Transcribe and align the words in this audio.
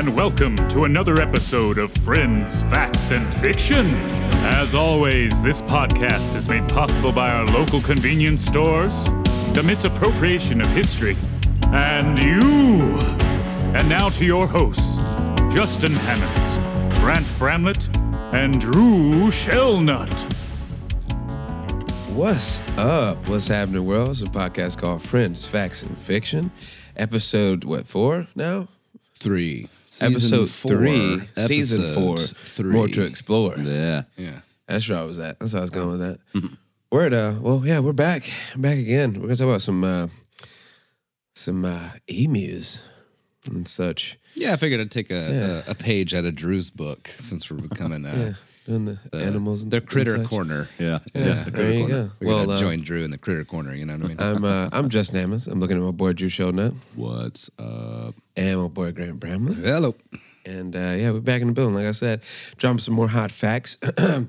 everyone, 0.00 0.08
and 0.08 0.16
welcome 0.16 0.68
to 0.70 0.84
another 0.84 1.20
episode 1.20 1.76
of 1.76 1.92
Friends, 1.92 2.62
Facts, 2.64 3.10
and 3.10 3.26
Fiction. 3.34 3.86
As 4.42 4.74
always, 4.74 5.40
this 5.42 5.60
podcast 5.62 6.36
is 6.36 6.48
made 6.48 6.66
possible 6.68 7.12
by 7.12 7.30
our 7.30 7.44
local 7.46 7.82
convenience 7.82 8.44
stores, 8.44 9.06
the 9.52 9.62
misappropriation 9.62 10.62
of 10.62 10.68
history, 10.68 11.16
and 11.66 12.18
you. 12.18 12.80
And 13.74 13.88
now 13.88 14.08
to 14.10 14.24
your 14.24 14.46
hosts, 14.46 14.98
Justin 15.54 15.92
Hammonds, 15.92 16.98
Grant 17.00 17.30
Bramlett, 17.38 17.94
and 18.32 18.58
Drew 18.58 19.30
Shellnut. 19.30 20.32
What's 22.14 22.60
up? 22.78 23.28
What's 23.28 23.48
happening, 23.48 23.84
world? 23.84 24.10
It's 24.10 24.22
a 24.22 24.26
podcast 24.26 24.78
called 24.78 25.02
Friends, 25.02 25.46
Facts, 25.46 25.82
and 25.82 25.98
Fiction. 25.98 26.50
Episode, 26.96 27.64
what, 27.64 27.86
four 27.86 28.26
now? 28.34 28.68
Three. 29.14 29.68
Season 30.00 30.12
episode 30.14 30.50
four, 30.50 30.70
three, 30.76 31.20
season 31.36 31.94
four. 31.94 32.16
Three. 32.18 32.72
More 32.72 32.88
to 32.88 33.02
explore. 33.02 33.56
Yeah. 33.58 34.02
Yeah. 34.16 34.40
That's 34.66 34.88
where 34.88 34.98
I 34.98 35.02
was 35.02 35.18
at. 35.18 35.38
That's 35.38 35.52
where 35.52 35.60
I 35.60 35.64
was 35.64 35.70
going 35.70 35.90
with 35.98 36.00
that. 36.00 36.50
Word, 36.92 37.12
uh, 37.12 37.34
well, 37.40 37.62
yeah, 37.64 37.78
we're 37.80 37.92
back. 37.92 38.30
Back 38.56 38.78
again. 38.78 39.12
We're 39.14 39.26
going 39.26 39.30
to 39.30 39.36
talk 39.36 39.48
about 39.48 39.62
some, 39.62 39.84
uh, 39.84 40.08
some, 41.34 41.64
uh, 41.64 41.90
emus 42.08 42.80
and 43.46 43.66
such. 43.68 44.18
Yeah, 44.34 44.52
I 44.52 44.56
figured 44.56 44.80
I'd 44.80 44.90
take 44.90 45.10
a, 45.10 45.14
Yeah. 45.14 45.62
a, 45.66 45.72
a 45.72 45.74
page 45.74 46.14
out 46.14 46.24
of 46.24 46.34
Drew's 46.34 46.70
book 46.70 47.08
since 47.18 47.50
we're 47.50 47.58
becoming 47.58 48.04
uh, 48.06 48.14
Yeah. 48.16 48.32
Doing 48.70 48.84
the 48.84 48.98
animals 49.12 49.64
and 49.64 49.72
their 49.72 49.80
critter 49.80 50.14
and 50.14 50.28
corner. 50.28 50.68
Yeah. 50.78 51.00
Yeah, 51.12 51.42
the 51.42 51.50
there 51.50 51.72
you 51.72 51.78
corner. 51.88 52.04
go. 52.04 52.10
We're 52.20 52.26
Well, 52.28 52.46
gonna 52.46 52.56
uh, 52.56 52.60
join 52.60 52.82
Drew 52.82 53.02
in 53.02 53.10
the 53.10 53.18
critter 53.18 53.44
corner. 53.44 53.74
You 53.74 53.84
know 53.84 53.94
what 53.96 54.04
I 54.04 54.08
mean? 54.08 54.20
I'm, 54.20 54.44
uh, 54.44 54.68
I'm 54.72 54.88
Justin 54.88 55.18
Hammonds. 55.18 55.48
I'm 55.48 55.58
looking 55.58 55.76
at 55.76 55.82
my 55.82 55.90
boy 55.90 56.12
Drew 56.12 56.28
Shownut 56.28 56.74
What's 56.94 57.50
up? 57.58 58.14
and 58.36 58.62
my 58.62 58.68
boy 58.68 58.92
Grant 58.92 59.18
Bramlett. 59.18 59.56
Hello. 59.58 59.96
And 60.46 60.76
uh, 60.76 60.94
yeah, 60.96 61.10
we're 61.10 61.18
back 61.18 61.40
in 61.42 61.48
the 61.48 61.52
building. 61.52 61.74
Like 61.74 61.86
I 61.86 61.90
said, 61.90 62.22
dropping 62.58 62.78
some 62.78 62.94
more 62.94 63.08
hot 63.08 63.32
facts. 63.32 63.76
we're 63.98 64.28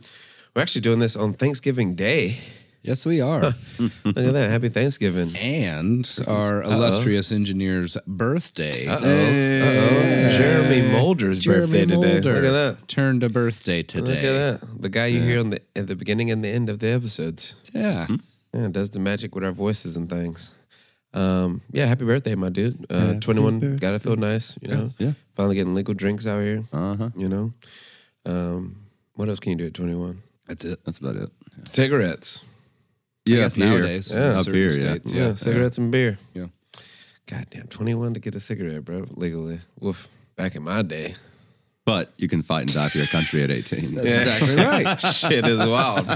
actually 0.64 0.81
doing 0.81 0.97
this 0.97 1.16
on 1.16 1.34
Thanksgiving 1.34 1.94
Day. 1.94 2.39
Yes, 2.83 3.05
we 3.05 3.21
are. 3.21 3.41
Look 3.79 3.93
at 4.05 4.33
that. 4.33 4.49
Happy 4.49 4.69
Thanksgiving. 4.69 5.31
and 5.37 6.09
our 6.27 6.63
illustrious 6.63 7.31
engineer's 7.31 7.95
birthday. 8.07 8.88
Uh 8.88 8.99
oh. 8.99 9.03
Uh 9.03 10.27
oh. 10.27 10.29
Jeremy 10.38 10.91
Mulder's 10.91 11.39
Jeremy 11.39 11.61
birthday 11.67 11.85
today. 11.85 12.13
Mulder 12.13 12.33
Look 12.33 12.45
at 12.45 12.51
that. 12.79 12.88
Turned 12.88 13.23
a 13.23 13.29
birthday 13.29 13.83
today. 13.83 14.13
Look 14.13 14.23
at 14.23 14.61
that. 14.61 14.81
The 14.81 14.89
guy 14.89 15.07
you 15.07 15.21
hear 15.21 15.39
on 15.39 15.51
the 15.51 15.61
at 15.75 15.88
the 15.88 15.95
beginning 15.95 16.31
and 16.31 16.43
the 16.43 16.49
end 16.49 16.69
of 16.69 16.79
the 16.79 16.88
episodes. 16.88 17.55
Yeah. 17.73 18.07
Yeah, 18.53 18.67
does 18.69 18.89
the 18.89 18.99
magic 18.99 19.35
with 19.35 19.43
our 19.45 19.51
voices 19.51 19.95
and 19.95 20.09
things. 20.09 20.51
Um, 21.13 21.61
yeah, 21.71 21.85
happy 21.85 22.05
birthday, 22.05 22.35
my 22.35 22.49
dude. 22.49 22.85
Uh, 22.89 23.13
21, 23.19 23.75
gotta 23.77 23.99
feel 23.99 24.16
nice, 24.16 24.57
you 24.61 24.69
know. 24.69 24.91
Yeah. 24.97 25.11
Finally 25.35 25.55
getting 25.55 25.75
legal 25.75 25.93
drinks 25.93 26.25
out 26.25 26.41
here, 26.41 26.63
Uh 26.73 26.95
huh. 26.95 27.09
you 27.16 27.29
know. 27.29 27.53
Um, 28.25 28.77
what 29.16 29.29
else 29.29 29.39
can 29.39 29.51
you 29.51 29.57
do 29.57 29.66
at 29.67 29.73
21? 29.73 30.21
That's 30.47 30.66
it. 30.66 30.79
That's 30.83 30.97
about 30.97 31.16
it. 31.17 31.29
Cigarettes. 31.66 32.43
I 33.27 33.31
guess 33.31 33.53
up 33.53 33.59
here. 33.64 33.67
nowadays. 33.69 34.14
Yeah. 34.14 34.22
in 34.22 34.30
Up 34.31 34.36
certain 34.38 34.53
here, 34.53 34.64
yeah. 34.69 34.69
states, 34.72 35.11
Yeah, 35.11 35.36
cigarettes 35.36 35.77
and 35.77 35.91
beer. 35.91 36.17
Yeah. 36.33 36.45
Goddamn, 37.28 37.67
21 37.67 38.16
to 38.16 38.19
get 38.19 38.36
a 38.36 38.39
cigarette, 38.39 38.83
bro, 38.83 39.05
legally. 39.11 39.59
Woof. 39.80 40.08
Back 40.36 40.55
in 40.55 40.63
my 40.63 40.81
day. 40.81 41.16
But 41.86 42.11
you 42.17 42.28
can 42.28 42.41
fight 42.44 42.61
and 42.61 42.73
die 42.73 42.89
for 42.89 42.97
your 43.00 43.08
country 43.08 43.41
at 43.44 43.50
18. 43.52 43.95
That's 43.95 44.08
exactly 44.08 44.55
right. 44.63 45.00
Shit 45.00 45.45
is 45.45 45.59
wild. 45.59 46.05
bro. 46.05 46.16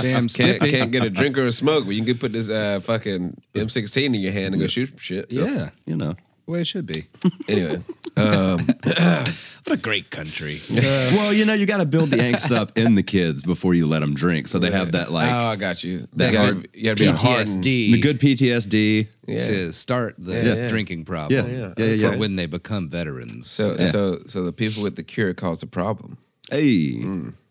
Damn 0.00 0.28
Can't, 0.28 0.30
Skippy. 0.30 0.70
can't 0.70 0.90
get 0.90 1.04
a 1.04 1.10
drink 1.10 1.36
or 1.38 1.46
a 1.46 1.52
smoke, 1.52 1.84
but 1.86 1.94
you 1.94 2.04
can 2.04 2.18
put 2.18 2.32
this 2.32 2.50
uh, 2.50 2.80
fucking 2.80 3.40
M16 3.54 4.04
in 4.06 4.14
your 4.14 4.32
hand 4.32 4.54
and 4.54 4.60
go 4.60 4.66
shoot 4.66 4.88
some 4.88 4.98
shit. 4.98 5.30
Yeah. 5.30 5.70
You 5.86 5.96
know. 5.96 6.14
The 6.46 6.50
way 6.52 6.60
it 6.62 6.66
should 6.66 6.86
be. 6.86 7.06
Anyway, 7.48 7.80
um, 8.16 8.66
What 9.66 9.78
a 9.78 9.80
great 9.80 10.10
country. 10.10 10.60
well, 10.70 11.32
you 11.32 11.46
know, 11.46 11.54
you 11.54 11.64
got 11.64 11.78
to 11.78 11.86
build 11.86 12.10
the 12.10 12.18
angst 12.18 12.54
up 12.54 12.76
in 12.76 12.96
the 12.96 13.02
kids 13.02 13.42
before 13.42 13.72
you 13.72 13.86
let 13.86 14.00
them 14.00 14.12
drink. 14.14 14.46
So 14.46 14.58
they 14.58 14.70
have 14.70 14.92
that, 14.92 15.10
like, 15.10 15.30
oh, 15.32 15.36
I 15.46 15.56
got 15.56 15.82
you. 15.82 16.06
that 16.16 16.32
you, 16.32 16.38
hard 16.38 16.68
you 16.74 16.84
gotta 16.84 16.96
be 16.96 17.06
a 17.06 17.14
hardened- 17.14 17.64
PTSD. 17.64 17.92
the 17.92 17.98
good 18.00 18.20
PTSD. 18.20 19.06
Yeah. 19.26 19.38
to 19.38 19.72
start 19.72 20.16
the 20.18 20.34
Yeah, 20.34 20.54
yeah. 20.54 20.68
drinking 20.68 21.06
problem. 21.06 21.48
Yeah. 21.50 21.72
Yeah, 21.78 21.86
yeah, 21.86 21.94
yeah. 21.94 22.10
For 22.12 22.18
when 22.18 22.36
they 22.36 22.44
become 22.44 22.90
veterans. 22.90 23.48
So, 23.50 23.74
Yeah. 23.78 23.86
so, 23.86 24.20
so 24.26 24.44
the 24.44 24.52
people 24.52 24.82
with 24.82 24.96
the 24.96 25.02
cure 25.02 25.32
cause 25.32 25.60
the 25.60 25.66
problem. 25.66 26.18
Hey. 26.50 27.02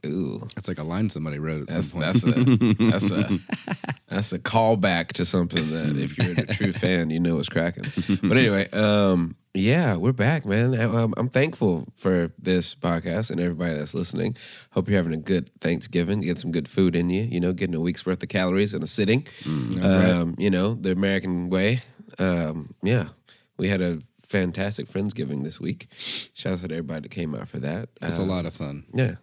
Ooh, 0.06 0.47
That's 0.53 0.68
like 0.68 0.78
a 0.78 0.84
line 0.84 1.09
somebody 1.09 1.40
wrote 1.40 1.62
at 1.63 1.68
that's 1.69 1.88
some 1.88 2.01
point. 2.03 2.13
that's 2.13 2.24
a 2.28 2.74
that's 2.91 3.12
a 3.12 3.40
that's 4.07 4.34
a 4.34 4.38
callback 4.40 5.13
to 5.13 5.25
something 5.25 5.68
that 5.72 5.97
if 5.97 6.16
you're 6.19 6.34
a 6.40 6.45
true 6.45 6.74
fan, 6.74 7.09
you 7.09 7.19
know 7.19 7.40
it's 7.40 7.50
cracking. 7.50 7.85
But 8.22 8.38
anyway, 8.38 8.69
um, 8.69 9.35
yeah, 9.55 9.95
we're 9.97 10.13
back, 10.13 10.45
man. 10.45 10.73
I'm, 10.73 11.13
I'm 11.15 11.29
thankful 11.29 11.87
for 11.95 12.31
this 12.39 12.73
podcast 12.73 13.29
and 13.29 13.39
everybody 13.39 13.75
that's 13.77 13.93
listening. 13.93 14.35
Hope 14.71 14.87
you're 14.89 14.97
having 14.97 15.13
a 15.13 15.17
good 15.17 15.49
Thanksgiving. 15.61 16.21
You 16.23 16.29
get 16.29 16.39
some 16.39 16.51
good 16.51 16.67
food 16.67 16.95
in 16.95 17.09
you. 17.11 17.21
You 17.23 17.39
know, 17.39 17.53
getting 17.53 17.75
a 17.75 17.79
week's 17.79 18.03
worth 18.05 18.23
of 18.23 18.29
calories 18.29 18.73
in 18.73 18.81
a 18.81 18.87
sitting. 18.87 19.27
um, 19.45 20.35
You 20.39 20.49
know, 20.49 20.73
the 20.73 20.91
American 20.91 21.49
way. 21.49 21.81
Um, 22.17 22.73
yeah, 22.81 23.09
we 23.57 23.69
had 23.69 23.81
a 23.81 23.99
fantastic 24.27 24.87
Friendsgiving 24.87 25.43
this 25.43 25.59
week. 25.59 25.87
Shout 26.33 26.53
out 26.53 26.59
to 26.69 26.75
everybody 26.75 27.01
that 27.01 27.11
came 27.11 27.35
out 27.35 27.47
for 27.47 27.59
that. 27.59 27.89
It 28.01 28.05
was 28.07 28.17
a 28.17 28.23
Uh, 28.23 28.25
lot 28.25 28.45
of 28.47 28.53
fun. 28.53 28.85
yeah. 28.93 29.15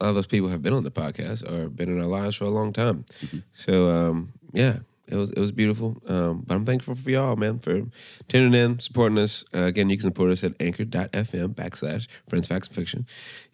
A 0.00 0.04
lot 0.04 0.08
of 0.10 0.14
those 0.16 0.26
people 0.26 0.48
have 0.48 0.62
been 0.62 0.72
on 0.72 0.82
the 0.82 0.90
podcast 0.90 1.48
or 1.48 1.68
been 1.68 1.90
in 1.90 2.00
our 2.00 2.06
lives 2.06 2.34
for 2.34 2.44
a 2.46 2.50
long 2.50 2.72
time. 2.72 3.04
So 3.52 3.90
um, 3.90 4.32
yeah, 4.52 4.78
it 5.10 5.16
was 5.16 5.30
it 5.30 5.38
was 5.38 5.52
beautiful. 5.52 6.00
Um, 6.06 6.44
but 6.46 6.54
I'm 6.54 6.64
thankful 6.64 6.94
for 6.94 7.10
y'all, 7.10 7.36
man, 7.36 7.58
for 7.58 7.82
tuning 8.28 8.54
in, 8.54 8.78
supporting 8.78 9.18
us. 9.18 9.44
Uh, 9.54 9.64
again, 9.64 9.90
you 9.90 9.96
can 9.96 10.08
support 10.08 10.30
us 10.30 10.44
at 10.44 10.52
anchor.fm 10.60 11.54
backslash 11.54 12.06
friends 12.28 12.46
facts 12.48 12.68
and 12.68 12.76
fiction. 12.76 13.06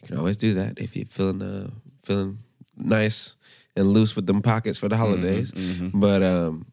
You 0.03 0.09
can 0.09 0.19
always 0.19 0.37
do 0.37 0.55
that 0.55 0.78
if 0.78 0.97
you're 0.97 1.06
feeling 1.06 1.43
uh, 1.43 1.71
feeling 2.05 2.39
nice 2.77 3.37
and 3.75 3.89
loose 3.89 4.15
with 4.16 4.27
them 4.27 4.43
pockets 4.43 4.78
for 4.78 4.89
the 4.89 4.97
holidays. 4.97 5.53
But 5.93 6.22
um, 6.22 6.66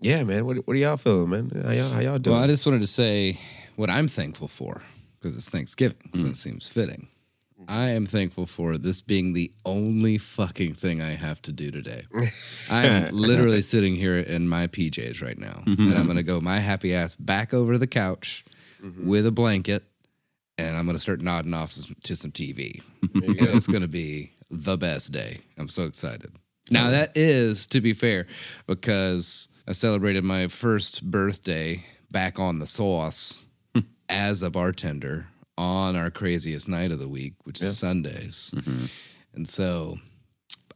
yeah, 0.00 0.22
man, 0.24 0.46
what 0.46 0.56
what 0.66 0.74
are 0.74 0.80
y'all 0.80 0.96
feeling, 0.96 1.30
man? 1.30 1.62
How 1.64 1.72
y'all 1.72 1.90
how 1.90 2.00
y'all 2.00 2.18
doing? 2.18 2.34
Well, 2.36 2.44
I 2.44 2.48
just 2.48 2.64
wanted 2.66 2.80
to 2.80 2.86
say 2.86 3.38
what 3.76 3.90
I'm 3.90 4.08
thankful 4.08 4.48
for 4.48 4.82
because 5.20 5.36
it's 5.36 5.50
Thanksgiving, 5.50 6.10
so 6.14 6.20
it 6.26 6.36
seems 6.36 6.68
fitting. 6.68 7.08
I 7.70 7.90
am 7.90 8.04
thankful 8.04 8.46
for 8.46 8.76
this 8.76 9.00
being 9.00 9.32
the 9.32 9.52
only 9.64 10.18
fucking 10.18 10.74
thing 10.74 11.00
I 11.00 11.10
have 11.10 11.40
to 11.42 11.52
do 11.52 11.70
today. 11.70 12.02
I 12.70 12.86
am 12.86 13.14
literally 13.14 13.62
sitting 13.62 13.94
here 13.94 14.16
in 14.18 14.48
my 14.48 14.66
PJs 14.66 15.22
right 15.22 15.38
now, 15.38 15.62
and 15.66 15.94
I'm 15.94 16.08
gonna 16.08 16.24
go 16.24 16.40
my 16.40 16.58
happy 16.58 16.92
ass 16.92 17.14
back 17.14 17.54
over 17.54 17.74
to 17.74 17.78
the 17.78 17.86
couch 17.86 18.44
with 19.04 19.24
a 19.24 19.30
blanket, 19.30 19.84
and 20.58 20.76
I'm 20.76 20.84
gonna 20.84 20.98
start 20.98 21.20
nodding 21.20 21.54
off 21.54 21.72
to 22.02 22.16
some 22.16 22.32
TV. 22.32 22.82
And 23.14 23.22
it's 23.40 23.68
gonna 23.68 23.86
be 23.86 24.32
the 24.50 24.76
best 24.76 25.12
day. 25.12 25.38
I'm 25.56 25.68
so 25.68 25.84
excited. 25.84 26.32
Now 26.72 26.90
that 26.90 27.16
is, 27.16 27.68
to 27.68 27.80
be 27.80 27.92
fair, 27.92 28.26
because 28.66 29.46
I 29.68 29.72
celebrated 29.72 30.24
my 30.24 30.48
first 30.48 31.08
birthday 31.08 31.84
back 32.10 32.40
on 32.40 32.58
the 32.58 32.66
sauce 32.66 33.44
as 34.08 34.42
a 34.42 34.50
bartender 34.50 35.28
on 35.60 35.94
our 35.94 36.10
craziest 36.10 36.68
night 36.68 36.90
of 36.90 36.98
the 36.98 37.06
week, 37.08 37.34
which 37.44 37.60
is 37.60 37.76
Sundays. 37.76 38.52
And 39.34 39.46
so, 39.46 39.98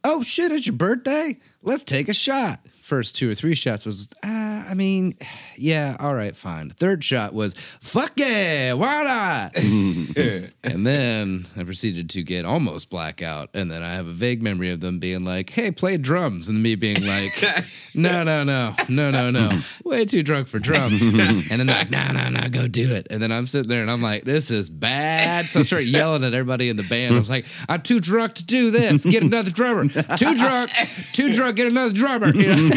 oh 0.03 0.21
shit, 0.21 0.51
it's 0.51 0.67
your 0.67 0.75
birthday? 0.75 1.39
Let's 1.63 1.83
take 1.83 2.07
a 2.07 2.13
shot. 2.13 2.59
First 2.81 3.15
two 3.15 3.29
or 3.31 3.33
three 3.35 3.55
shots 3.55 3.83
was, 3.85 4.07
uh, 4.21 4.27
I 4.67 4.73
mean, 4.73 5.15
yeah, 5.57 5.95
all 5.99 6.13
right, 6.13 6.35
fine. 6.35 6.71
Third 6.71 7.03
shot 7.03 7.33
was, 7.33 7.55
fuck 7.81 8.11
yeah, 8.15 8.73
why 8.73 9.03
not? 9.03 9.55
and 10.63 10.85
then 10.85 11.45
I 11.55 11.63
proceeded 11.63 12.09
to 12.11 12.23
get 12.23 12.45
almost 12.45 12.89
blackout. 12.89 13.49
And 13.53 13.69
then 13.69 13.83
I 13.83 13.93
have 13.93 14.07
a 14.07 14.11
vague 14.11 14.41
memory 14.41 14.71
of 14.71 14.79
them 14.79 14.99
being 14.99 15.23
like, 15.23 15.49
hey, 15.49 15.71
play 15.71 15.97
drums. 15.97 16.49
And 16.49 16.61
me 16.63 16.75
being 16.75 17.05
like, 17.05 17.31
no, 17.93 18.23
no, 18.23 18.43
no, 18.43 18.75
no, 18.89 19.11
no, 19.11 19.29
no. 19.29 19.49
Way 19.83 20.05
too 20.05 20.23
drunk 20.23 20.47
for 20.47 20.59
drums. 20.59 21.01
and 21.03 21.19
then 21.19 21.67
they're 21.67 21.77
like, 21.77 21.91
no, 21.91 22.11
no, 22.11 22.29
no, 22.29 22.49
go 22.49 22.67
do 22.67 22.91
it. 22.91 23.07
And 23.09 23.21
then 23.21 23.31
I'm 23.31 23.47
sitting 23.47 23.69
there 23.69 23.81
and 23.81 23.91
I'm 23.91 24.01
like, 24.01 24.23
this 24.23 24.51
is 24.51 24.69
bad. 24.69 25.45
So 25.45 25.59
I 25.59 25.63
start 25.63 25.83
yelling 25.83 26.23
at 26.23 26.33
everybody 26.33 26.69
in 26.69 26.77
the 26.77 26.83
band. 26.83 27.15
I 27.15 27.19
was 27.19 27.29
like, 27.29 27.45
I'm 27.69 27.81
too 27.81 27.99
drunk 27.99 28.33
to 28.35 28.45
do 28.45 28.71
this. 28.71 29.05
Get 29.05 29.23
another 29.23 29.51
drummer. 29.51 29.87
Too 29.87 30.35
drunk. 30.35 30.71
Too 31.13 31.31
drunk. 31.31 31.55
Get 31.55 31.67
another 31.67 31.93
drummer. 31.93 32.33
You 32.33 32.55
know? 32.55 32.69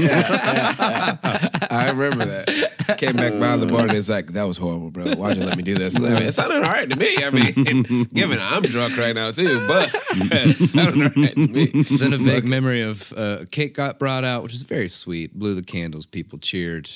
I 1.79 1.91
remember 1.91 2.25
that. 2.25 2.97
Came 2.99 3.17
back 3.17 3.33
behind 3.33 3.63
the 3.63 3.67
bar 3.67 3.83
and 3.83 3.93
it's 3.93 4.09
like, 4.09 4.33
that 4.33 4.45
was 4.45 4.57
horrible, 4.57 4.91
bro. 4.91 5.15
Why'd 5.15 5.37
you 5.37 5.45
let 5.45 5.57
me 5.57 5.63
do 5.63 5.75
this? 5.75 5.97
I 5.97 6.01
mean, 6.01 6.23
it 6.23 6.33
sounded 6.33 6.63
all 6.65 6.73
right 6.73 6.89
to 6.89 6.97
me. 6.97 7.17
I 7.19 7.31
mean, 7.31 8.05
given 8.15 8.39
I'm 8.41 8.63
drunk 8.63 8.97
right 8.97 9.15
now 9.15 9.31
too, 9.31 9.67
but 9.67 9.91
it 10.13 10.69
sounded 10.69 11.17
all 11.17 11.23
right 11.23 11.35
to 11.35 11.47
me. 11.47 11.67
then 11.99 12.13
a 12.13 12.19
vague 12.19 12.47
memory 12.49 12.83
of 12.83 13.13
uh, 13.17 13.45
cake 13.51 13.75
got 13.75 13.99
brought 13.99 14.25
out, 14.25 14.43
which 14.43 14.55
is 14.55 14.63
very 14.63 14.89
sweet. 14.89 15.35
Blew 15.35 15.55
the 15.55 15.63
candles, 15.63 16.07
people 16.07 16.39
cheered, 16.39 16.91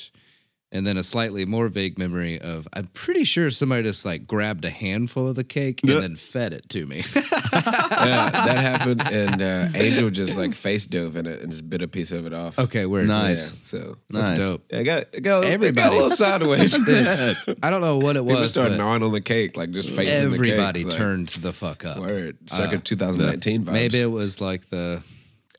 And 0.74 0.86
then 0.86 0.96
a 0.96 1.02
slightly 1.02 1.44
more 1.44 1.69
vague 1.69 1.98
memory 1.98 2.40
of 2.40 2.66
I'm 2.72 2.86
pretty 2.94 3.24
sure 3.24 3.50
somebody 3.50 3.82
just 3.82 4.06
like 4.06 4.26
grabbed 4.26 4.64
a 4.64 4.70
handful 4.70 5.28
of 5.28 5.36
the 5.36 5.44
cake 5.44 5.80
and 5.82 5.92
then 6.02 6.16
fed 6.16 6.54
it 6.54 6.66
to 6.70 6.86
me. 6.86 7.04
yeah, 7.14 8.30
that 8.30 8.58
happened, 8.58 9.02
and 9.12 9.42
uh, 9.42 9.69
Angel 9.74 10.08
just 10.08 10.38
like 10.38 10.54
face 10.54 10.86
dove 10.86 11.16
in 11.16 11.26
it 11.26 11.40
and 11.42 11.50
just 11.50 11.69
bit 11.69 11.82
a 11.82 11.88
piece 11.88 12.10
of 12.10 12.24
it 12.24 12.32
off. 12.32 12.58
okay, 12.58 12.86
weird. 12.86 13.06
Nice. 13.06 13.50
Yeah, 13.52 13.58
so 13.60 13.96
That's 14.08 14.30
Nice. 14.30 14.38
dope. 14.38 14.64
yeah, 14.70 14.78
it 14.78 14.84
got 14.84 15.06
it 15.12 15.20
got, 15.20 15.44
Everybody. 15.44 15.72
got 15.72 15.92
a 15.92 15.94
little 15.94 16.10
sideways. 16.10 16.74
I 16.74 17.70
don't 17.70 17.82
know 17.82 17.98
what 17.98 18.16
it 18.16 18.24
was. 18.24 18.34
People 18.36 18.48
started 18.48 18.78
gnawing 18.78 19.02
on 19.02 19.12
the 19.12 19.20
cake, 19.20 19.58
like 19.58 19.72
just 19.72 19.90
facing 19.90 20.30
the 20.30 20.38
cake. 20.38 20.52
everybody 20.52 20.84
like, 20.84 20.96
turned 20.96 21.28
the 21.28 21.52
fuck 21.52 21.84
up. 21.84 21.98
Word, 21.98 22.38
second 22.46 22.86
2019 22.86 23.64
vibes. 23.64 23.72
Maybe 23.72 24.00
it 24.00 24.10
was 24.10 24.40
like 24.40 24.70
the 24.70 25.02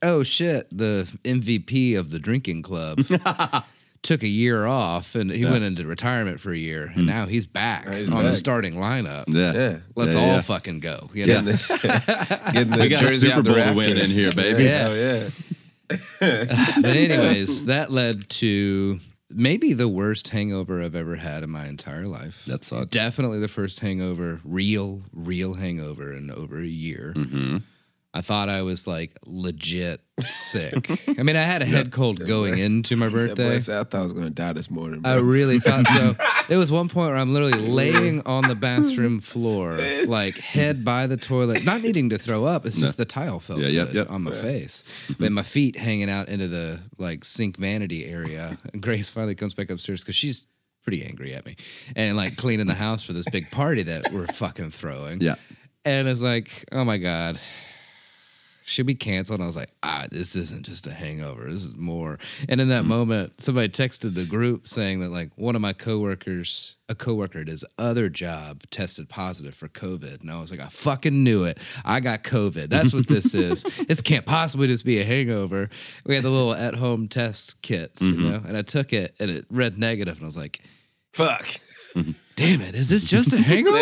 oh 0.02 0.24
shit, 0.24 0.68
the 0.76 1.08
MVP 1.24 1.98
of 1.98 2.10
the 2.10 2.20
drinking 2.20 2.64
club 2.64 3.00
took 4.04 4.22
a 4.22 4.28
year 4.28 4.66
off 4.66 5.16
and 5.16 5.32
he 5.32 5.46
went 5.46 5.64
into 5.64 5.86
retirement 5.88 6.40
for 6.40 6.52
a 6.52 6.58
year 6.58 6.92
and 6.94 7.06
now 7.08 7.26
he's 7.26 7.46
back 7.46 7.90
he's 7.90 8.10
on 8.10 8.24
the 8.24 8.34
starting 8.34 8.76
lineup. 8.76 9.24
Yeah. 9.28 9.54
Yeah. 9.54 9.78
Let's 9.96 10.16
Yeah, 10.16 10.22
all 10.22 10.28
yeah. 10.28 10.42
fucking 10.42 10.82
go. 10.82 11.10
You 11.14 11.26
know? 11.26 11.42
getting 11.42 11.46
the, 11.46 12.44
getting 12.54 12.70
the 12.72 12.80
We 12.80 12.90
got 12.90 13.04
a 13.04 13.10
Super 13.10 13.42
Bowl 13.42 13.74
win 13.74 13.98
in 13.98 14.10
here, 14.10 14.32
baby. 14.34 14.66
Yeah. 14.66 14.88
Oh, 14.90 14.96
yeah. 14.96 15.30
but 16.82 16.96
anyways, 16.96 17.66
that 17.66 17.92
led 17.92 18.30
to 18.30 19.00
maybe 19.30 19.74
the 19.74 19.88
worst 19.88 20.30
hangover 20.30 20.82
I've 20.82 20.96
ever 20.96 21.16
had 21.16 21.44
in 21.44 21.50
my 21.50 21.66
entire 21.68 22.06
life. 22.06 22.46
That 22.46 22.64
sucks. 22.64 22.90
Definitely 22.90 23.40
the 23.40 23.48
first 23.48 23.80
hangover, 23.80 24.42
real, 24.44 25.04
real 25.14 25.56
hangover 25.56 26.14
in 26.14 26.30
over 26.32 26.60
a 26.60 26.66
year. 26.66 27.14
Mm-hmm. 27.16 27.58
I 28.16 28.22
thought 28.22 28.48
I 28.48 28.62
was 28.62 28.86
like 28.86 29.18
legit 29.26 30.02
sick. 30.22 30.92
I 31.18 31.24
mean, 31.24 31.36
I 31.36 31.42
had 31.42 31.64
a 31.64 31.66
head 31.66 31.92
cold 31.92 32.20
going 32.26 32.60
into 32.60 32.96
my 32.96 33.08
That 33.14 33.36
boy 33.36 33.36
birthday. 33.36 33.80
I 33.80 33.84
thought 33.84 34.00
I 34.00 34.04
was 34.04 34.14
going 34.14 34.28
to 34.28 34.34
die 34.34 34.54
this 34.54 34.70
morning. 34.70 35.02
I 35.04 35.16
really 35.16 35.60
thought 35.60 35.88
so. 35.88 36.16
There 36.50 36.58
was 36.58 36.70
one 36.70 36.90
point 36.90 37.08
where 37.08 37.18
I'm 37.18 37.32
literally 37.34 37.58
laying 37.58 38.22
on 38.28 38.50
the 38.50 38.54
bathroom 38.54 39.22
floor, 39.22 39.80
like 40.06 40.38
head 40.38 40.84
by 40.84 41.08
the 41.08 41.16
toilet, 41.16 41.64
not 41.64 41.82
needing 41.82 42.10
to 42.10 42.18
throw 42.18 42.44
up. 42.44 42.66
It's 42.66 42.78
just 42.78 42.98
the 42.98 43.06
tile 43.06 43.40
felt 43.40 43.60
Yeah, 43.60 43.70
yep, 43.70 43.94
yep. 43.94 44.10
on 44.10 44.24
my 44.24 44.32
face, 44.32 44.84
mm-hmm. 44.84 45.24
but 45.24 45.32
my 45.32 45.42
feet 45.42 45.78
hanging 45.78 46.10
out 46.10 46.28
into 46.28 46.50
the 46.50 46.82
like 46.98 47.24
sink 47.24 47.56
vanity 47.56 48.06
area. 48.06 48.58
And 48.74 48.82
Grace 48.82 49.10
finally 49.10 49.36
comes 49.36 49.54
back 49.54 49.70
upstairs 49.70 50.02
because 50.02 50.18
she's 50.18 50.46
pretty 50.84 51.06
angry 51.06 51.34
at 51.34 51.46
me 51.46 51.56
and 51.96 52.18
like 52.18 52.36
cleaning 52.36 52.68
the 52.68 52.74
house 52.74 53.04
for 53.04 53.14
this 53.14 53.26
big 53.32 53.50
party 53.50 53.84
that 53.84 54.12
we're 54.12 54.28
fucking 54.28 54.72
throwing. 54.72 55.22
Yeah. 55.22 55.36
And 55.86 56.10
it's 56.10 56.22
like, 56.22 56.66
oh 56.74 56.84
my 56.84 56.98
God, 56.98 57.40
should 58.66 58.88
we 58.88 58.96
cancel? 58.96 59.36
And 59.36 59.44
I 59.44 59.48
was 59.48 59.56
like, 59.56 59.72
ah, 59.84 60.08
this 60.12 60.36
isn't 60.36 60.66
just 60.66 60.88
a 60.88 60.94
hangover. 60.94 61.52
This 61.52 61.64
is 61.64 61.76
more. 61.76 62.18
And 62.48 62.62
in 62.62 62.70
that 62.70 62.82
mm-hmm. 62.82 62.90
moment, 62.90 63.42
somebody 63.42 63.70
texted 63.70 64.16
the 64.16 64.26
group 64.26 64.68
saying 64.68 65.00
that 65.02 65.10
like 65.10 65.32
one 65.36 65.56
of 65.56 65.62
my 65.62 65.74
coworkers, 65.74 66.76
a 66.90 66.96
coworker 66.96 67.40
at 67.40 67.48
his 67.48 67.66
other 67.78 68.10
job 68.10 68.64
tested 68.70 69.10
positive 69.10 69.54
for 69.56 69.68
COVID. 69.68 70.22
And 70.22 70.32
I 70.32 70.40
was 70.40 70.52
like, 70.52 70.60
I 70.60 70.68
fucking 70.68 71.24
knew 71.24 71.44
it. 71.44 71.58
I 71.84 72.00
got 72.00 72.24
COVID. 72.24 72.70
That's 72.70 72.94
what 72.94 73.08
this 73.08 73.34
is. 73.34 73.64
This 73.88 74.02
can't 74.02 74.26
possibly 74.26 74.68
just 74.68 74.86
be 74.86 75.00
a 75.00 75.06
hangover. 75.06 75.70
We 76.06 76.16
had 76.16 76.24
the 76.24 76.30
little 76.30 76.54
at 76.54 76.76
home 76.76 77.08
test 77.08 77.62
kits, 77.62 78.02
you 78.02 78.14
mm-hmm. 78.14 78.30
know, 78.30 78.42
and 78.48 78.58
I 78.58 78.62
took 78.62 78.94
it 78.94 79.16
and 79.20 79.30
it 79.30 79.46
read 79.50 79.78
negative, 79.78 80.16
And 80.16 80.24
I 80.24 80.28
was 80.28 80.38
like, 80.38 80.62
Fuck. 81.14 81.46
Mm-hmm. 81.96 82.12
Damn 82.36 82.62
it, 82.62 82.74
is 82.74 82.90
this 82.90 83.04
just 83.04 83.32
a 83.32 83.38
hangover? 83.38 83.78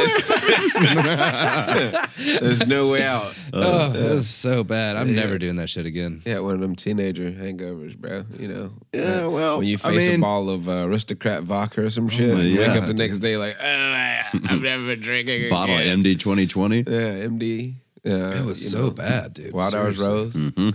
There's 2.17 2.67
no 2.67 2.89
way 2.89 3.01
out. 3.03 3.33
oh, 3.53 3.93
it 3.93 4.09
was 4.11 4.29
so 4.29 4.63
bad. 4.63 4.97
I'm 4.97 5.15
never 5.15 5.37
doing 5.37 5.55
that 5.55 5.69
shit 5.69 5.85
again. 5.85 6.21
Yeah, 6.25 6.39
one 6.39 6.55
of 6.55 6.59
them 6.59 6.75
teenager 6.75 7.31
hangovers, 7.31 7.95
bro. 7.95 8.25
You 8.37 8.47
know. 8.49 8.71
Yeah, 8.93 9.25
Uh, 9.25 9.29
well, 9.29 9.57
when 9.59 9.67
you 9.67 9.77
I 9.83 9.91
face 9.91 10.07
mean- 10.07 10.19
a 10.19 10.21
ball 10.21 10.49
of 10.49 10.67
uh, 10.67 10.83
aristocrat 10.85 11.43
vodka 11.43 11.83
or 11.83 11.89
some 11.89 12.09
shit, 12.09 12.33
my 12.33 12.41
and 12.41 12.49
you 12.49 12.59
wake 12.59 12.69
up 12.71 12.85
the 12.87 12.93
next 12.93 13.19
day 13.19 13.37
like, 13.37 13.55
oh, 13.61 13.65
I've 13.65 14.33
never 14.61 14.85
been 14.85 14.99
drinking 14.99 15.49
Bottle 15.49 15.75
of 15.75 15.81
again. 15.81 16.03
MD 16.03 16.19
2020. 16.19 16.77
Yeah, 16.79 16.83
MD. 16.83 17.75
Yeah, 18.03 18.39
It 18.39 18.45
was 18.45 18.69
so 18.69 18.85
know, 18.85 18.91
bad, 18.91 19.33
dude. 19.35 19.53
Wild 19.53 19.75
Irish 19.75 19.97
Seriously. 19.99 20.51
Rose. 20.57 20.73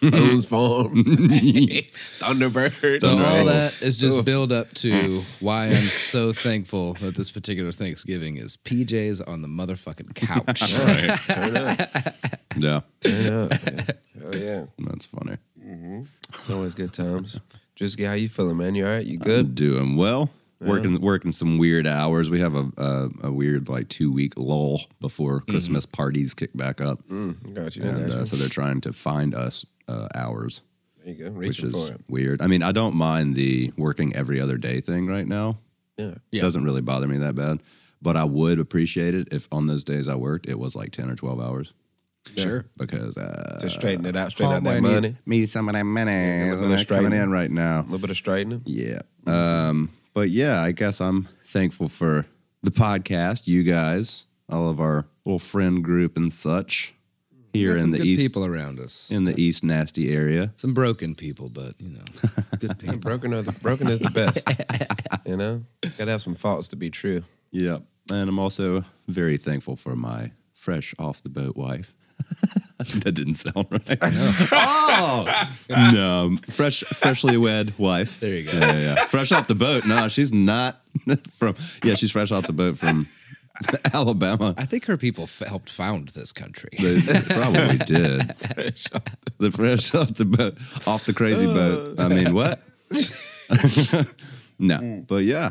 Boone's 0.00 0.46
Farm. 0.46 0.92
Thunderbird. 2.20 3.00
But 3.00 3.20
all 3.20 3.44
that 3.46 3.80
is 3.80 3.96
just 3.96 4.18
Oof. 4.18 4.24
build 4.24 4.52
up 4.52 4.70
to 4.74 4.90
mm. 4.90 5.42
why 5.42 5.66
I'm 5.66 5.72
so 5.74 6.32
thankful 6.32 6.94
that 6.94 7.14
this 7.14 7.30
particular 7.30 7.72
Thanksgiving 7.72 8.36
is 8.36 8.56
PJs 8.58 9.26
on 9.26 9.42
the 9.42 9.48
motherfucking 9.48 10.14
couch. 10.14 10.72
Turn 11.26 11.56
up. 11.56 11.90
Yeah. 12.56 12.80
Turn 13.00 13.42
up. 13.42 13.50
man. 13.50 13.86
Oh, 14.24 14.36
yeah. 14.36 14.64
That's 14.78 15.06
funny. 15.06 15.38
Mm-hmm. 15.58 16.02
It's 16.28 16.50
always 16.50 16.74
good 16.74 16.92
times. 16.92 17.40
Just 17.74 17.98
how 18.00 18.12
you 18.12 18.28
feeling, 18.28 18.58
man? 18.58 18.74
You 18.74 18.86
all 18.86 18.92
right? 18.92 19.04
You 19.04 19.18
Good. 19.18 19.54
good? 19.54 19.54
Doing 19.54 19.96
well. 19.96 20.30
Working 20.66 21.00
working 21.00 21.32
some 21.32 21.58
weird 21.58 21.86
hours. 21.86 22.30
We 22.30 22.40
have 22.40 22.54
a 22.54 22.70
a, 22.76 23.10
a 23.24 23.32
weird 23.32 23.68
like 23.68 23.88
two 23.88 24.10
week 24.12 24.34
lull 24.36 24.82
before 25.00 25.40
Christmas 25.40 25.86
parties 25.86 26.34
kick 26.34 26.50
back 26.54 26.80
up, 26.80 27.06
Mm, 27.08 27.54
got 27.54 27.76
you. 27.76 27.82
and 27.84 28.08
got 28.08 28.18
uh, 28.18 28.26
so 28.26 28.36
they're 28.36 28.48
trying 28.48 28.80
to 28.82 28.92
find 28.92 29.34
us 29.34 29.64
uh, 29.88 30.08
hours, 30.14 30.62
there 31.04 31.14
you 31.14 31.24
go. 31.24 31.30
which 31.32 31.62
is 31.62 31.72
for 31.72 31.96
weird. 32.08 32.40
I 32.42 32.46
mean, 32.46 32.62
I 32.62 32.72
don't 32.72 32.94
mind 32.96 33.34
the 33.34 33.72
working 33.76 34.14
every 34.16 34.40
other 34.40 34.56
day 34.56 34.80
thing 34.80 35.06
right 35.06 35.26
now. 35.26 35.58
Yeah. 35.98 36.14
Yeah. 36.32 36.42
Doesn't 36.42 36.64
really 36.64 36.80
bother 36.82 37.06
me 37.06 37.18
that 37.18 37.34
bad, 37.34 37.62
but 38.02 38.16
I 38.16 38.24
would 38.24 38.58
appreciate 38.58 39.14
it 39.14 39.28
if 39.32 39.46
on 39.52 39.66
those 39.66 39.84
days 39.84 40.08
I 40.08 40.14
worked 40.16 40.46
it 40.48 40.58
was 40.58 40.74
like 40.74 40.90
ten 40.92 41.10
or 41.10 41.14
twelve 41.16 41.40
hours 41.40 41.72
Sure. 42.38 42.64
because 42.78 43.18
uh, 43.18 43.58
To 43.60 43.68
straighten 43.68 44.06
it 44.06 44.16
out, 44.16 44.30
straighten 44.30 44.56
out 44.56 44.64
that 44.64 44.80
money. 44.82 45.14
Me 45.26 45.44
some 45.44 45.68
of 45.68 45.74
that 45.74 45.84
money 45.84 46.10
a 46.10 46.14
isn't 46.14 46.50
little 46.52 46.58
that 46.58 46.68
coming 46.68 46.78
straightening. 46.78 47.20
in 47.20 47.30
right 47.30 47.50
now. 47.50 47.80
A 47.80 47.82
little 47.82 47.98
bit 47.98 48.08
of 48.10 48.16
straightening. 48.16 48.62
Yeah. 48.64 49.02
Um, 49.26 49.90
but 50.14 50.30
yeah, 50.30 50.62
I 50.62 50.72
guess 50.72 51.00
I'm 51.00 51.28
thankful 51.44 51.88
for 51.88 52.26
the 52.62 52.70
podcast, 52.70 53.46
you 53.46 53.62
guys, 53.62 54.24
all 54.48 54.68
of 54.70 54.80
our 54.80 55.06
little 55.24 55.38
friend 55.38 55.84
group 55.84 56.16
and 56.16 56.32
such 56.32 56.94
here 57.52 57.74
Got 57.76 57.84
in 57.84 57.90
the 57.92 57.98
good 57.98 58.06
east 58.06 58.22
people 58.22 58.44
around 58.44 58.80
us. 58.80 59.10
in 59.10 59.24
the 59.24 59.40
east 59.40 59.62
nasty 59.62 60.12
area. 60.12 60.52
Some 60.56 60.74
broken 60.74 61.14
people, 61.14 61.48
but 61.48 61.74
you 61.80 61.90
know, 61.90 62.30
good 62.58 62.78
people. 62.80 62.96
Broken, 62.98 63.32
are 63.32 63.42
the, 63.42 63.52
broken 63.52 63.88
is 63.88 64.00
the 64.00 64.10
best. 64.10 64.48
you 65.26 65.36
know, 65.36 65.62
gotta 65.96 66.10
have 66.10 66.22
some 66.22 66.34
faults 66.34 66.68
to 66.68 66.76
be 66.76 66.90
true. 66.90 67.22
Yeah. 67.52 67.78
And 68.10 68.28
I'm 68.28 68.38
also 68.38 68.84
very 69.06 69.36
thankful 69.36 69.76
for 69.76 69.94
my 69.94 70.32
fresh 70.52 70.94
off 70.98 71.22
the 71.22 71.28
boat 71.28 71.56
wife. 71.56 71.94
that 73.04 73.12
didn't 73.12 73.34
sound 73.34 73.66
right. 73.70 73.98
oh 74.02 75.46
no, 75.70 76.36
fresh, 76.48 76.80
freshly 76.82 77.36
wed 77.36 77.76
wife. 77.78 78.20
There 78.20 78.34
you 78.34 78.44
go. 78.44 78.58
Yeah, 78.58 78.72
yeah, 78.72 78.94
yeah. 78.94 79.04
fresh 79.06 79.32
off 79.32 79.46
the 79.46 79.54
boat. 79.54 79.86
No, 79.86 80.08
she's 80.08 80.32
not 80.32 80.80
from. 81.32 81.54
Yeah, 81.82 81.94
she's 81.94 82.10
fresh 82.10 82.30
off 82.32 82.46
the 82.46 82.52
boat 82.52 82.76
from 82.78 83.08
Alabama. 83.92 84.54
I 84.58 84.64
think 84.64 84.84
her 84.86 84.96
people 84.96 85.24
f- 85.24 85.40
helped 85.40 85.70
found 85.70 86.08
this 86.10 86.32
country. 86.32 86.70
They 86.78 87.00
probably 87.28 87.78
did. 87.78 88.28
the 89.38 89.50
fresh 89.54 89.94
off 89.94 90.14
the 90.14 90.24
boat, 90.24 90.56
off 90.86 91.04
the 91.04 91.12
crazy 91.14 91.46
boat. 91.46 91.98
I 92.00 92.08
mean, 92.08 92.34
what? 92.34 92.60
no, 94.58 95.04
but 95.06 95.24
yeah, 95.24 95.50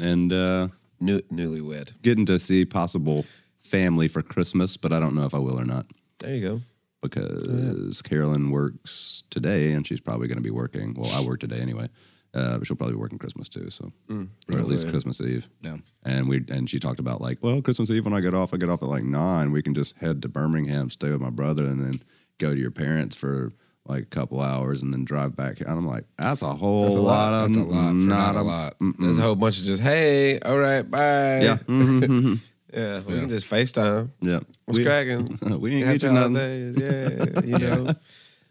and 0.00 0.32
uh, 0.32 0.68
New, 1.00 1.20
newlywed. 1.32 2.00
getting 2.02 2.26
to 2.26 2.38
see 2.38 2.64
possible 2.64 3.24
family 3.58 4.06
for 4.08 4.22
Christmas, 4.22 4.76
but 4.76 4.92
I 4.92 5.00
don't 5.00 5.14
know 5.14 5.24
if 5.24 5.34
I 5.34 5.38
will 5.38 5.58
or 5.58 5.64
not 5.64 5.86
There 6.20 6.34
you 6.34 6.40
go. 6.48 6.60
Because 7.02 8.00
Carolyn 8.02 8.50
works 8.50 9.24
today, 9.30 9.72
and 9.72 9.86
she's 9.86 10.00
probably 10.00 10.28
going 10.28 10.38
to 10.38 10.42
be 10.42 10.50
working. 10.50 10.94
Well, 10.94 11.10
I 11.12 11.24
work 11.24 11.40
today 11.40 11.58
anyway. 11.58 11.88
Uh, 12.34 12.56
but 12.56 12.66
she'll 12.66 12.76
probably 12.78 12.94
be 12.94 13.00
working 13.00 13.18
Christmas 13.18 13.46
too, 13.46 13.68
so 13.68 13.92
or 14.08 14.58
at 14.58 14.66
least 14.66 14.86
yeah. 14.86 14.90
Christmas 14.90 15.20
Eve. 15.20 15.50
No. 15.62 15.80
And 16.02 16.30
we 16.30 16.42
and 16.48 16.68
she 16.70 16.78
talked 16.80 16.98
about 16.98 17.20
like, 17.20 17.36
well, 17.42 17.60
Christmas 17.60 17.90
Eve 17.90 18.06
when 18.06 18.14
I 18.14 18.20
get 18.22 18.32
off, 18.32 18.54
I 18.54 18.56
get 18.56 18.70
off 18.70 18.82
at 18.82 18.88
like 18.88 19.04
nine. 19.04 19.52
We 19.52 19.60
can 19.62 19.74
just 19.74 19.98
head 19.98 20.22
to 20.22 20.28
Birmingham, 20.30 20.88
stay 20.88 21.10
with 21.10 21.20
my 21.20 21.28
brother, 21.28 21.66
and 21.66 21.84
then 21.84 22.02
go 22.38 22.54
to 22.54 22.58
your 22.58 22.70
parents 22.70 23.16
for 23.16 23.52
like 23.84 24.04
a 24.04 24.06
couple 24.06 24.40
hours, 24.40 24.80
and 24.80 24.94
then 24.94 25.04
drive 25.04 25.36
back. 25.36 25.60
And 25.60 25.68
I'm 25.68 25.86
like, 25.86 26.04
that's 26.16 26.40
a 26.40 26.46
whole 26.54 26.84
That's 26.84 26.94
a 26.94 27.00
lot. 27.00 27.32
lot. 27.32 27.44
of 27.44 27.52
That's 27.52 27.66
a 27.66 27.68
lot 27.68 27.88
for 27.88 27.94
not 27.96 28.36
a 28.36 28.42
lot. 28.42 28.76
There's 28.98 29.18
a 29.18 29.22
whole 29.22 29.34
bunch 29.34 29.58
of 29.58 29.66
just, 29.66 29.82
hey, 29.82 30.38
all 30.38 30.56
right, 30.58 30.88
bye. 30.88 31.40
Yeah, 31.42 31.56
mhm, 31.66 32.38
Yeah, 32.72 33.00
we 33.00 33.18
can 33.20 33.28
just 33.28 33.48
FaceTime. 33.48 34.10
yeah. 34.20 34.40
What's 34.64 34.78
we, 34.78 34.84
cracking? 34.84 35.38
we 35.60 35.74
ain't 35.74 35.86
Happy 35.86 35.98
get 35.98 36.06
you 36.08 36.12
nothing. 36.12 36.34
holidays. 36.34 36.76
Yeah, 36.78 37.40
you 37.44 37.58
know. 37.86 37.94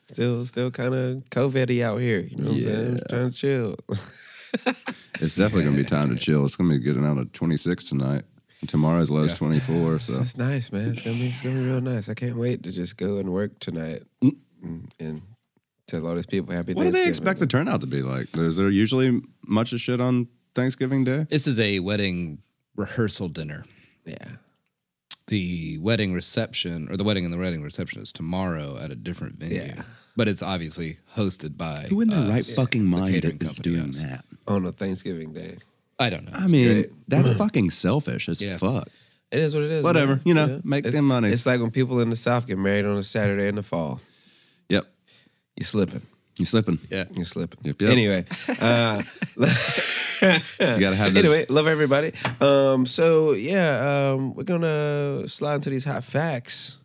Still, 0.08 0.46
still 0.46 0.72
kind 0.72 0.94
of 0.94 1.24
COVID 1.30 1.82
out 1.82 1.98
here. 2.00 2.20
You 2.20 2.36
know 2.38 2.50
what 2.52 2.56
I'm 2.58 2.62
saying? 2.62 2.94
Yeah. 2.98 3.02
Trying 3.10 3.32
to 3.32 3.36
chill. 3.36 3.76
It's 5.22 5.36
definitely 5.36 5.64
gonna 5.64 5.78
be 5.78 5.84
time 5.86 6.10
to 6.10 6.16
chill. 6.16 6.46
It's 6.46 6.56
gonna 6.56 6.70
be 6.70 6.80
getting 6.80 7.06
out 7.06 7.18
of 7.18 7.32
26 7.32 7.84
tonight. 7.86 8.24
Tomorrow's 8.68 9.10
low 9.10 9.22
is 9.24 9.32
Yeah. 9.32 9.38
24. 9.38 10.00
So 10.00 10.22
it's 10.22 10.38
nice, 10.38 10.72
man. 10.72 10.90
It's 10.90 11.02
gonna 11.02 11.16
be, 11.16 11.28
it's 11.30 11.42
gonna 11.42 11.56
be 11.56 11.66
real 11.66 11.82
nice. 11.82 12.10
I 12.10 12.14
can't 12.14 12.36
wait 12.38 12.64
to 12.64 12.72
just 12.72 12.98
go 12.98 13.18
and 13.18 13.32
work 13.32 13.58
tonight 13.60 14.04
and, 14.22 14.92
and 15.00 15.22
tell 15.88 16.06
all 16.06 16.16
these 16.16 16.26
people 16.26 16.54
happy. 16.54 16.74
Mm. 16.74 16.78
what 16.78 16.84
do 16.84 16.92
they 16.92 17.00
Thanksgiving. 17.06 17.10
expect 17.10 17.40
the 17.40 17.48
turnout 17.48 17.82
to 17.82 17.88
be 17.88 18.02
like? 18.02 18.36
Is 18.38 18.58
there 18.58 18.70
usually 18.70 19.22
much 19.48 19.72
of 19.74 19.80
shit 19.82 20.02
on 20.02 20.28
Thanksgiving 20.54 21.06
Day? 21.06 21.26
This 21.30 21.48
is 21.48 21.60
a 21.60 21.80
wedding 21.80 22.40
rehearsal 22.76 23.30
dinner. 23.30 23.64
Yeah, 24.06 24.28
the 25.28 25.78
wedding 25.80 26.14
reception 26.14 26.88
or 26.92 26.98
the 26.98 27.04
wedding 27.04 27.24
and 27.26 27.34
the 27.34 27.38
wedding 27.38 27.62
reception 27.64 28.02
is 28.02 28.12
tomorrow 28.12 28.78
at 28.78 28.92
a 28.92 28.96
different 28.96 29.36
venue. 29.36 29.74
Yeah. 29.76 29.84
But 30.16 30.28
it's 30.28 30.42
obviously 30.44 30.98
hosted 31.16 31.56
by 31.58 31.86
Who 31.90 32.02
in 32.02 32.10
their 32.10 32.28
right 32.28 32.46
fucking 32.46 32.84
the 32.84 32.98
mind 32.98 33.14
catering 33.16 33.38
is 33.38 33.48
company 33.58 33.76
doing 33.76 33.90
us. 33.90 34.02
that? 34.02 34.26
on 34.48 34.66
a 34.66 34.72
Thanksgiving 34.72 35.32
day. 35.34 35.58
I 36.00 36.10
don't 36.10 36.26
know. 36.26 36.34
I 36.38 36.48
mean, 36.48 36.74
great. 36.74 36.92
that's 37.08 37.32
fucking 37.38 37.70
selfish 37.72 38.28
as 38.28 38.42
Yeah. 38.42 38.58
fuck. 38.58 38.90
It 39.32 39.40
is 39.40 39.54
what 39.56 39.64
it 39.64 39.72
is. 39.72 39.84
Whatever, 39.84 40.16
man. 40.16 40.22
you 40.26 40.34
know, 40.34 40.60
make 40.66 40.80
It's- 40.80 40.94
them 40.94 41.06
money. 41.06 41.30
It's 41.30 41.46
like 41.46 41.62
when 41.62 41.72
people 41.72 42.02
in 42.02 42.10
the 42.10 42.16
South 42.18 42.46
get 42.48 42.58
married 42.58 42.86
on 42.86 42.98
a 42.98 43.04
Saturday 43.04 43.48
in 43.48 43.56
the 43.56 43.64
fall. 43.64 44.02
Yep. 44.68 44.86
You're 45.56 45.66
slipping. 45.66 46.02
You 46.42 46.46
slipping. 46.46 46.80
yeah. 46.90 47.04
You're 47.14 47.26
slipping. 47.26 47.60
Yep, 47.64 47.82
yep. 47.82 47.90
Anyway, 47.92 48.26
uh, 48.62 49.02
You 49.40 50.28
gotta 50.60 50.96
have 50.96 51.14
this. 51.14 51.24
anyway, 51.24 51.46
love 51.50 51.68
everybody. 51.68 52.14
Um, 52.42 52.88
so 52.88 53.34
yeah, 53.34 54.12
um, 54.14 54.34
we're 54.34 54.44
gonna 54.44 55.28
slide 55.28 55.56
into 55.56 55.70
these 55.70 55.86
hot 55.86 56.04
facts. 56.04 56.78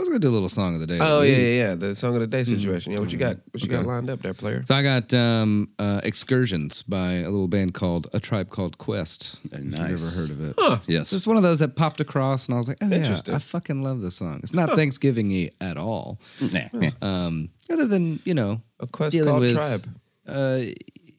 I 0.00 0.02
was 0.02 0.08
gonna 0.08 0.18
do 0.20 0.30
a 0.30 0.30
little 0.30 0.48
song 0.48 0.72
of 0.74 0.80
the 0.80 0.86
day. 0.86 0.98
Oh 0.98 1.20
yeah, 1.20 1.36
yeah, 1.36 1.54
yeah. 1.68 1.74
The 1.74 1.94
song 1.94 2.14
of 2.14 2.20
the 2.20 2.26
day 2.26 2.40
Mm-hmm. 2.40 2.54
situation. 2.58 2.92
Yeah, 2.92 3.00
what 3.00 3.12
you 3.12 3.18
got? 3.18 3.36
What 3.50 3.62
you 3.62 3.68
got 3.68 3.84
lined 3.84 4.08
up 4.08 4.22
there, 4.22 4.32
player? 4.32 4.64
So 4.66 4.74
I 4.74 4.82
got 4.82 5.12
um, 5.12 5.68
uh, 5.78 6.00
Excursions 6.02 6.82
by 6.82 7.12
a 7.16 7.24
little 7.28 7.48
band 7.48 7.74
called 7.74 8.06
A 8.14 8.18
Tribe 8.20 8.48
Called 8.48 8.78
Quest. 8.78 9.36
If 9.44 9.58
You've 9.58 9.64
nice. 9.78 9.78
never 10.16 10.22
heard 10.22 10.54
of 10.56 10.80
it? 10.80 10.80
Yes. 10.90 11.12
It's 11.12 11.26
one 11.26 11.36
of 11.36 11.42
those 11.42 11.58
that 11.58 11.76
popped 11.76 12.00
across, 12.00 12.46
and 12.46 12.54
I 12.54 12.58
was 12.58 12.66
like, 12.66 12.78
"Oh 12.80 12.86
yeah, 12.88 12.96
Interesting. 12.96 13.34
I 13.34 13.38
fucking 13.38 13.82
love 13.82 14.00
this 14.00 14.16
song." 14.16 14.40
It's 14.42 14.54
not 14.54 14.70
Thanksgiving-y 14.70 15.50
at 15.60 15.76
all, 15.76 16.18
Nah, 16.40 16.60
nah. 16.72 16.88
um, 17.02 17.50
other 17.70 17.84
than 17.86 18.20
you 18.24 18.32
know 18.32 18.62
A 18.80 18.86
quest 18.86 19.12
dealing 19.12 19.28
called 19.30 19.42
with, 19.42 19.54
Tribe. 19.54 19.84
uh, 20.26 20.60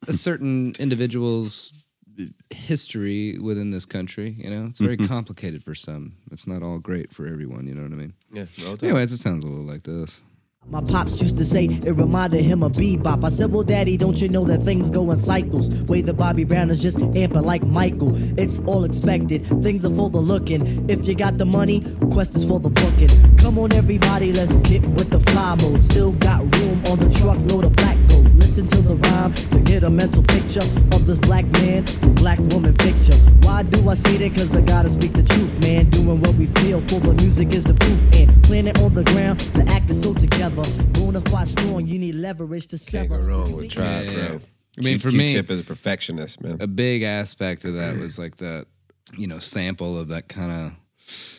a 0.07 0.13
certain 0.13 0.73
individual's 0.79 1.71
history 2.49 3.37
within 3.37 3.71
this 3.71 3.85
country. 3.85 4.35
You 4.37 4.49
know, 4.49 4.65
it's 4.67 4.79
very 4.79 4.97
mm-hmm. 4.97 5.07
complicated 5.07 5.63
for 5.63 5.75
some. 5.75 6.13
It's 6.31 6.47
not 6.47 6.63
all 6.63 6.79
great 6.79 7.13
for 7.13 7.27
everyone. 7.27 7.67
You 7.67 7.75
know 7.75 7.83
what 7.83 7.91
I 7.91 7.95
mean? 7.95 8.13
Yeah. 8.31 8.45
Anyways, 8.81 9.11
it 9.11 9.17
sounds 9.17 9.45
a 9.45 9.47
little 9.47 9.65
like 9.65 9.83
this. 9.83 10.21
My 10.67 10.79
pops 10.79 11.19
used 11.19 11.37
to 11.37 11.43
say 11.43 11.65
it 11.65 11.95
reminded 11.97 12.43
him 12.43 12.61
of 12.61 12.73
bebop. 12.73 13.25
I 13.25 13.29
said, 13.29 13.51
Well, 13.51 13.63
daddy, 13.63 13.97
don't 13.97 14.21
you 14.21 14.29
know 14.29 14.45
that 14.45 14.61
things 14.61 14.91
go 14.91 15.09
in 15.09 15.17
cycles? 15.17 15.69
Way 15.83 16.01
the 16.01 16.13
Bobby 16.13 16.43
Brown 16.43 16.69
is 16.69 16.81
just 16.81 16.99
amping 16.99 17.43
like 17.43 17.63
Michael. 17.63 18.11
It's 18.39 18.59
all 18.65 18.83
expected, 18.85 19.45
things 19.63 19.83
are 19.85 19.93
for 19.93 20.09
the 20.11 20.19
looking. 20.19 20.89
If 20.89 21.07
you 21.07 21.15
got 21.15 21.39
the 21.39 21.45
money, 21.45 21.83
quest 22.11 22.35
is 22.35 22.45
for 22.45 22.59
the 22.59 22.69
booking. 22.69 23.09
Come 23.37 23.57
on, 23.57 23.73
everybody, 23.73 24.31
let's 24.33 24.55
get 24.57 24.81
with 24.83 25.09
the 25.09 25.19
fly 25.19 25.55
mode. 25.55 25.83
Still 25.83 26.11
got 26.13 26.39
room 26.39 26.85
on 26.85 26.99
the 26.99 27.09
truckload 27.19 27.65
of 27.65 27.75
black 27.75 27.97
gold. 28.07 28.31
Listen 28.35 28.67
to 28.67 28.81
the 28.81 28.95
rhyme 28.95 29.33
to 29.33 29.59
get 29.61 29.83
a 29.83 29.89
mental 29.89 30.23
picture 30.23 30.63
of 30.93 31.07
this 31.07 31.17
black 31.17 31.45
man, 31.59 31.83
black 32.15 32.37
woman 32.53 32.75
picture. 32.75 33.17
Why 33.41 33.63
do 33.63 33.89
I 33.89 33.95
say 33.95 34.17
that? 34.17 34.35
Cause 34.35 34.55
I 34.55 34.61
gotta 34.61 34.89
speak 34.89 35.13
the 35.13 35.23
truth, 35.23 35.59
man. 35.61 35.89
Doing 35.89 36.21
what 36.21 36.35
we 36.35 36.45
feel 36.45 36.81
for 36.81 36.99
the 36.99 37.13
music 37.15 37.53
is 37.53 37.63
the 37.63 37.73
proof. 37.73 37.99
And 38.13 38.43
planet 38.43 38.79
on 38.79 38.93
the 38.93 39.03
ground, 39.05 39.39
the 39.39 39.67
act 39.67 39.89
is 39.89 40.01
so 40.01 40.13
together. 40.13 40.50
Bonafide 40.51 41.47
strong, 41.47 41.85
you 41.85 41.97
need 41.97 42.15
leverage 42.15 42.67
to 42.67 42.77
Can't 42.77 43.09
go 43.09 43.19
wrong 43.19 43.53
with 43.53 43.71
Tribe, 43.71 44.05
Yeah, 44.05 44.11
yeah, 44.11 44.27
bro. 44.27 44.41
I 44.77 44.81
mean, 44.81 44.99
Q- 44.99 45.09
for 45.11 45.15
me- 45.15 45.27
Q-Tip 45.29 45.49
is 45.51 45.59
a 45.61 45.63
perfectionist, 45.63 46.41
man. 46.41 46.57
a 46.59 46.67
big 46.67 47.03
aspect 47.03 47.63
of 47.63 47.73
that 47.75 47.97
was 47.97 48.19
like 48.19 48.37
that, 48.37 48.67
you 49.17 49.27
know, 49.27 49.39
sample 49.39 49.97
of 49.97 50.09
that 50.09 50.27
kind 50.27 50.51
of 50.51 50.73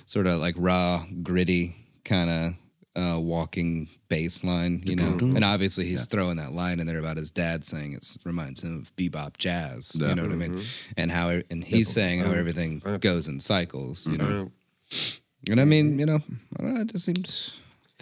sort 0.07 0.26
of 0.26 0.40
like 0.40 0.54
raw, 0.59 1.04
gritty 1.23 1.76
kind 2.04 2.31
of 2.31 2.54
uh, 2.95 3.19
walking 3.19 3.88
bass 4.09 4.45
line, 4.45 4.83
you 4.85 4.97
know. 4.97 5.12
Mm-hmm. 5.12 5.37
And 5.37 5.45
obviously, 5.45 5.87
he's 5.87 6.07
throwing 6.07 6.37
that 6.37 6.52
line 6.52 6.81
in 6.81 6.87
there 6.87 6.99
about 6.99 7.16
his 7.16 7.31
dad 7.31 7.64
saying 7.64 7.95
it 7.95 8.16
reminds 8.25 8.62
him 8.64 8.78
of 8.78 8.95
bebop 8.97 9.37
jazz, 9.38 9.95
you 9.95 10.14
know 10.14 10.23
what 10.23 10.33
I 10.33 10.37
mean? 10.37 10.52
Mm-hmm. 10.52 10.92
And 10.97 11.11
how, 11.11 11.40
and 11.50 11.64
he's 11.64 11.88
saying 11.88 12.21
how 12.21 12.33
everything 12.33 12.83
goes 13.00 13.28
in 13.28 13.40
cycles, 13.40 14.07
you 14.07 14.19
know. 14.19 14.50
Mm-hmm. 14.90 15.52
And 15.52 15.61
I 15.61 15.64
mean, 15.64 15.99
you 15.99 16.07
know, 16.07 16.21
I 16.59 16.62
don't 16.62 16.75
know, 16.75 16.81
it 16.83 16.92
just 16.92 17.04
seemed 17.07 17.26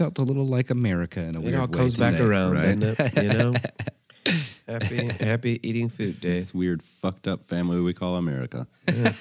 felt 0.01 0.19
a 0.19 0.23
little 0.23 0.47
like 0.47 0.71
America 0.71 1.21
in 1.21 1.37
a 1.37 1.41
It 1.41 1.45
weird 1.45 1.55
all 1.57 1.67
way 1.67 1.77
comes 1.77 1.99
back 1.99 2.19
around, 2.19 2.55
right? 2.55 2.81
doesn't 2.81 3.17
it? 3.19 3.23
You 3.23 3.29
know. 3.35 3.55
happy, 4.67 5.09
happy 5.23 5.61
eating 5.63 5.91
food 5.91 6.23
day. 6.23 6.39
This 6.41 6.55
weird 6.55 6.83
fucked 6.83 7.29
up 7.29 7.43
family 7.43 7.83
we 7.83 7.93
call 7.93 8.17
America. 8.17 8.67
Yeah, 8.89 9.13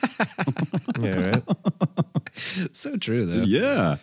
right. 0.97 1.43
So 2.71 2.95
true, 2.95 3.25
though. 3.25 3.41
Yeah. 3.43 3.97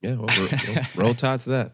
Yeah, 0.00 0.14
well, 0.14 0.28
roll, 0.38 0.48
roll, 0.68 0.84
roll 0.94 1.14
tide 1.14 1.40
to 1.40 1.48
that. 1.50 1.72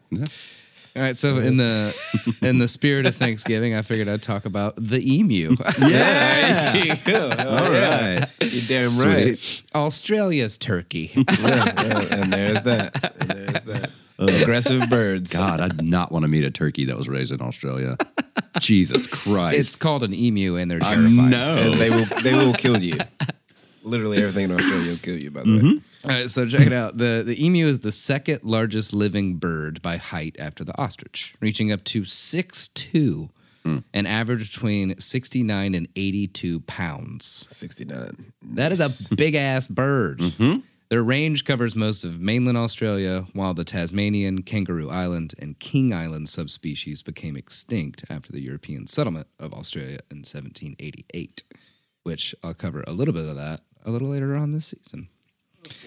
All 0.95 1.01
right, 1.01 1.15
so 1.15 1.37
in 1.37 1.57
the 1.57 1.95
in 2.41 2.57
the 2.57 2.67
spirit 2.67 3.05
of 3.05 3.15
Thanksgiving, 3.15 3.75
I 3.75 3.81
figured 3.83 4.07
I'd 4.07 4.23
talk 4.23 4.45
about 4.45 4.73
the 4.77 4.99
emu, 5.01 5.55
Yeah. 5.79 6.95
All 7.07 7.69
right. 7.69 8.25
You're 8.41 8.67
damn 8.67 8.89
Sweet. 8.89 9.05
right. 9.05 9.61
Australia's 9.75 10.57
turkey. 10.57 11.11
Yeah, 11.15 11.25
yeah, 11.39 12.15
and 12.15 12.33
there's 12.33 12.61
that. 12.63 13.15
And 13.21 13.29
there's 13.29 13.63
that. 13.63 13.91
Aggressive 14.19 14.89
birds. 14.89 15.33
God, 15.33 15.59
I'd 15.59 15.83
not 15.83 16.11
want 16.11 16.23
to 16.23 16.29
meet 16.29 16.43
a 16.43 16.51
turkey 16.51 16.85
that 16.85 16.97
was 16.97 17.09
raised 17.09 17.31
in 17.31 17.41
Australia. 17.41 17.97
Jesus 18.59 19.07
Christ. 19.07 19.57
it's 19.57 19.75
called 19.75 20.03
an 20.03 20.13
emu, 20.13 20.55
and 20.57 20.69
they're 20.69 20.83
I 20.83 20.95
terrifying. 20.95 21.29
know. 21.29 21.71
And 21.71 21.73
they 21.81 21.89
will 21.89 22.05
they 22.21 22.33
will 22.33 22.53
kill 22.53 22.81
you. 22.83 22.97
Literally 23.83 24.17
everything 24.19 24.45
in 24.45 24.51
Australia 24.51 24.91
will 24.91 24.97
kill 24.97 25.17
you, 25.17 25.31
by 25.31 25.41
the 25.41 25.45
way. 25.51 25.59
Mm-hmm. 25.59 26.09
All 26.09 26.15
right, 26.15 26.29
so 26.29 26.47
check 26.47 26.65
it 26.67 26.71
out. 26.73 26.97
the 26.97 27.23
The 27.25 27.43
emu 27.43 27.65
is 27.65 27.79
the 27.79 27.91
second 27.91 28.43
largest 28.43 28.93
living 28.93 29.35
bird 29.37 29.81
by 29.81 29.97
height 29.97 30.35
after 30.39 30.63
the 30.63 30.77
ostrich, 30.79 31.35
reaching 31.41 31.71
up 31.71 31.83
to 31.85 32.05
six 32.05 32.67
two, 32.69 33.29
hmm. 33.63 33.79
an 33.93 34.05
average 34.05 34.53
between 34.53 34.97
sixty 34.99 35.43
nine 35.43 35.73
and 35.75 35.87
eighty 35.95 36.27
two 36.27 36.59
pounds. 36.61 37.47
69. 37.49 38.33
That 38.53 38.71
is 38.71 38.79
a 39.11 39.15
big 39.15 39.35
ass 39.35 39.67
bird. 39.67 40.19
Mm-hmm. 40.19 40.59
Their 40.93 41.01
range 41.01 41.43
covers 41.43 41.75
most 41.75 42.03
of 42.03 42.19
mainland 42.19 42.55
Australia, 42.55 43.25
while 43.33 43.55
the 43.55 43.63
Tasmanian, 43.63 44.43
Kangaroo 44.43 44.91
Island, 44.91 45.33
and 45.39 45.57
King 45.57 45.91
Island 45.91 46.29
subspecies 46.29 47.01
became 47.01 47.35
extinct 47.35 48.05
after 48.11 48.31
the 48.31 48.41
European 48.41 48.85
settlement 48.85 49.25
of 49.39 49.55
Australia 49.55 49.97
in 50.11 50.17
1788, 50.17 51.41
which 52.03 52.35
I'll 52.43 52.53
cover 52.53 52.83
a 52.85 52.91
little 52.91 53.15
bit 53.15 53.25
of 53.25 53.35
that 53.37 53.61
a 53.83 53.89
little 53.89 54.07
later 54.07 54.35
on 54.35 54.51
this 54.51 54.67
season. 54.67 55.09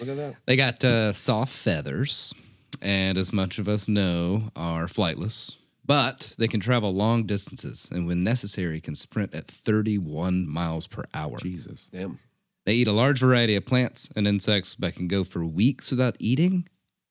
Look 0.01 0.09
at 0.09 0.17
that. 0.17 0.35
They 0.45 0.57
got 0.57 0.83
uh, 0.83 1.13
soft 1.13 1.53
feathers, 1.53 2.33
and 2.81 3.17
as 3.17 3.31
much 3.31 3.59
of 3.59 3.69
us 3.69 3.87
know, 3.87 4.51
are 4.57 4.87
flightless. 4.87 5.55
But 5.85 6.35
they 6.37 6.49
can 6.49 6.59
travel 6.59 6.93
long 6.93 7.23
distances, 7.23 7.87
and 7.89 8.07
when 8.07 8.25
necessary, 8.25 8.81
can 8.81 8.93
sprint 8.93 9.33
at 9.33 9.47
31 9.47 10.49
miles 10.49 10.85
per 10.85 11.05
hour. 11.13 11.37
Jesus. 11.37 11.87
Damn. 11.93 12.19
They 12.67 12.73
eat 12.73 12.87
a 12.89 12.91
large 12.91 13.21
variety 13.21 13.55
of 13.55 13.65
plants 13.65 14.09
and 14.13 14.27
insects, 14.27 14.75
but 14.75 14.93
can 14.93 15.07
go 15.07 15.23
for 15.23 15.45
weeks 15.45 15.89
without 15.89 16.17
eating 16.19 16.67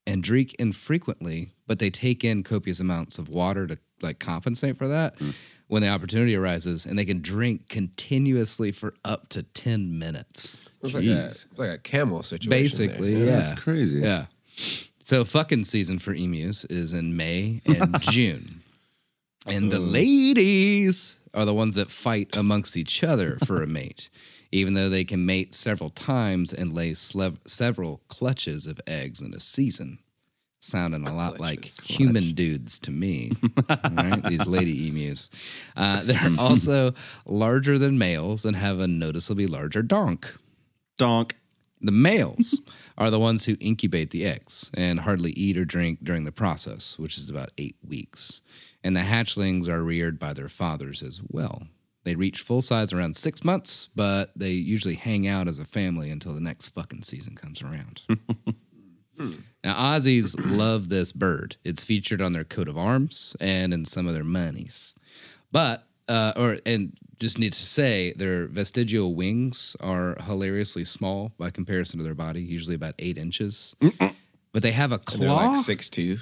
and 0.07 0.23
drink 0.23 0.55
infrequently. 0.59 1.55
But 1.67 1.79
they 1.79 1.89
take 1.89 2.23
in 2.23 2.43
copious 2.43 2.79
amounts 2.79 3.17
of 3.17 3.31
water 3.31 3.67
to 3.67 3.79
like 4.03 4.19
compensate 4.19 4.77
for 4.77 4.87
that 4.87 5.19
mm. 5.19 5.33
when 5.69 5.81
the 5.81 5.89
opportunity 5.89 6.37
arises, 6.37 6.85
and 6.85 6.99
they 6.99 7.07
can 7.07 7.23
drink 7.23 7.71
continuously 7.71 8.71
for 8.71 8.93
up 9.03 9.31
to 9.31 9.45
ten 9.45 9.99
minutes. 9.99 10.63
It's 10.83 10.93
like, 10.93 11.05
a, 11.05 11.25
it's 11.25 11.47
like 11.57 11.71
a 11.71 11.79
camel 11.79 12.23
situation. 12.23 12.51
Basically, 12.51 13.15
there. 13.15 13.25
yeah, 13.25 13.37
That's 13.37 13.59
crazy. 13.59 14.01
Yeah. 14.01 14.27
So 14.99 15.25
fucking 15.25 15.65
season 15.65 15.99
for 16.01 16.13
emus 16.13 16.67
is 16.67 16.93
in 16.93 17.17
May 17.17 17.63
and 17.65 17.99
June. 18.03 18.61
And 19.47 19.73
the 19.73 19.79
ladies 19.79 21.19
are 21.33 21.47
the 21.47 21.55
ones 21.55 21.77
that 21.77 21.91
fight 21.91 22.37
amongst 22.37 22.77
each 22.77 23.03
other 23.03 23.39
for 23.47 23.63
a 23.63 23.67
mate, 23.67 24.11
even 24.53 24.75
though 24.75 24.89
they 24.89 25.05
can 25.05 25.27
mate 25.27 25.55
several 25.55 25.91
times 25.91 26.53
and 26.53 26.73
lay 26.73 26.93
slev- 26.93 27.39
several 27.47 28.01
clutches 28.09 28.67
of 28.67 28.81
eggs 28.87 29.21
in 29.21 29.35
a 29.35 29.41
season. 29.41 29.99
Sounding 30.59 31.07
a 31.07 31.15
lot 31.15 31.39
like 31.39 31.65
human 31.65 32.33
dudes 32.33 32.79
to 32.81 32.91
me, 32.91 33.31
right? 33.69 34.23
These 34.25 34.47
lady 34.47 34.89
emus. 34.89 35.31
Uh, 35.77 36.03
they're 36.03 36.31
also 36.39 36.93
larger 37.25 37.79
than 37.79 37.99
males 37.99 38.45
and 38.45 38.57
have 38.57 38.81
a 38.81 38.89
noticeably 38.89 39.47
larger 39.47 39.83
donk. 39.83 40.35
Donk. 40.97 41.37
The 41.81 41.93
males 41.93 42.61
are 42.97 43.11
the 43.11 43.21
ones 43.21 43.45
who 43.45 43.57
incubate 43.61 44.11
the 44.11 44.25
eggs 44.25 44.71
and 44.75 45.01
hardly 45.01 45.33
eat 45.33 45.59
or 45.59 45.65
drink 45.65 46.01
during 46.03 46.25
the 46.25 46.33
process, 46.33 46.99
which 46.99 47.19
is 47.19 47.29
about 47.29 47.51
eight 47.59 47.77
weeks. 47.87 48.41
And 48.83 48.97
the 48.97 49.01
hatchlings 49.01 49.69
are 49.69 49.83
reared 49.83 50.19
by 50.19 50.33
their 50.33 50.49
fathers 50.49 51.03
as 51.03 51.21
well. 51.29 51.69
They 52.07 52.15
reach 52.15 52.41
full 52.43 52.63
size 52.63 52.93
around 52.93 53.17
six 53.17 53.43
months, 53.43 53.89
but 53.97 54.31
they 54.37 54.53
usually 54.53 54.95
hang 54.95 55.27
out 55.27 55.49
as 55.49 55.59
a 55.59 55.65
family 55.65 56.09
until 56.09 56.33
the 56.35 56.41
next 56.41 56.69
fucking 56.69 57.03
season 57.03 57.35
comes 57.35 57.61
around. 57.63 58.03
now, 59.19 59.35
Aussies 59.65 60.37
love 60.57 60.89
this 60.89 61.11
bird. 61.11 61.57
It's 61.65 61.83
featured 61.85 62.23
on 62.23 62.33
their 62.33 62.45
coat 62.45 62.69
of 62.69 62.79
arms 62.79 63.35
and 63.41 63.75
in 63.75 63.85
some 63.85 64.07
of 64.07 64.15
their 64.15 64.23
monies. 64.25 64.95
But, 65.51 65.85
uh, 66.09 66.33
or, 66.37 66.59
and 66.65 66.97
just 67.19 67.41
need 67.41 67.55
to 67.55 67.63
say, 67.63 68.13
their 68.13 68.47
vestigial 68.47 69.17
wings 69.17 69.75
are 69.81 70.17
hilariously 70.23 70.85
small 70.85 71.33
by 71.39 71.51
comparison 71.51 71.99
to 71.99 72.05
their 72.05 72.15
body, 72.15 72.41
usually 72.41 72.77
about 72.77 72.95
eight 73.01 73.19
inches. 73.19 73.75
But 74.53 74.63
they 74.63 74.73
have 74.73 74.93
a 74.93 75.01
And 75.13 75.23
they're 75.23 75.29
claw. 75.29 75.49
like 75.49 75.57
six 75.57 75.89
two. 75.89 76.19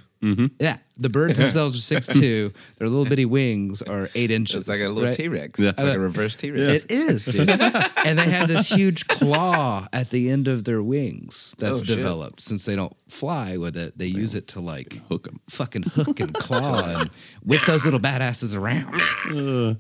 Yeah, 0.61 0.79
The 0.97 1.09
birds 1.11 1.39
themselves 1.39 1.77
are 1.77 1.81
six 1.81 2.07
two. 2.07 2.53
Their 2.79 2.89
little 2.89 3.05
bitty 3.05 3.25
wings 3.27 3.83
are 3.83 4.09
eight 4.15 4.31
inches. 4.31 4.57
It's 4.57 4.69
like 4.69 4.81
a 4.81 4.89
little 4.89 5.05
right? 5.11 5.15
T 5.15 5.29
Rex, 5.29 5.61
Yeah. 5.61 5.73
like 5.77 5.97
a 5.97 5.99
reverse 5.99 6.35
T 6.37 6.51
Rex. 6.51 6.85
It 6.85 6.91
is, 6.91 7.25
dude. 7.27 7.49
and 8.05 8.19
they 8.19 8.29
have 8.31 8.49
this 8.49 8.69
huge 8.69 9.07
claw 9.09 9.87
at 9.93 10.11
the 10.11 10.31
end 10.31 10.49
of 10.49 10.65
their 10.65 10.83
wings 10.83 11.55
that's 11.59 11.81
Oh, 11.81 11.85
shit. 11.85 11.97
developed. 11.97 12.41
Since 12.41 12.65
they 12.65 12.77
don't 12.77 12.97
fly 13.09 13.57
with 13.57 13.77
it, 13.77 13.97
they 13.99 14.07
use 14.07 14.35
it 14.35 14.49
to 14.49 14.61
like 14.61 15.01
Hook 15.09 15.29
'em. 15.29 15.41
fucking 15.51 15.83
hook 15.85 16.21
and 16.21 16.33
claw 16.35 16.83
and 17.01 17.11
whip 17.45 17.61
those 17.67 17.85
little 17.85 18.01
badasses 18.01 18.55
around. 18.57 19.01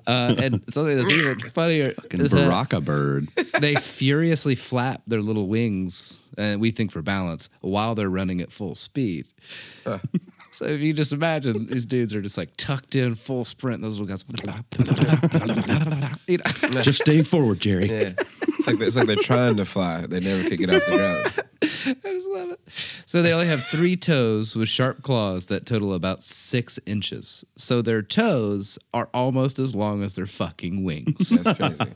Uh, 0.07 0.35
and 0.39 0.63
something 0.71 0.97
that's 0.97 1.11
even 1.11 1.39
funnier 1.51 1.93
Fucking 1.93 2.21
is 2.21 2.31
that 2.31 2.49
Baraka 2.49 2.81
bird. 2.81 3.29
they 3.61 3.75
furiously 3.77 4.55
flap 4.55 5.03
their 5.07 5.21
little 5.23 5.49
wings, 5.49 6.21
and 6.37 6.61
we 6.61 6.71
think 6.71 6.91
for 6.93 7.03
balance, 7.03 7.49
while 7.61 7.95
they're 7.95 8.11
running 8.11 8.41
at 8.41 8.51
full 8.53 8.75
speed. 8.75 9.27
So 10.55 10.67
if 10.67 10.81
you 10.83 10.93
just 10.93 11.13
imagine 11.13 11.67
these 11.67 11.85
dudes 11.85 12.15
are 12.15 12.23
just 12.23 12.39
like 12.39 12.57
tucked 12.57 12.95
in 12.95 13.17
full 13.17 13.45
sprint, 13.45 13.83
those 13.83 13.99
little 13.99 14.07
guys. 14.07 14.23
you 16.29 16.39
know? 16.39 16.81
Just 16.81 17.01
stay 17.01 17.25
forward, 17.25 17.59
Jerry. 17.59 17.87
Yeah, 17.91 18.13
it's 18.17 18.69
like 18.69 18.81
it's 18.81 18.95
like 18.95 19.09
they're 19.09 19.17
trying 19.17 19.57
to 19.57 19.65
fly. 19.65 20.07
They 20.07 20.21
never 20.21 20.49
could 20.49 20.61
get 20.61 20.71
off 20.71 20.87
the 20.87 20.97
ground. 20.97 21.97
I 22.07 22.09
just 22.09 22.29
love 22.29 22.51
it. 22.51 22.61
So 23.05 23.21
they 23.21 23.33
only 23.33 23.49
have 23.49 23.65
three 23.65 23.97
toes 23.97 24.55
with 24.55 24.69
sharp 24.69 25.03
claws 25.03 25.49
that 25.49 25.67
total 25.67 25.93
about 25.93 26.23
six 26.23 26.79
inches. 26.87 27.45
So 27.57 27.83
their 27.83 28.01
toes 28.01 28.79
are 28.93 29.09
almost 29.13 29.59
as 29.59 29.75
long 29.75 30.05
as 30.05 30.15
their 30.15 30.29
fucking 30.29 30.85
wings. 30.85 31.31
That's 31.31 31.59
crazy. 31.59 31.93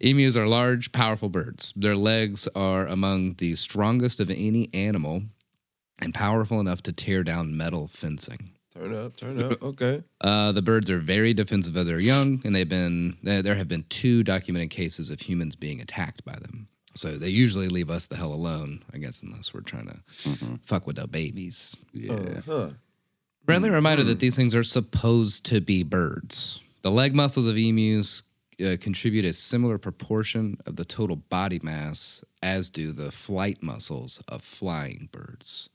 Emus 0.00 0.36
are 0.36 0.46
large, 0.46 0.92
powerful 0.92 1.30
birds. 1.30 1.72
Their 1.74 1.96
legs 1.96 2.46
are 2.54 2.86
among 2.86 3.36
the 3.38 3.56
strongest 3.56 4.20
of 4.20 4.28
any 4.28 4.68
animal 4.74 5.22
and 5.98 6.14
powerful 6.14 6.60
enough 6.60 6.82
to 6.82 6.92
tear 6.92 7.24
down 7.24 7.56
metal 7.56 7.88
fencing. 7.88 8.50
Turn 8.74 8.94
up, 8.94 9.16
turn 9.16 9.42
up. 9.42 9.62
Okay. 9.62 10.02
Uh, 10.20 10.52
the 10.52 10.60
birds 10.62 10.90
are 10.90 10.98
very 10.98 11.32
defensive 11.32 11.76
of 11.76 11.86
their 11.86 11.98
young, 11.98 12.42
and 12.44 12.54
they've 12.54 12.68
been 12.68 13.16
there 13.22 13.42
there 13.42 13.54
have 13.54 13.68
been 13.68 13.84
two 13.88 14.22
documented 14.22 14.70
cases 14.70 15.10
of 15.10 15.20
humans 15.20 15.56
being 15.56 15.80
attacked 15.80 16.24
by 16.24 16.34
them. 16.34 16.68
So 16.94 17.16
they 17.16 17.28
usually 17.28 17.68
leave 17.68 17.90
us 17.90 18.06
the 18.06 18.16
hell 18.16 18.32
alone, 18.32 18.82
I 18.92 18.98
guess, 18.98 19.22
unless 19.22 19.52
we're 19.52 19.60
trying 19.60 19.86
to 19.88 20.58
fuck 20.64 20.86
with 20.86 20.98
our 20.98 21.06
babies. 21.06 21.76
Yeah. 21.92 22.40
Huh. 22.46 22.70
Friendly 23.44 23.70
reminder 23.70 24.02
that 24.04 24.18
these 24.18 24.34
things 24.34 24.54
are 24.54 24.64
supposed 24.64 25.44
to 25.46 25.60
be 25.60 25.82
birds. 25.82 26.58
The 26.82 26.90
leg 26.90 27.14
muscles 27.14 27.46
of 27.46 27.56
emus 27.56 28.22
uh, 28.64 28.76
contribute 28.80 29.24
a 29.24 29.32
similar 29.32 29.76
proportion 29.78 30.56
of 30.66 30.76
the 30.76 30.84
total 30.84 31.16
body 31.16 31.60
mass 31.62 32.24
as 32.42 32.70
do 32.70 32.92
the 32.92 33.10
flight 33.12 33.62
muscles 33.62 34.22
of 34.28 34.42
flying 34.42 35.08
birds, 35.12 35.68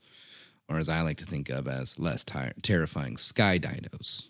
or 0.72 0.78
as 0.78 0.88
I 0.88 1.02
like 1.02 1.18
to 1.18 1.26
think 1.26 1.48
of 1.50 1.68
as 1.68 1.98
less 1.98 2.24
ter- 2.24 2.52
terrifying 2.62 3.16
sky 3.16 3.58
dinos. 3.58 4.28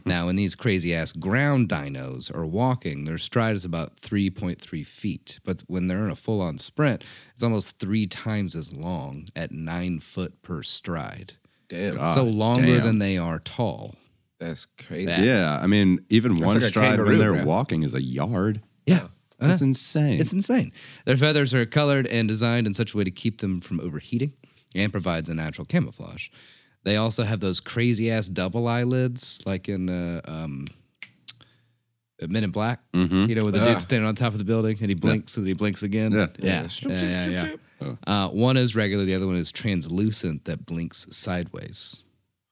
now, 0.06 0.26
when 0.26 0.36
these 0.36 0.54
crazy 0.54 0.94
ass 0.94 1.12
ground 1.12 1.68
dinos 1.68 2.34
are 2.34 2.46
walking, 2.46 3.04
their 3.04 3.18
stride 3.18 3.54
is 3.54 3.64
about 3.64 3.96
3.3 3.96 4.86
feet, 4.86 5.38
but 5.44 5.62
when 5.66 5.88
they're 5.88 6.04
in 6.04 6.10
a 6.10 6.16
full 6.16 6.40
on 6.40 6.58
sprint, 6.58 7.04
it's 7.34 7.42
almost 7.42 7.78
three 7.78 8.06
times 8.06 8.56
as 8.56 8.72
long 8.72 9.28
at 9.36 9.52
nine 9.52 9.98
foot 9.98 10.42
per 10.42 10.62
stride 10.62 11.34
Damn. 11.68 11.96
God. 11.96 12.14
so 12.14 12.24
longer 12.24 12.76
damn. 12.76 12.84
than 12.84 12.98
they 12.98 13.18
are 13.18 13.38
tall. 13.38 13.94
That's 14.40 14.66
crazy. 14.78 15.10
Yeah, 15.10 15.58
I 15.60 15.66
mean, 15.66 15.98
even 16.08 16.34
one 16.34 16.60
like 16.60 16.70
stride 16.70 17.00
when 17.00 17.18
they're 17.18 17.32
bro. 17.32 17.44
walking 17.44 17.82
is 17.82 17.94
a 17.94 18.02
yard. 18.02 18.62
Yeah. 18.86 19.08
That's 19.38 19.60
uh-huh. 19.60 19.66
insane. 19.66 20.20
It's 20.20 20.32
insane. 20.32 20.72
Their 21.04 21.16
feathers 21.16 21.54
are 21.54 21.64
colored 21.64 22.06
and 22.08 22.26
designed 22.26 22.66
in 22.66 22.74
such 22.74 22.94
a 22.94 22.96
way 22.96 23.04
to 23.04 23.10
keep 23.10 23.40
them 23.40 23.60
from 23.60 23.78
overheating 23.80 24.32
and 24.74 24.92
provides 24.92 25.28
a 25.28 25.34
natural 25.34 25.64
camouflage. 25.64 26.28
They 26.84 26.96
also 26.96 27.24
have 27.24 27.40
those 27.40 27.60
crazy 27.60 28.10
ass 28.10 28.28
double 28.28 28.68
eyelids, 28.68 29.42
like 29.44 29.68
in 29.68 29.88
uh, 29.90 30.20
um, 30.24 30.66
Men 32.26 32.44
in 32.44 32.50
Black. 32.50 32.80
You 33.28 33.34
know, 33.34 33.44
with 33.44 33.54
the 33.54 33.64
dude 33.64 33.82
standing 33.82 34.08
on 34.08 34.14
top 34.14 34.32
of 34.32 34.38
the 34.38 34.44
building 34.44 34.76
and 34.80 34.88
he 34.88 34.94
blinks 34.94 35.36
and 35.36 35.46
he 35.46 35.52
blinks 35.52 35.82
again. 35.82 36.12
Yeah. 36.12 36.26
yeah, 36.38 36.68
yeah, 36.82 37.26
yeah. 37.26 37.54
yeah. 37.80 37.94
Uh, 38.06 38.28
one 38.28 38.56
is 38.56 38.74
regular, 38.74 39.04
the 39.04 39.14
other 39.14 39.26
one 39.26 39.36
is 39.36 39.52
translucent 39.52 40.44
that 40.46 40.66
blinks 40.66 41.06
sideways. 41.10 42.04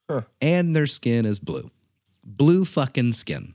Huh. 0.09 0.23
And 0.41 0.77
their 0.77 0.87
skin 0.87 1.27
is 1.27 1.39
blue. 1.39 1.71
Blue 2.25 2.65
fucking 2.65 3.13
skin. 3.13 3.55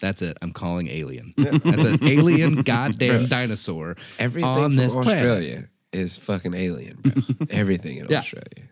That's 0.00 0.22
it. 0.22 0.36
I'm 0.42 0.52
calling 0.52 0.88
alien. 0.88 1.34
That's 1.36 1.84
an 1.84 2.04
alien 2.06 2.62
goddamn 2.62 3.26
dinosaur 3.26 3.96
Everything 4.18 4.48
on 4.48 4.62
from 4.62 4.76
this 4.76 4.94
planet. 4.94 5.68
Australia 5.92 6.04
is 6.04 6.18
fucking 6.18 6.54
alien, 6.54 6.96
bro. 7.00 7.46
Everything 7.50 7.98
in 7.98 8.06
Yeah. 8.08 8.18
Australia, 8.18 8.68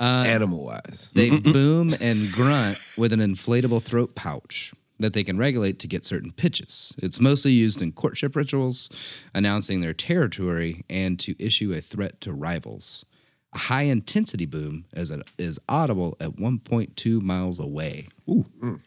Uh, 0.00 0.24
animal 0.26 0.64
wise. 0.64 1.10
They 1.14 1.30
boom 1.40 1.88
and 2.00 2.30
grunt 2.32 2.78
with 2.96 3.12
an 3.12 3.20
inflatable 3.20 3.82
throat 3.82 4.14
pouch 4.14 4.72
that 5.00 5.12
they 5.12 5.22
can 5.24 5.38
regulate 5.38 5.78
to 5.80 5.86
get 5.88 6.04
certain 6.04 6.32
pitches. 6.32 6.92
It's 6.98 7.20
mostly 7.20 7.52
used 7.52 7.80
in 7.82 7.92
courtship 7.92 8.34
rituals, 8.36 8.88
announcing 9.34 9.80
their 9.80 9.94
territory 9.94 10.84
and 10.90 11.18
to 11.20 11.34
issue 11.38 11.72
a 11.72 11.80
threat 11.80 12.20
to 12.22 12.32
rivals. 12.32 13.04
A 13.52 13.58
high 13.58 13.82
intensity 13.84 14.44
boom 14.46 14.84
is, 14.92 15.10
is 15.38 15.58
audible 15.68 16.16
at 16.20 16.36
1.2 16.36 17.22
miles 17.22 17.58
away. 17.58 18.08
Ooh. 18.28 18.44
I'm 18.62 18.80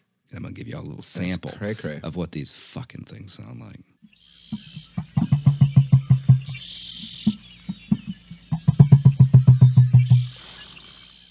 going 0.44 0.44
to 0.44 0.52
give 0.54 0.68
you 0.68 0.76
all 0.78 0.84
a 0.84 0.88
little 0.88 1.04
sample 1.04 1.52
cray-cray. 1.58 2.00
of 2.04 2.16
what 2.16 2.32
these 2.32 2.52
fucking 2.54 3.04
things 3.06 3.34
sound 3.34 3.60
like. 3.60 3.80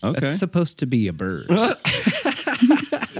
Okay. 0.02 0.20
That's 0.20 0.38
supposed 0.38 0.78
to 0.80 0.86
be 0.86 1.08
a 1.08 1.12
bird. 1.12 1.46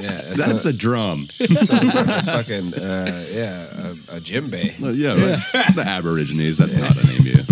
Yeah, 0.01 0.13
that's, 0.13 0.37
That's 0.37 0.67
a, 0.67 0.71
a 0.71 0.73
drum. 0.73 1.27
fucking 1.39 2.75
uh, 2.75 3.27
yeah, 3.31 3.67
a, 3.73 4.17
a 4.17 4.21
djembe. 4.21 4.83
Uh, 4.83 4.91
yeah, 4.91 5.11
right. 5.11 5.75
the 5.75 5.85
Aborigines. 5.87 6.59
That's 6.59 6.75
not 6.75 6.97
an 6.97 7.11
emu. 7.11 7.31
Isn't 7.33 7.47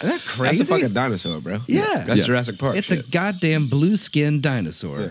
that 0.00 0.20
crazy? 0.26 0.58
That's 0.58 0.60
a 0.60 0.64
fucking 0.64 0.92
dinosaur, 0.94 1.40
bro. 1.40 1.58
Yeah. 1.66 2.04
that's 2.06 2.20
Yeah. 2.20 2.24
Jurassic 2.26 2.58
Park. 2.58 2.76
It's 2.76 2.88
shit. 2.88 3.06
a 3.06 3.10
goddamn 3.10 3.68
blue 3.68 3.96
skinned 3.96 4.42
dinosaur. 4.42 5.00
Yeah. 5.00 5.10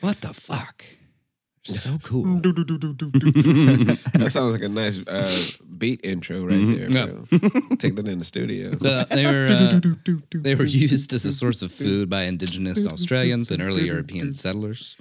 What 0.00 0.20
the 0.20 0.32
fuck? 0.34 0.84
So 1.68 1.98
cool. 2.02 2.24
that 2.40 4.28
sounds 4.30 4.52
like 4.52 4.62
a 4.62 4.68
nice 4.68 5.00
uh, 5.06 5.66
beat 5.76 6.00
intro 6.02 6.44
right 6.44 6.68
there. 6.68 6.88
Bro. 6.88 7.24
Take 7.76 7.96
that 7.96 8.08
in 8.08 8.18
the 8.18 8.24
studio. 8.24 8.76
So 8.80 9.04
they 9.04 9.24
were 9.24 9.46
uh, 9.48 9.80
they 10.32 10.54
were 10.54 10.64
used 10.64 11.12
as 11.12 11.24
a 11.24 11.32
source 11.32 11.62
of 11.62 11.72
food 11.72 12.08
by 12.08 12.22
indigenous 12.22 12.86
Australians 12.86 13.50
and 13.50 13.62
early 13.62 13.84
European 13.86 14.32
settlers. 14.32 14.96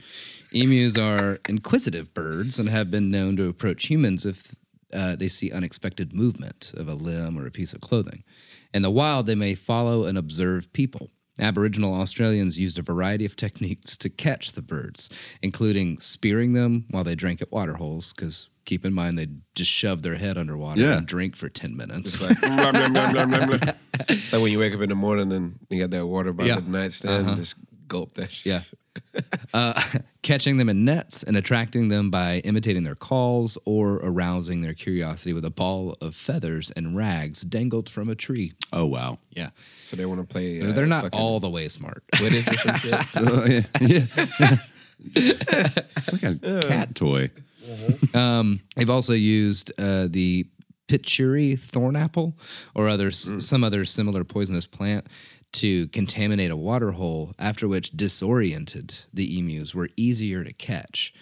Emus 0.51 0.97
are 0.97 1.39
inquisitive 1.47 2.13
birds 2.13 2.59
and 2.59 2.69
have 2.69 2.89
been 2.89 3.11
known 3.11 3.35
to 3.37 3.47
approach 3.49 3.87
humans 3.87 4.25
if 4.25 4.55
uh, 4.93 5.15
they 5.15 5.27
see 5.27 5.51
unexpected 5.51 6.13
movement 6.13 6.71
of 6.75 6.87
a 6.87 6.93
limb 6.93 7.37
or 7.37 7.45
a 7.45 7.51
piece 7.51 7.73
of 7.73 7.81
clothing. 7.81 8.23
In 8.73 8.81
the 8.81 8.91
wild, 8.91 9.25
they 9.25 9.35
may 9.35 9.55
follow 9.55 10.05
and 10.05 10.17
observe 10.17 10.71
people. 10.73 11.11
Aboriginal 11.39 11.93
Australians 11.93 12.57
used 12.59 12.79
a 12.79 12.81
variety 12.81 13.25
of 13.25 13.35
techniques 13.35 13.95
to 13.97 14.09
catch 14.09 14.53
the 14.53 14.61
birds, 14.61 15.09
including 15.41 15.99
spearing 15.99 16.53
them 16.53 16.85
while 16.89 17.03
they 17.03 17.15
drank 17.15 17.41
at 17.41 17.51
water 17.51 17.75
holes, 17.75 18.13
because 18.13 18.49
keep 18.65 18.83
in 18.83 18.93
mind 18.93 19.17
they 19.17 19.27
just 19.55 19.71
shove 19.71 20.01
their 20.01 20.15
head 20.15 20.37
underwater 20.37 20.81
Yeah. 20.81 20.97
and 20.97 21.07
drink 21.07 21.35
for 21.35 21.47
10 21.49 21.75
minutes. 21.77 22.21
Like, 22.21 22.39
blah. 22.41 23.73
It's 24.09 24.33
like 24.33 24.41
when 24.41 24.51
you 24.51 24.59
wake 24.59 24.73
up 24.73 24.81
in 24.81 24.89
the 24.89 24.95
morning 24.95 25.31
and 25.31 25.59
you 25.69 25.79
got 25.79 25.91
that 25.91 26.05
water 26.05 26.33
by 26.33 26.45
Yeah. 26.45 26.59
the 26.59 26.69
nightstand, 26.69 27.27
uh-huh. 27.27 27.35
just 27.37 27.55
gulp 27.87 28.15
that 28.15 28.31
shit. 28.31 28.45
Yeah. 28.45 28.61
Uh, 29.53 29.81
catching 30.23 30.57
them 30.57 30.67
in 30.67 30.83
nets 30.83 31.23
and 31.23 31.37
attracting 31.37 31.87
them 31.87 32.11
by 32.11 32.39
imitating 32.39 32.83
their 32.83 32.95
calls 32.95 33.57
or 33.65 33.95
arousing 34.03 34.61
their 34.61 34.73
curiosity 34.73 35.31
with 35.31 35.45
a 35.45 35.49
ball 35.49 35.95
of 36.01 36.13
feathers 36.13 36.69
and 36.71 36.97
rags 36.97 37.41
dangled 37.41 37.89
from 37.89 38.09
a 38.09 38.15
tree. 38.15 38.51
Oh 38.73 38.85
wow. 38.85 39.19
Yeah. 39.31 39.51
So 39.85 39.95
they 39.95 40.05
want 40.05 40.19
to 40.19 40.27
play. 40.27 40.59
They're, 40.59 40.69
uh, 40.69 40.73
they're 40.73 40.85
not 40.85 41.13
all 41.13 41.39
the 41.39 41.49
way 41.49 41.69
smart. 41.69 42.03
Quidditch 42.13 42.47
or 42.53 42.57
some 42.57 42.75
shit. 42.75 42.99
So, 43.07 43.45
yeah, 43.81 44.27
yeah. 44.37 44.57
it's 45.15 46.11
like 46.11 46.23
a 46.23 46.67
cat 46.67 46.93
toy. 46.93 47.31
Um, 48.13 48.59
they've 48.75 48.89
also 48.89 49.13
used 49.13 49.71
uh, 49.79 50.07
the 50.09 50.45
pituri 50.87 51.59
thornapple 51.59 52.33
or 52.73 52.87
other 52.87 53.11
some 53.11 53.63
other 53.63 53.85
similar 53.85 54.23
poisonous 54.23 54.65
plant 54.65 55.07
to 55.57 55.87
contaminate 55.89 56.51
a 56.51 56.55
water 56.55 56.91
hole. 56.91 57.33
After 57.39 57.67
which, 57.67 57.91
disoriented 57.91 58.95
the 59.13 59.37
emus 59.37 59.73
were 59.75 59.89
easier 59.95 60.43
to 60.43 60.53
catch. 60.53 61.13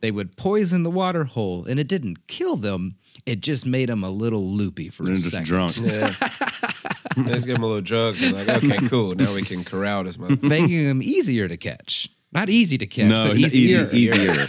they 0.00 0.10
would 0.10 0.36
poison 0.36 0.82
the 0.82 0.90
water 0.90 1.24
hole, 1.24 1.64
and 1.66 1.78
it 1.80 1.88
didn't 1.88 2.26
kill 2.26 2.56
them. 2.56 2.96
It 3.26 3.40
just 3.40 3.64
made 3.66 3.88
them 3.88 4.04
a 4.04 4.10
little 4.10 4.50
loopy 4.52 4.90
for 4.90 5.04
They're 5.04 5.12
a 5.12 5.16
just 5.16 5.30
second. 5.30 5.46
drunk. 5.46 5.76
Yeah. 5.78 6.12
Let's 7.16 7.44
give 7.46 7.54
them 7.56 7.62
a 7.62 7.66
little 7.66 7.80
drugs. 7.80 8.22
And 8.22 8.32
like, 8.34 8.48
okay, 8.48 8.76
cool. 8.88 9.14
Now 9.14 9.32
we 9.34 9.42
can 9.42 9.64
corral 9.64 10.04
this 10.04 10.16
motherfucker. 10.16 10.42
making 10.42 10.86
them 10.86 11.02
easier 11.02 11.46
to 11.48 11.56
catch. 11.56 12.08
Not 12.32 12.50
easy 12.50 12.76
to 12.78 12.86
catch, 12.86 13.06
No, 13.06 13.28
but 13.28 13.36
easy, 13.36 13.60
easier. 13.60 14.14
easier. 14.14 14.46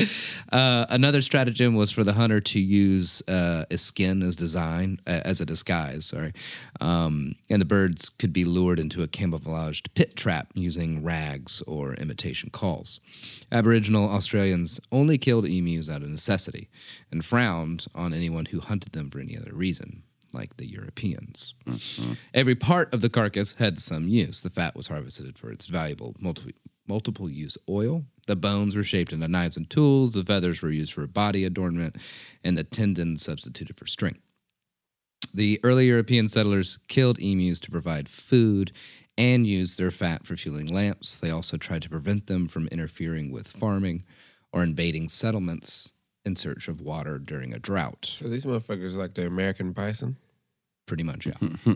Uh, 0.52 0.84
another 0.88 1.22
stratagem 1.22 1.76
was 1.76 1.92
for 1.92 2.02
the 2.02 2.12
hunter 2.12 2.40
to 2.40 2.58
use 2.58 3.22
uh, 3.28 3.64
a 3.70 3.78
skin 3.78 4.20
as 4.20 4.34
design 4.34 5.00
uh, 5.06 5.20
as 5.24 5.40
a 5.40 5.46
disguise. 5.46 6.06
Sorry, 6.06 6.32
um, 6.80 7.36
and 7.48 7.60
the 7.60 7.64
birds 7.64 8.08
could 8.08 8.32
be 8.32 8.44
lured 8.44 8.80
into 8.80 9.00
a 9.00 9.06
camouflaged 9.06 9.94
pit 9.94 10.16
trap 10.16 10.48
using 10.54 11.04
rags 11.04 11.62
or 11.68 11.94
imitation 11.94 12.50
calls. 12.50 12.98
Aboriginal 13.52 14.08
Australians 14.10 14.80
only 14.90 15.18
killed 15.18 15.46
emus 15.46 15.88
out 15.88 16.02
of 16.02 16.08
necessity 16.08 16.68
and 17.12 17.24
frowned 17.24 17.86
on 17.94 18.12
anyone 18.12 18.46
who 18.46 18.58
hunted 18.58 18.90
them 18.92 19.08
for 19.08 19.20
any 19.20 19.36
other 19.38 19.54
reason. 19.54 20.02
Like 20.32 20.56
the 20.56 20.66
Europeans. 20.68 21.54
Every 22.34 22.54
part 22.56 22.92
of 22.94 23.00
the 23.02 23.08
carcass 23.10 23.54
had 23.58 23.80
some 23.80 24.08
use. 24.08 24.40
The 24.42 24.50
fat 24.50 24.74
was 24.76 24.86
harvested 24.88 25.38
for 25.38 25.50
its 25.52 25.66
valuable 25.66 26.14
multi- 26.20 26.54
multiple 26.86 27.28
use 27.28 27.56
oil. 27.68 28.04
The 28.30 28.36
bones 28.36 28.76
were 28.76 28.84
shaped 28.84 29.12
into 29.12 29.26
knives 29.26 29.56
and 29.56 29.68
tools. 29.68 30.14
The 30.14 30.24
feathers 30.24 30.62
were 30.62 30.70
used 30.70 30.92
for 30.92 31.04
body 31.08 31.44
adornment, 31.44 31.96
and 32.44 32.56
the 32.56 32.62
tendons 32.62 33.24
substituted 33.24 33.76
for 33.76 33.88
strength. 33.88 34.20
The 35.34 35.58
early 35.64 35.88
European 35.88 36.28
settlers 36.28 36.78
killed 36.86 37.18
emus 37.18 37.58
to 37.58 37.72
provide 37.72 38.08
food 38.08 38.70
and 39.18 39.48
used 39.48 39.78
their 39.78 39.90
fat 39.90 40.28
for 40.28 40.36
fueling 40.36 40.72
lamps. 40.72 41.16
They 41.16 41.32
also 41.32 41.56
tried 41.56 41.82
to 41.82 41.88
prevent 41.88 42.28
them 42.28 42.46
from 42.46 42.68
interfering 42.68 43.32
with 43.32 43.48
farming 43.48 44.04
or 44.52 44.62
invading 44.62 45.08
settlements 45.08 45.90
in 46.24 46.36
search 46.36 46.68
of 46.68 46.80
water 46.80 47.18
during 47.18 47.52
a 47.52 47.58
drought. 47.58 48.04
So 48.12 48.28
these 48.28 48.44
motherfuckers 48.44 48.94
like 48.94 49.14
the 49.14 49.26
American 49.26 49.72
bison. 49.72 50.18
Pretty 50.90 51.04
much, 51.04 51.24
yeah. 51.24 51.34
Mm-hmm. 51.34 51.74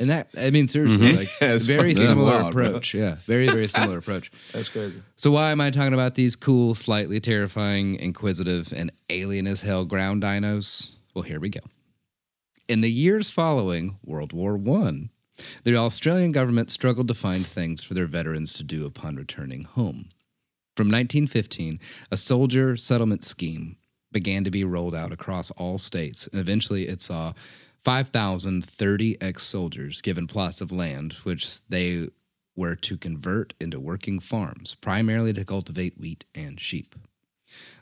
and 0.00 0.10
that, 0.10 0.28
I 0.36 0.50
mean, 0.50 0.68
seriously, 0.68 1.06
mm-hmm. 1.06 1.16
like 1.16 1.30
It's 1.40 1.64
very 1.64 1.94
fucking 1.94 1.96
similar 1.96 2.42
wild, 2.42 2.52
bro. 2.52 2.66
approach. 2.66 2.92
Yeah, 2.92 3.16
very, 3.24 3.46
very 3.46 3.68
similar 3.68 3.96
approach. 4.04 4.30
That's 4.52 4.68
crazy. 4.68 5.00
So 5.16 5.30
why 5.30 5.50
am 5.50 5.62
I 5.62 5.70
talking 5.70 5.94
about 5.94 6.14
these 6.14 6.36
cool, 6.36 6.74
slightly 6.74 7.20
terrifying, 7.20 7.94
inquisitive, 7.94 8.70
and 8.76 8.92
alien 9.08 9.46
as 9.46 9.62
hell 9.62 9.86
ground 9.86 10.22
dinos? 10.22 10.90
Well, 11.14 11.22
here 11.22 11.40
we 11.40 11.48
go. 11.48 11.60
In 12.68 12.82
the 12.82 12.90
years 12.90 13.30
following 13.30 13.96
World 14.04 14.34
War 14.34 14.58
One, 14.58 15.08
the 15.64 15.74
Australian 15.74 16.32
government 16.32 16.70
struggled 16.70 17.08
to 17.08 17.14
find 17.14 17.46
things 17.46 17.82
for 17.82 17.94
their 17.94 18.04
veterans 18.04 18.52
to 18.58 18.62
do 18.62 18.84
upon 18.84 19.16
returning 19.16 19.64
home. 19.64 20.10
From 20.76 20.88
1915, 20.88 21.80
a 22.10 22.18
soldier 22.18 22.76
settlement 22.76 23.24
scheme 23.24 23.78
began 24.12 24.44
to 24.44 24.50
be 24.50 24.64
rolled 24.64 24.94
out 24.94 25.12
across 25.12 25.50
all 25.52 25.78
states, 25.78 26.26
and 26.26 26.38
eventually 26.38 26.88
it 26.88 27.00
saw 27.00 27.32
5,030 27.84 29.22
ex 29.22 29.42
soldiers 29.42 30.00
given 30.00 30.26
plots 30.26 30.60
of 30.60 30.70
land, 30.70 31.14
which 31.24 31.60
they 31.68 32.08
were 32.56 32.76
to 32.76 32.98
convert 32.98 33.54
into 33.60 33.80
working 33.80 34.20
farms, 34.20 34.74
primarily 34.74 35.32
to 35.32 35.44
cultivate 35.44 35.98
wheat 35.98 36.24
and 36.34 36.60
sheep. 36.60 36.94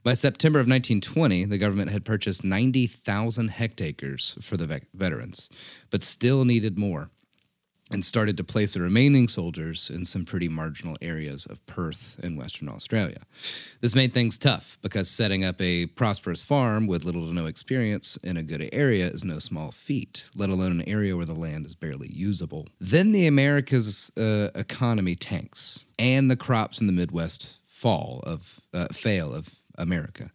By 0.03 0.15
September 0.15 0.61
of 0.61 0.69
1920, 0.69 1.45
the 1.47 1.59
government 1.59 1.91
had 1.91 2.05
purchased 2.05 2.45
90,000 2.45 3.49
hectares 3.49 4.39
for 4.41 4.57
the 4.57 4.67
vet- 4.67 4.87
veterans, 4.95 5.51
but 5.91 6.05
still 6.05 6.45
needed 6.45 6.79
more 6.79 7.11
and 7.91 8.05
started 8.05 8.37
to 8.37 8.45
place 8.45 8.75
the 8.75 8.81
remaining 8.81 9.29
soldiers 9.29 9.91
in 9.91 10.05
some 10.05 10.25
pretty 10.25 10.49
marginal 10.49 10.97
areas 11.01 11.47
of 11.47 11.65
Perth 11.67 12.19
and 12.23 12.37
Western 12.37 12.69
Australia. 12.69 13.23
This 13.81 13.95
made 13.95 14.13
things 14.13 14.37
tough 14.37 14.79
because 14.83 15.09
setting 15.09 15.45
up 15.45 15.61
a 15.61 15.87
prosperous 15.87 16.43
farm 16.43 16.87
with 16.87 17.05
little 17.05 17.27
to 17.27 17.35
no 17.35 17.47
experience 17.47 18.17
in 18.23 18.37
a 18.37 18.43
good 18.43 18.69
area 18.73 19.09
is 19.09 19.25
no 19.25 19.39
small 19.39 19.71
feat, 19.71 20.27
let 20.35 20.51
alone 20.51 20.73
an 20.73 20.89
area 20.89 21.17
where 21.17 21.27
the 21.27 21.35
land 21.35 21.67
is 21.67 21.75
barely 21.75 22.13
usable. 22.13 22.67
Then 22.81 23.13
the 23.13 23.27
America's 23.27 24.13
uh, 24.17 24.51
economy 24.55 25.15
tanks 25.15 25.87
and 25.99 26.31
the 26.31 26.37
crops 26.37 26.81
in 26.81 26.87
the 26.87 26.93
Midwest 26.93 27.59
fall 27.65 28.21
of 28.25 28.61
uh, 28.75 28.89
fail 28.93 29.33
of 29.33 29.61
America, 29.79 30.31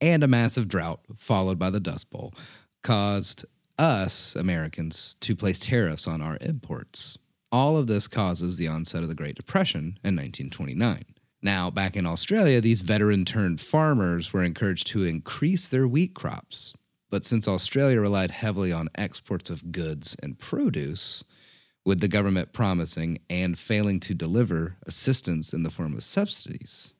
and 0.00 0.22
a 0.22 0.28
massive 0.28 0.68
drought 0.68 1.00
followed 1.16 1.58
by 1.58 1.70
the 1.70 1.80
Dust 1.80 2.10
Bowl 2.10 2.34
caused 2.82 3.44
us 3.80 4.36
Americans 4.36 5.16
to 5.20 5.34
place 5.34 5.58
tariffs 5.58 6.06
on 6.06 6.20
our 6.20 6.36
imports. 6.42 7.16
All 7.50 7.78
of 7.78 7.86
this 7.86 8.06
causes 8.06 8.58
the 8.58 8.68
onset 8.68 9.02
of 9.02 9.08
the 9.08 9.14
Great 9.14 9.36
Depression 9.36 9.98
in 10.04 10.14
1929. 10.16 11.04
Now, 11.42 11.70
back 11.70 11.96
in 11.96 12.06
Australia, 12.06 12.60
these 12.60 12.82
veteran 12.82 13.24
turned 13.24 13.60
farmers 13.60 14.32
were 14.32 14.44
encouraged 14.44 14.86
to 14.88 15.04
increase 15.04 15.66
their 15.66 15.88
wheat 15.88 16.14
crops. 16.14 16.74
But 17.08 17.24
since 17.24 17.48
Australia 17.48 18.00
relied 18.00 18.30
heavily 18.30 18.70
on 18.70 18.90
exports 18.94 19.48
of 19.48 19.72
goods 19.72 20.14
and 20.22 20.38
produce, 20.38 21.24
with 21.84 22.00
the 22.00 22.08
government 22.08 22.52
promising 22.52 23.18
and 23.30 23.58
failing 23.58 23.98
to 24.00 24.14
deliver 24.14 24.76
assistance 24.86 25.54
in 25.54 25.62
the 25.62 25.70
form 25.70 25.94
of 25.94 26.04
subsidies. 26.04 26.92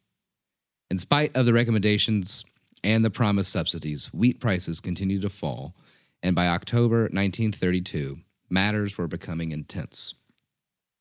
In 0.90 0.99
spite 0.99 1.37
of 1.37 1.47
the 1.47 1.53
recommendations 1.53 2.45
and 2.83 3.05
the 3.05 3.11
promised 3.11 3.53
subsidies, 3.53 4.07
wheat 4.07 4.40
prices 4.40 4.81
continued 4.81 5.23
to 5.23 5.29
fall, 5.29 5.75
and 6.22 6.35
by 6.37 6.46
October 6.46 7.02
1932, 7.02 8.18
matters 8.48 8.98
were 8.98 9.06
becoming 9.06 9.52
intense, 9.52 10.14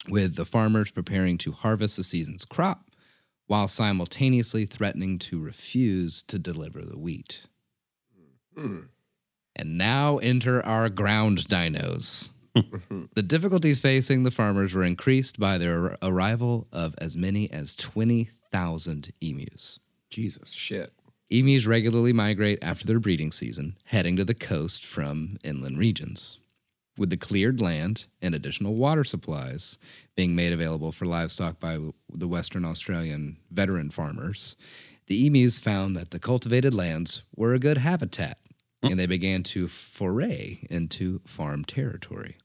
with 0.07 0.35
the 0.35 0.45
farmers 0.45 0.91
preparing 0.91 1.37
to 1.39 1.51
harvest 1.51 1.97
the 1.97 2.03
season's 2.03 2.45
crop 2.45 2.89
while 3.47 3.67
simultaneously 3.67 4.65
threatening 4.65 5.17
to 5.17 5.39
refuse 5.39 6.21
to 6.21 6.37
deliver 6.37 6.83
the 6.83 6.97
wheat. 6.97 7.47
And 9.55 9.77
now 9.77 10.19
enter 10.19 10.63
our 10.63 10.87
ground 10.87 11.39
dinos. 11.39 12.29
the 13.15 13.23
difficulties 13.23 13.81
facing 13.81 14.21
the 14.21 14.31
farmers 14.31 14.75
were 14.75 14.83
increased 14.83 15.39
by 15.39 15.57
their 15.57 15.97
arrival 16.03 16.67
of 16.71 16.93
as 16.99 17.17
many 17.17 17.51
as 17.51 17.75
20,000 17.75 19.13
emus. 19.19 19.79
Jesus. 20.11 20.51
Shit. 20.51 20.93
Emus 21.29 21.65
regularly 21.67 22.11
migrate 22.11 22.59
after 22.61 22.85
their 22.85 22.99
breeding 22.99 23.31
season, 23.31 23.77
heading 23.85 24.15
to 24.15 24.25
the 24.25 24.33
coast 24.33 24.85
from 24.85 25.37
inland 25.43 25.77
regions. 25.77 26.39
With 26.97 27.11
the 27.11 27.17
cleared 27.17 27.61
land 27.61 28.07
and 28.21 28.33
additional 28.33 28.75
water 28.75 29.03
supplies 29.03 29.77
being 30.15 30.35
made 30.35 30.51
available 30.51 30.91
for 30.91 31.05
livestock 31.05 31.59
by 31.59 31.77
the 32.11 32.27
Western 32.27 32.65
Australian 32.65 33.37
veteran 33.51 33.89
farmers, 33.89 34.55
the 35.07 35.25
emus 35.25 35.59
found 35.59 35.95
that 35.95 36.11
the 36.11 36.19
cultivated 36.19 36.73
lands 36.73 37.23
were 37.35 37.53
a 37.53 37.59
good 37.59 37.77
habitat, 37.77 38.39
and 38.81 38.99
they 38.99 39.05
began 39.05 39.43
to 39.43 39.67
foray 39.67 40.59
into 40.69 41.21
farm 41.25 41.63
territory. 41.63 42.37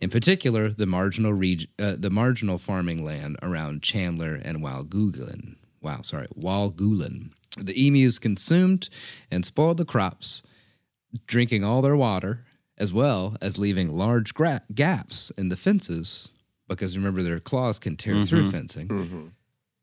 In 0.00 0.10
particular, 0.10 0.70
the 0.70 0.86
marginal 0.86 1.32
reg- 1.32 1.68
uh, 1.78 1.94
the 1.96 2.10
marginal 2.10 2.58
farming 2.58 3.04
land 3.04 3.38
around 3.40 3.82
Chandler 3.82 4.34
and 4.34 4.58
Walgoolan. 4.58 5.56
Wow, 5.80 6.02
sorry, 6.02 6.26
Walgoolan. 6.36 7.30
The 7.56 7.86
emus 7.86 8.18
consumed 8.18 8.88
and 9.30 9.44
spoiled 9.44 9.76
the 9.76 9.84
crops, 9.84 10.42
drinking 11.26 11.64
all 11.64 11.82
their 11.82 11.96
water, 11.96 12.44
as 12.76 12.92
well 12.92 13.36
as 13.40 13.58
leaving 13.58 13.88
large 13.88 14.34
gra- 14.34 14.62
gaps 14.74 15.30
in 15.38 15.48
the 15.48 15.56
fences, 15.56 16.30
because 16.68 16.96
remember 16.96 17.22
their 17.22 17.40
claws 17.40 17.78
can 17.78 17.96
tear 17.96 18.24
through 18.24 18.42
mm-hmm. 18.42 18.50
fencing, 18.50 18.88
mm-hmm. 18.88 19.26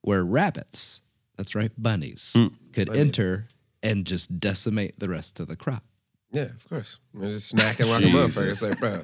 where 0.02 0.24
rabbits, 0.24 1.02
that's 1.38 1.56
right, 1.56 1.72
bunnies, 1.78 2.34
mm. 2.36 2.52
could 2.74 2.96
enter 2.96 3.48
and 3.82 4.06
just 4.06 4.40
decimate 4.40 5.00
the 5.00 5.10
rest 5.10 5.40
of 5.40 5.48
the 5.48 5.56
crop. 5.56 5.84
Yeah, 6.32 6.44
of 6.44 6.70
course. 6.70 7.00
They're 7.14 7.32
just 7.32 7.54
snacking 7.56 7.90
like 7.90 8.04
a 8.04 8.08
motherfucker. 8.08 8.50
It's 8.50 8.62
like, 8.62 8.80
bro, 8.80 9.02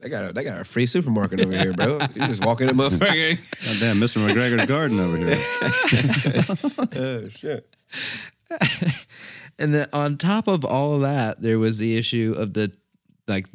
they 0.00 0.08
got 0.08 0.30
a, 0.30 0.32
they 0.32 0.44
got 0.44 0.60
a 0.60 0.64
free 0.64 0.86
supermarket 0.86 1.40
over 1.40 1.52
here, 1.52 1.72
bro. 1.72 1.98
You 2.14 2.26
just 2.26 2.44
walk 2.44 2.60
in 2.60 2.68
the 2.68 2.72
motherfucker. 2.72 3.36
God 3.66 3.76
damn, 3.80 3.98
Mr. 3.98 4.24
McGregor's 4.24 4.66
garden 4.66 5.00
over 5.00 5.16
here. 5.16 5.36
oh 7.02 7.28
shit. 7.28 7.74
And 9.58 9.74
then 9.74 9.88
on 9.92 10.16
top 10.16 10.46
of 10.46 10.64
all 10.64 10.94
of 10.94 11.00
that, 11.00 11.42
there 11.42 11.58
was 11.58 11.78
the 11.78 11.96
issue 11.96 12.34
of 12.36 12.54
the 12.54 12.72
like 13.26 13.46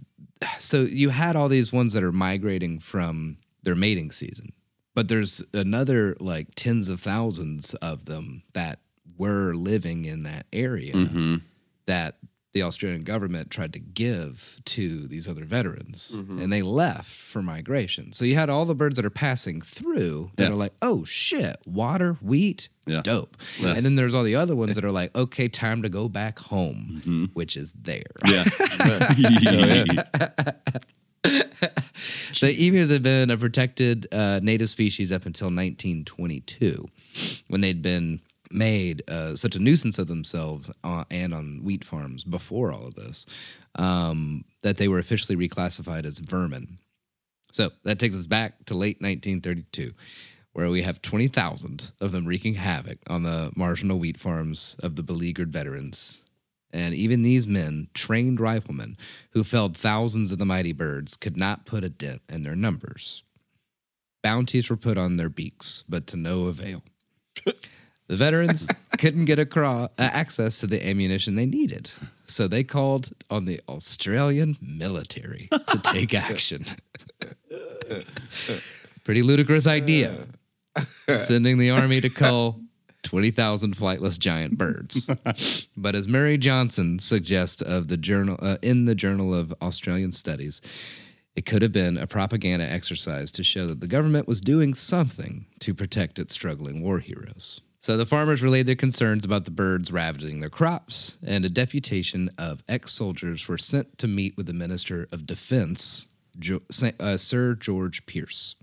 so 0.60 0.82
you 0.82 1.10
had 1.10 1.36
all 1.36 1.48
these 1.48 1.72
ones 1.72 1.93
that 1.93 2.04
are 2.04 2.12
migrating 2.12 2.80
from 2.80 3.38
their 3.63 3.76
mating 3.76 4.12
season. 4.12 4.52
But 4.93 5.08
there's 5.08 5.41
another 5.54 6.15
like 6.19 6.50
tens 6.56 6.89
of 6.89 7.00
thousands 7.00 7.74
of 7.76 8.06
them 8.06 8.43
that 8.54 8.80
were 9.17 9.54
living 9.54 10.06
in 10.06 10.24
that 10.24 10.46
area 10.52 10.93
mm-hmm. 10.93 11.38
that 11.86 12.17
the 12.54 12.62
Australian 12.62 13.04
government 13.04 13.50
tried 13.50 13.74
to 13.74 13.80
give 13.80 14.62
to 14.66 15.08
these 15.08 15.28
other 15.28 15.44
veterans 15.44 16.12
and 16.13 16.54
they 16.54 16.62
left 16.62 17.10
for 17.10 17.42
migration. 17.42 18.13
So 18.13 18.26
you 18.26 18.36
had 18.36 18.50
all 18.50 18.66
the 18.66 18.76
birds 18.76 18.96
that 18.98 19.06
are 19.06 19.10
passing 19.10 19.60
through 19.60 20.32
that 20.36 20.44
Yeah. 20.44 20.50
are 20.52 20.56
like, 20.56 20.74
oh 20.82 21.04
shit, 21.04 21.58
water, 21.66 22.13
wheat, 22.22 22.70
Yeah. 22.86 23.02
dope. 23.04 23.38
Yeah. 23.60 23.74
And 23.74 23.84
then 23.84 23.96
there's 23.96 24.13
all 24.13 24.24
the 24.24 24.36
other 24.36 24.56
ones 24.56 24.76
that 24.76 24.86
are 24.86 24.92
like, 24.92 25.16
okay, 25.16 25.48
time 25.48 25.82
to 25.82 25.89
go 25.89 26.08
back 26.08 26.38
home, 26.38 27.30
which 27.34 27.58
is 27.58 27.72
there. 27.74 28.04
Yeah. 28.26 28.44
So 32.34 32.48
emus 32.48 32.89
had 32.89 33.04
been 33.04 33.30
a 33.32 33.38
protected 33.38 34.08
uh, 34.12 34.39
native 34.44 34.70
species 34.70 35.12
up 35.12 35.26
until 35.26 35.48
1922, 35.48 36.86
when 37.48 37.62
they'd 37.62 37.82
been 37.82 38.20
made 38.54 39.04
uh, 39.10 39.36
such 39.36 39.56
a 39.56 39.60
nuisance 39.60 39.98
of 39.98 40.08
themselves 40.08 40.72
uh, 40.84 41.04
and 41.10 41.34
on 41.34 41.62
wheat 41.63 41.84
farms 41.84 42.24
before 42.24 42.72
all 42.72 42.86
of 42.86 42.96
this 42.96 43.26
um, 43.76 44.46
that 44.62 44.78
they 44.78 44.88
were 44.88 45.00
officially 45.00 45.36
reclassified 45.36 46.06
as 46.06 46.20
vermin. 46.20 46.78
So 47.52 47.70
that 47.84 48.00
takes 48.00 48.16
us 48.16 48.26
back 48.26 48.66
to 48.66 48.74
late 48.74 48.98
1932, 49.02 49.94
where 50.54 50.70
we 50.70 50.82
have 50.82 51.02
20,000 51.02 51.92
of 52.02 52.12
them 52.12 52.26
wreaking 52.26 52.56
havoc 52.56 53.00
on 53.08 53.24
the 53.24 53.52
marginal 53.56 54.00
wheat 54.00 54.18
farms 54.18 54.76
of 54.82 54.96
the 54.96 55.04
beleaguered 55.04 55.54
veterans. 55.54 56.24
And 56.72 56.96
even 56.96 57.22
these 57.22 57.46
men, 57.46 57.89
trained 57.94 58.39
riflemen 58.39 58.98
who 59.32 59.44
felled 59.44 59.78
thousands 59.78 60.32
of 60.32 60.39
the 60.39 60.46
mighty 60.46 60.74
birds, 60.74 61.16
could 61.16 61.38
not 61.38 61.68
put 61.68 61.84
a 61.84 61.89
dent 61.89 62.24
in 62.28 62.42
their 62.42 62.56
numbers. 62.56 63.22
Bounties 64.24 64.70
were 64.70 64.78
put 64.78 64.98
on 64.98 65.18
their 65.18 65.30
beaks, 65.30 65.84
but 65.88 66.08
to 66.08 66.18
no 66.18 66.46
avail. 66.46 66.82
The 68.13 68.17
veterans 68.17 68.67
couldn't 68.99 69.26
get 69.26 69.39
across, 69.39 69.89
uh, 69.97 70.04
access 70.04 70.60
to 70.60 70.67
the 70.67 70.88
ammunition 70.88 71.34
they 71.34 71.47
needed, 71.47 71.89
so 72.28 72.47
they 72.47 72.63
called 72.63 73.10
on 73.32 73.45
the 73.45 73.60
Australian 73.67 74.56
military 74.62 75.49
to 75.52 75.80
take 75.82 76.13
action. 76.13 76.63
Pretty 79.04 79.23
ludicrous 79.23 79.65
idea. 79.65 80.28
Sending 81.17 81.58
the 81.58 81.71
army 81.71 82.02
to 82.02 82.10
cull 82.12 82.62
20,000 83.02 83.76
flightless 83.76 84.19
giant 84.19 84.60
birds. 84.60 85.10
but 85.76 85.95
as 85.95 86.08
Murray 86.08 86.38
Johnson 86.38 86.99
suggests 86.99 87.63
of 87.63 87.88
the 87.88 87.97
journal 87.97 88.38
uh, 88.43 88.58
in 88.62 88.86
the 88.86 88.93
Journal 88.93 89.34
of 89.34 89.56
Australian 89.60 90.12
Studies, 90.12 90.62
it 91.36 91.47
could 91.47 91.63
have 91.63 91.71
been 91.71 91.97
a 91.97 92.06
propaganda 92.06 92.71
exercise 92.71 93.32
to 93.32 93.43
show 93.43 93.65
that 93.65 93.80
the 93.80 93.88
government 93.88 94.28
was 94.28 94.39
doing 94.39 94.76
something 94.76 95.47
to 95.62 95.73
protect 95.73 96.19
its 96.19 96.36
struggling 96.36 96.84
war 96.84 96.99
heroes. 96.99 97.62
So 97.84 97.98
the 97.98 98.06
farmers 98.06 98.41
relayed 98.41 98.65
their 98.65 98.76
concerns 98.76 99.26
about 99.26 99.43
the 99.43 99.52
birds 99.52 99.91
ravaging 99.91 100.39
their 100.39 100.50
crops, 100.50 101.17
and 101.22 101.43
a 101.43 101.50
deputation 101.50 102.32
of 102.38 102.63
ex 102.65 102.93
soldiers 102.93 103.50
were 103.50 103.58
sent 103.58 103.98
to 103.98 104.08
meet 104.08 104.38
with 104.38 104.46
the 104.46 104.54
Minister 104.54 105.10
of 105.12 105.26
Defense, 105.26 106.08
jo- 106.39 106.62
uh, 106.98 107.17
Sir 107.17 107.56
George 107.56 108.06
Pearce. 108.06 108.56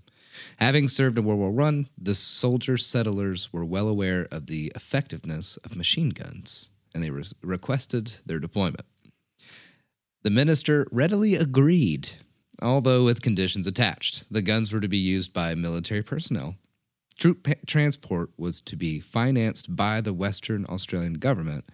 Having 0.57 0.87
served 0.87 1.19
in 1.19 1.25
World 1.25 1.39
War 1.39 1.61
I, 1.67 1.85
the 1.99 2.15
soldier 2.15 2.77
settlers 2.77 3.53
were 3.53 3.63
well 3.63 3.87
aware 3.87 4.27
of 4.31 4.47
the 4.47 4.71
effectiveness 4.73 5.57
of 5.57 5.75
machine 5.75 6.09
guns, 6.09 6.69
and 6.95 7.03
they 7.03 7.11
re- 7.11 7.23
requested 7.43 8.13
their 8.25 8.39
deployment. 8.39 8.87
The 10.23 10.31
minister 10.31 10.87
readily 10.91 11.35
agreed, 11.35 12.09
although 12.59 13.03
with 13.03 13.21
conditions 13.21 13.67
attached. 13.67 14.23
The 14.31 14.41
guns 14.41 14.73
were 14.73 14.81
to 14.81 14.87
be 14.87 14.97
used 14.97 15.31
by 15.31 15.53
military 15.53 16.01
personnel. 16.01 16.55
Troop 17.21 17.43
pa- 17.43 17.53
transport 17.67 18.31
was 18.35 18.59
to 18.61 18.75
be 18.75 18.99
financed 18.99 19.75
by 19.75 20.01
the 20.01 20.11
Western 20.11 20.65
Australian 20.65 21.13
government, 21.15 21.65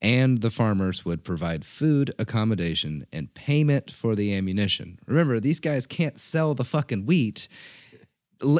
and 0.00 0.40
the 0.40 0.50
farmers 0.50 1.04
would 1.04 1.24
provide 1.24 1.64
food, 1.64 2.14
accommodation, 2.16 3.04
and 3.12 3.34
payment 3.34 3.90
for 3.90 4.14
the 4.14 4.32
ammunition. 4.32 5.00
Remember, 5.06 5.40
these 5.40 5.58
guys 5.58 5.88
can't 5.88 6.16
sell 6.16 6.54
the 6.54 6.64
fucking 6.64 7.06
wheat 7.06 7.48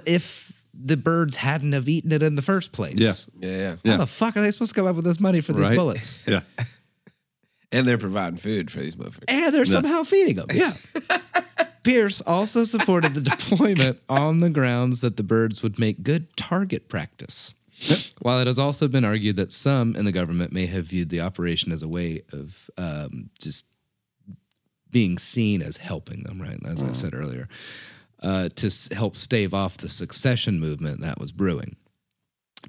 if 0.07 0.65
the 0.73 0.97
birds 0.97 1.37
hadn't 1.37 1.71
have 1.73 1.89
eaten 1.89 2.11
it 2.11 2.21
in 2.21 2.35
the 2.35 2.43
first 2.43 2.73
place. 2.73 3.29
Yeah. 3.39 3.49
Yeah, 3.49 3.57
yeah. 3.57 3.71
How 3.71 3.79
Yeah. 3.93 3.97
the 3.99 4.07
fuck 4.09 4.37
are 4.37 4.43
they 4.43 4.51
supposed 4.51 4.73
to 4.73 4.75
come 4.75 4.89
up 4.89 4.97
with 4.97 5.05
this 5.05 5.21
money 5.21 5.41
for 5.41 5.53
these 5.53 5.63
Right. 5.63 5.77
bullets? 5.77 6.19
Yeah. 6.27 6.41
And 7.71 7.87
they're 7.87 7.99
providing 7.99 8.39
food 8.39 8.71
for 8.73 8.81
these 8.81 8.97
motherfuckers. 8.97 9.25
And 9.29 9.55
they're 9.55 9.65
somehow 9.67 10.03
feeding 10.03 10.35
them. 10.37 10.47
Yeah. 10.53 10.75
Pearce 11.85 12.21
also 12.23 12.65
supported 12.65 13.15
the 13.15 13.21
deployment 13.31 14.01
on 14.09 14.39
the 14.39 14.51
grounds 14.51 15.01
that 15.01 15.17
the 15.17 15.23
birds 15.23 15.63
would 15.63 15.79
make 15.79 16.03
good 16.03 16.37
target 16.37 16.89
practice. 16.89 17.55
While 18.21 18.41
it 18.41 18.47
has 18.47 18.59
also 18.59 18.89
been 18.89 19.05
argued 19.05 19.37
that 19.37 19.53
some 19.53 19.95
in 19.97 20.05
the 20.05 20.13
government 20.13 20.53
may 20.53 20.67
have 20.67 20.87
viewed 20.87 21.11
the 21.11 21.21
operation 21.21 21.71
as 21.73 21.83
a 21.83 21.89
way 21.89 22.23
of 22.33 22.71
um, 22.79 23.31
just 23.41 23.67
being 24.91 25.19
seen 25.19 25.61
as 25.61 25.77
helping 25.77 26.23
them, 26.23 26.41
right? 26.41 26.59
As 26.65 26.83
I 26.83 26.93
said 26.93 27.15
earlier, 27.15 27.49
uh, 28.23 28.49
to 28.57 28.67
s- 28.67 28.89
help 28.93 29.17
stave 29.17 29.53
off 29.53 29.77
the 29.77 29.89
secession 29.89 30.61
movement 30.61 31.01
that 31.01 31.19
was 31.19 31.33
brewing. 31.33 31.77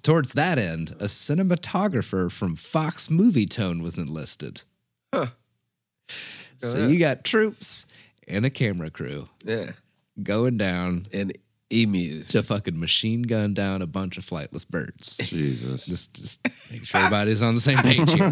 Towards 0.02 0.34
that 0.34 0.58
end, 0.58 0.90
a 1.00 1.06
cinematographer 1.06 2.30
from 2.32 2.56
Fox 2.56 3.08
Movietone 3.08 3.82
was 3.82 3.98
enlisted. 3.98 4.62
So 5.14 6.88
you 6.88 6.98
got 7.00 7.24
troops 7.24 7.86
and 8.28 8.46
a 8.46 8.50
camera 8.50 8.90
crew 8.90 9.30
Yeah. 9.44 9.72
going 10.22 10.58
down 10.58 11.08
And 11.14 11.38
emus. 11.72 12.30
to 12.30 12.44
fucking 12.44 12.80
machine 12.80 13.24
gun 13.24 13.54
down 13.54 13.82
a 13.82 13.88
bunch 13.88 14.18
of 14.18 14.26
flightless 14.26 14.68
birds. 14.68 15.18
Jesus. 15.24 15.86
Just, 15.86 16.14
just 16.14 16.40
make 16.72 16.86
sure 16.86 17.00
everybody's 17.02 17.42
on 17.42 17.56
the 17.56 17.62
same 17.62 17.78
page 17.80 18.12
here. 18.14 18.30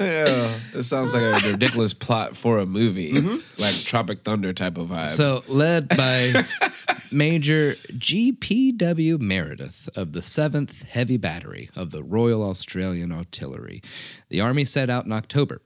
yeah. 0.00 0.58
This 0.72 0.88
sounds 0.88 1.14
like 1.14 1.22
a 1.22 1.50
ridiculous 1.50 1.94
plot 1.94 2.36
for 2.36 2.58
a 2.58 2.66
movie. 2.66 3.12
Mm-hmm. 3.12 3.60
Like 3.60 3.74
Tropic 3.76 4.20
Thunder 4.20 4.52
type 4.52 4.78
of 4.78 4.88
vibe. 4.88 5.10
So, 5.10 5.42
led 5.48 5.88
by 5.88 6.44
Major 7.12 7.74
G.P.W. 7.96 9.18
Meredith 9.18 9.88
of 9.96 10.12
the 10.12 10.20
7th 10.20 10.84
Heavy 10.84 11.16
Battery 11.16 11.70
of 11.74 11.90
the 11.90 12.02
Royal 12.02 12.42
Australian 12.48 13.12
Artillery, 13.12 13.82
the 14.28 14.40
Army 14.40 14.64
set 14.64 14.90
out 14.90 15.06
in 15.06 15.12
October, 15.12 15.60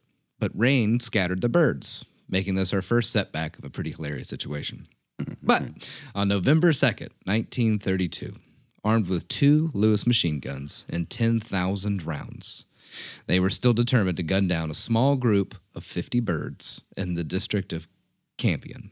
but 0.45 0.53
rain 0.55 1.01
scattered 1.01 1.41
the 1.41 1.49
birds, 1.49 2.05
making 2.29 2.55
this 2.55 2.75
our 2.75 2.83
first 2.83 3.11
setback 3.11 3.59
of 3.59 3.65
a 3.65 3.71
pretty 3.71 3.91
hilarious 3.91 4.29
situation. 4.29 4.87
Mm-hmm. 5.19 5.33
But 5.43 5.63
on 6.15 6.29
November 6.29 6.73
2nd, 6.73 7.09
1932, 7.25 8.35
armed 8.85 9.09
with 9.09 9.27
two 9.29 9.71
Lewis 9.73 10.07
machine 10.07 10.41
guns 10.41 10.85
and 10.91 11.09
10,000 11.09 12.05
rounds, 12.05 12.67
they 13.27 13.41
were 13.41 13.49
still 13.49 13.73
determined 13.73 14.19
to 14.19 14.23
gun 14.23 14.47
down 14.47 14.71
a 14.71 14.75
small 14.75 15.17
group 15.17 15.55
of 15.75 15.83
50 15.83 16.21
birds 16.21 16.83
in 16.95 17.15
the 17.15 17.25
district 17.25 17.73
of 17.73 17.89
Campion. 18.37 18.91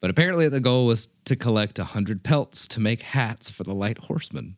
But 0.00 0.08
apparently, 0.08 0.48
the 0.48 0.60
goal 0.60 0.86
was 0.86 1.08
to 1.26 1.36
collect 1.36 1.78
100 1.78 2.24
pelts 2.24 2.66
to 2.68 2.80
make 2.80 3.02
hats 3.02 3.50
for 3.50 3.64
the 3.64 3.74
light 3.74 3.98
horsemen. 3.98 4.56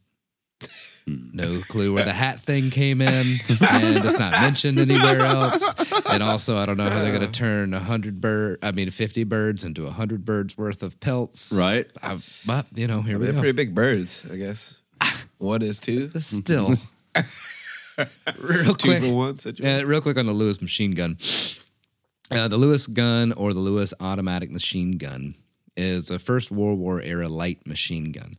No 1.08 1.60
clue 1.68 1.94
where 1.94 2.04
the 2.04 2.12
hat 2.12 2.40
thing 2.40 2.70
came 2.70 3.00
in, 3.00 3.36
and 3.60 4.04
it's 4.04 4.18
not 4.18 4.32
mentioned 4.32 4.78
anywhere 4.80 5.20
else. 5.20 5.72
And 6.10 6.20
also, 6.20 6.56
I 6.58 6.66
don't 6.66 6.76
know 6.76 6.90
how 6.90 7.00
they're 7.00 7.16
going 7.16 7.30
to 7.30 7.38
turn 7.38 7.72
a 7.74 7.78
100 7.78 8.20
bird, 8.20 8.58
I 8.62 8.72
mean, 8.72 8.90
50 8.90 9.22
birds 9.24 9.62
into 9.62 9.82
a 9.82 9.86
100 9.86 10.24
birds 10.24 10.58
worth 10.58 10.82
of 10.82 10.98
pelts. 10.98 11.52
Right. 11.52 11.86
Uh, 12.02 12.18
but, 12.44 12.66
you 12.74 12.88
know, 12.88 13.02
here 13.02 13.18
we 13.20 13.26
they're 13.26 13.34
go. 13.34 13.38
pretty 13.38 13.52
big 13.52 13.72
birds, 13.74 14.24
I 14.32 14.34
guess. 14.36 14.80
One 15.38 15.62
is 15.62 15.78
two. 15.78 16.10
Still, 16.18 16.74
real 18.38 18.74
Two 18.74 18.88
quick. 18.98 19.02
one. 19.14 19.38
Yeah, 19.56 19.82
real 19.82 20.00
quick 20.00 20.16
on 20.18 20.26
the 20.26 20.32
Lewis 20.32 20.60
machine 20.60 20.92
gun. 20.92 21.18
Uh, 22.30 22.48
the 22.48 22.56
Lewis 22.56 22.86
gun 22.86 23.32
or 23.32 23.52
the 23.52 23.60
Lewis 23.60 23.94
automatic 24.00 24.50
machine 24.50 24.98
gun 24.98 25.34
is 25.76 26.10
a 26.10 26.18
First 26.18 26.50
World 26.50 26.78
War 26.78 27.00
era 27.00 27.28
light 27.28 27.64
machine 27.66 28.10
gun. 28.12 28.36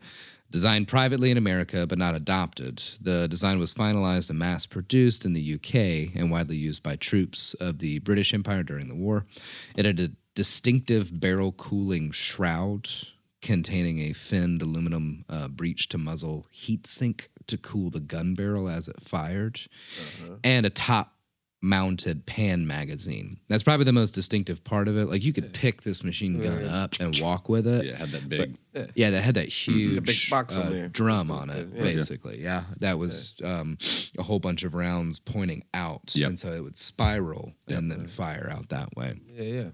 Designed 0.58 0.88
privately 0.88 1.30
in 1.30 1.38
America 1.38 1.86
but 1.86 2.00
not 2.00 2.16
adopted, 2.16 2.82
the 3.00 3.28
design 3.28 3.60
was 3.60 3.76
finalized 3.76 4.32
and 4.32 4.40
mass 4.40 4.66
produced 4.66 5.24
in 5.24 5.34
the 5.34 5.54
UK 5.54 6.16
and 6.16 6.32
widely 6.32 6.58
used 6.58 6.82
by 6.82 6.96
troops 6.96 7.54
of 7.60 7.78
the 7.78 8.00
British 8.00 8.34
Empire 8.34 8.64
during 8.64 8.88
the 8.88 8.96
war. 8.96 9.28
It 9.76 9.86
had 9.86 10.00
a 10.00 10.14
distinctive 10.34 11.20
barrel 11.20 11.52
cooling 11.52 12.10
shroud 12.10 12.90
containing 13.40 14.00
a 14.00 14.14
finned 14.14 14.64
aluminum 14.64 15.26
uh, 15.30 15.48
breech 15.48 15.90
to 15.90 16.00
muzzle 16.00 16.48
heat 16.50 16.88
sink 16.88 17.30
to 17.46 17.60
cool 17.60 17.92
the 17.92 18.00
gun 18.00 18.34
barrel 18.34 18.68
as 18.68 18.88
it 18.88 19.00
fired, 19.00 19.60
and 20.44 20.66
a 20.66 20.72
top 20.72 21.17
mounted 21.62 22.26
pan 22.26 22.68
magazine. 22.68 23.40
That's 23.48 23.64
probably 23.64 23.86
the 23.86 23.94
most 23.94 24.12
distinctive 24.12 24.64
part 24.64 24.88
of 24.88 24.98
it. 24.98 25.06
Like 25.06 25.24
you 25.24 25.34
could 25.34 25.54
pick 25.54 25.82
this 25.82 26.04
machine 26.04 26.40
gun 26.42 26.64
up 26.66 26.94
and 27.00 27.18
walk 27.20 27.50
with 27.50 27.66
it. 27.68 27.86
Yeah, 27.86 27.96
had 27.96 28.10
that 28.10 28.30
big. 28.30 28.58
Yeah, 28.94 29.10
that 29.10 29.22
had 29.22 29.36
that 29.36 29.50
huge 29.50 30.04
big 30.06 30.16
box 30.30 30.56
on 30.56 30.68
uh, 30.68 30.70
there. 30.70 30.88
drum 30.88 31.32
on 31.32 31.50
it, 31.50 31.68
Yeah. 31.74 31.82
basically. 31.82 32.40
Yeah, 32.42 32.64
that 32.80 33.00
was 33.00 33.34
um, 33.44 33.78
a 34.20 34.24
whole 34.24 34.40
bunch 34.40 34.64
of 34.64 34.76
rounds 34.76 35.18
pointing 35.18 35.64
out, 35.74 36.12
Yep. 36.14 36.30
and 36.30 36.40
so 36.40 36.50
it 36.54 36.62
would 36.64 36.78
spiral 36.78 37.54
and 37.68 37.92
then 37.92 38.06
fire 38.06 38.50
out 38.56 38.70
that 38.70 38.96
way. 38.96 39.16
yeah, 39.36 39.44
yeah. 39.44 39.70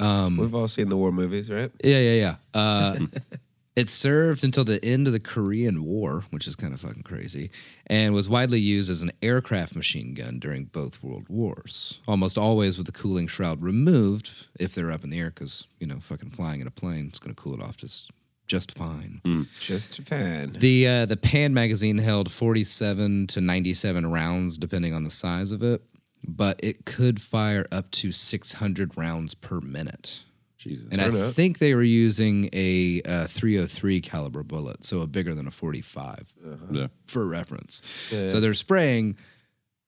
Um, 0.00 0.36
We've 0.36 0.54
all 0.54 0.68
seen 0.68 0.88
the 0.88 0.96
war 0.96 1.10
movies, 1.12 1.50
right? 1.50 1.70
Yeah, 1.82 1.98
yeah, 1.98 2.14
yeah. 2.14 2.36
Uh, 2.60 2.98
it 3.78 3.88
served 3.88 4.42
until 4.42 4.64
the 4.64 4.84
end 4.84 5.06
of 5.06 5.12
the 5.12 5.20
Korean 5.20 5.84
War, 5.84 6.24
which 6.30 6.48
is 6.48 6.56
kind 6.56 6.74
of 6.74 6.80
fucking 6.80 7.04
crazy, 7.04 7.50
and 7.86 8.12
was 8.12 8.28
widely 8.28 8.58
used 8.58 8.90
as 8.90 9.02
an 9.02 9.12
aircraft 9.22 9.76
machine 9.76 10.14
gun 10.14 10.40
during 10.40 10.64
both 10.64 11.00
world 11.00 11.26
wars. 11.28 12.00
Almost 12.08 12.36
always 12.36 12.76
with 12.76 12.86
the 12.86 12.92
cooling 12.92 13.28
shroud 13.28 13.62
removed 13.62 14.32
if 14.58 14.74
they're 14.74 14.90
up 14.90 15.04
in 15.04 15.10
the 15.10 15.18
air, 15.20 15.30
because 15.30 15.68
you 15.78 15.86
know, 15.86 16.00
fucking 16.00 16.30
flying 16.30 16.60
in 16.60 16.66
a 16.66 16.72
plane 16.72 17.10
is 17.12 17.20
going 17.20 17.32
to 17.32 17.40
cool 17.40 17.54
it 17.54 17.62
off 17.62 17.76
just 17.76 18.10
just 18.48 18.72
fine. 18.72 19.20
Just 19.60 19.98
a 20.00 20.02
fan. 20.02 20.56
The 20.58 20.88
uh, 20.88 21.06
the 21.06 21.16
Pan 21.16 21.54
magazine 21.54 21.98
held 21.98 22.32
47 22.32 23.28
to 23.28 23.40
97 23.40 24.10
rounds, 24.10 24.56
depending 24.56 24.92
on 24.92 25.04
the 25.04 25.10
size 25.10 25.52
of 25.52 25.62
it, 25.62 25.82
but 26.26 26.58
it 26.64 26.84
could 26.84 27.22
fire 27.22 27.66
up 27.70 27.92
to 27.92 28.10
600 28.10 28.96
rounds 28.98 29.34
per 29.34 29.60
minute. 29.60 30.24
Jesus. 30.58 30.86
And 30.90 31.00
I 31.00 31.30
think 31.30 31.58
they 31.58 31.74
were 31.74 31.82
using 31.82 32.50
a 32.52 33.00
uh, 33.04 33.26
303 33.28 34.00
caliber 34.00 34.42
bullet, 34.42 34.84
so 34.84 35.00
a 35.00 35.06
bigger 35.06 35.34
than 35.34 35.46
a 35.46 35.52
45 35.52 36.34
yeah. 36.72 36.88
for 37.06 37.24
reference. 37.26 37.80
So 38.10 38.40
they're 38.40 38.54
spraying 38.54 39.16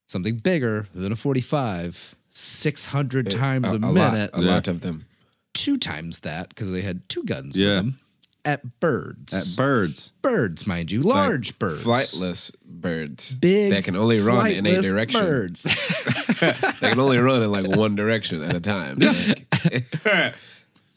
something 0.07 0.37
bigger 0.37 0.87
than 0.95 1.13
a 1.13 1.17
45 1.17 2.17
600 2.31 3.31
times 3.31 3.73
a, 3.73 3.77
a 3.77 3.79
lot, 3.79 4.13
minute, 4.13 4.31
a 4.33 4.41
lot 4.41 4.69
of 4.69 4.81
them. 4.81 5.07
two 5.53 5.77
times 5.77 6.21
that 6.21 6.49
because 6.51 6.71
they 6.71 6.83
had 6.83 7.09
two 7.09 7.25
guns 7.25 7.57
Yeah. 7.57 7.67
with 7.67 7.77
them 7.77 8.01
at 8.45 8.81
birds. 8.81 9.35
At 9.35 9.57
birds. 9.57 10.13
birds, 10.23 10.67
mind 10.67 10.91
you, 10.93 11.03
large 11.03 11.59
birds. 11.59 11.85
Flightless 11.85 12.53
birds. 12.65 13.37
Big 13.37 13.73
That 13.73 13.85
can 13.85 13.97
only 13.97 14.21
run 14.21 14.51
in 14.51 14.67
a 14.67 14.71
flightless 14.71 14.91
direction. 14.91 15.21
Birds. 15.21 15.63
They 16.81 16.89
can 16.91 17.01
only 17.01 17.19
run 17.19 17.43
in 17.43 17.51
like 17.53 17.67
one 17.77 17.97
direction 17.97 18.43
at 18.43 18.55
a 18.55 18.61
time. 18.61 18.99
Like- 19.11 20.35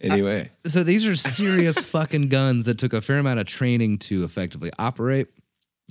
anyway. 0.03 0.49
so 0.65 0.83
these 0.83 1.05
are 1.05 1.15
serious 1.15 1.79
fucking 1.85 2.29
guns 2.29 2.65
that 2.65 2.77
took 2.77 2.93
a 2.93 3.01
fair 3.01 3.17
amount 3.17 3.39
of 3.39 3.47
training 3.47 3.97
to 3.99 4.23
effectively 4.23 4.71
operate. 4.77 5.27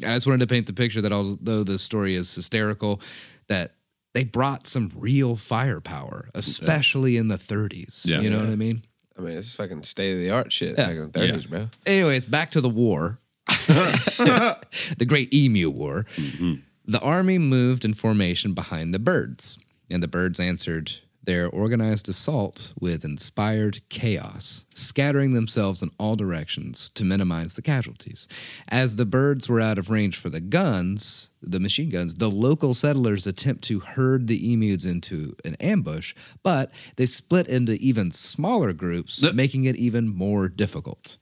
I 0.04 0.14
just 0.14 0.26
wanted 0.26 0.40
to 0.40 0.46
paint 0.46 0.66
the 0.66 0.72
picture 0.72 1.00
that 1.02 1.12
although 1.12 1.64
the 1.64 1.78
story 1.78 2.14
is 2.14 2.34
hysterical, 2.34 3.00
that 3.48 3.72
they 4.14 4.24
brought 4.24 4.66
some 4.66 4.90
real 4.96 5.36
firepower, 5.36 6.28
especially 6.34 7.16
in 7.16 7.28
the 7.28 7.36
30s. 7.36 8.06
Yeah. 8.06 8.20
you 8.20 8.30
know 8.30 8.38
what 8.38 8.48
I 8.48 8.56
mean? 8.56 8.82
I 9.18 9.22
mean, 9.22 9.36
it's 9.36 9.54
fucking 9.54 9.82
state 9.82 10.14
of 10.14 10.18
the 10.20 10.30
art 10.30 10.50
shit 10.52 10.76
Yeah. 10.78 10.86
back 10.86 10.96
in 10.96 11.10
the 11.10 11.18
30s, 11.18 11.48
bro. 11.48 11.68
Anyways, 11.86 12.26
back 12.26 12.50
to 12.52 12.60
the 12.60 12.68
war. 12.68 13.18
the 13.66 15.04
Great 15.06 15.32
Emu 15.32 15.70
War. 15.70 16.06
Mm-hmm. 16.16 16.54
The 16.86 17.00
army 17.00 17.38
moved 17.38 17.84
in 17.84 17.94
formation 17.94 18.54
behind 18.54 18.92
the 18.94 18.98
birds, 18.98 19.58
and 19.90 20.02
the 20.02 20.08
birds 20.08 20.40
answered 20.40 20.92
their 21.24 21.48
organized 21.48 22.08
assault 22.08 22.72
with 22.80 23.04
inspired 23.04 23.80
chaos, 23.88 24.64
scattering 24.74 25.32
themselves 25.32 25.82
in 25.82 25.90
all 25.98 26.16
directions 26.16 26.90
to 26.90 27.04
minimize 27.04 27.54
the 27.54 27.62
casualties. 27.62 28.26
As 28.68 28.96
the 28.96 29.06
birds 29.06 29.48
were 29.48 29.60
out 29.60 29.78
of 29.78 29.88
range 29.90 30.16
for 30.18 30.28
the 30.30 30.40
guns, 30.40 31.30
the 31.40 31.60
machine 31.60 31.90
guns, 31.90 32.16
the 32.16 32.30
local 32.30 32.74
settlers 32.74 33.26
attempt 33.26 33.62
to 33.64 33.80
herd 33.80 34.26
the 34.26 34.52
emus 34.52 34.84
into 34.84 35.36
an 35.44 35.54
ambush, 35.60 36.14
but 36.42 36.70
they 36.96 37.06
split 37.06 37.46
into 37.48 37.74
even 37.74 38.10
smaller 38.10 38.72
groups, 38.72 39.20
making 39.34 39.64
it 39.64 39.76
even 39.76 40.08
more 40.08 40.48
difficult. 40.48 41.18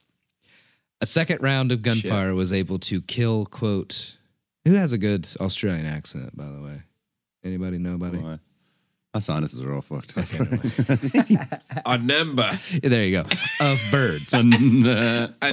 A 1.03 1.07
second 1.07 1.43
round 1.43 1.73
of 1.73 1.83
gunfire 1.83 2.35
was 2.35 2.53
able 2.53 2.79
to 2.81 3.01
kill, 3.03 3.47
quote, 3.47 4.17
who 4.65 4.75
has 4.75 4.93
a 4.93 4.99
good 4.99 5.27
Australian 5.41 5.87
accent, 5.87 6.37
by 6.37 6.45
the 6.51 6.61
way? 6.61 6.83
Anybody 7.43 7.79
know 7.79 7.95
about 7.95 8.15
it? 8.15 8.21
Why? 8.23 8.39
My 9.13 9.19
sinuses 9.21 9.61
are 9.63 9.75
all 9.75 9.81
fucked 9.81 10.17
up. 10.17 10.27
A 11.87 11.99
number. 11.99 12.49
There 12.81 13.03
you 13.05 13.23
go. 13.23 13.29
Of 13.59 13.81
birds. 13.91 14.33
A 14.35 14.43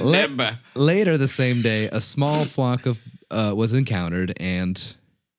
number. 0.00 0.56
later 0.74 1.18
the 1.18 1.26
same 1.26 1.60
day, 1.62 1.88
a 1.90 2.00
small 2.00 2.44
flock 2.44 2.86
of 2.86 3.00
uh, 3.30 3.52
was 3.56 3.72
encountered, 3.72 4.32
and 4.38 4.94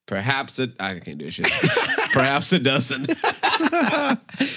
Perhaps 0.06 0.60
a 0.60 0.70
I 0.80 1.00
can't 1.00 1.18
do 1.18 1.30
shit. 1.30 1.48
Perhaps 2.12 2.52
a 2.52 2.60
dozen. 2.60 3.06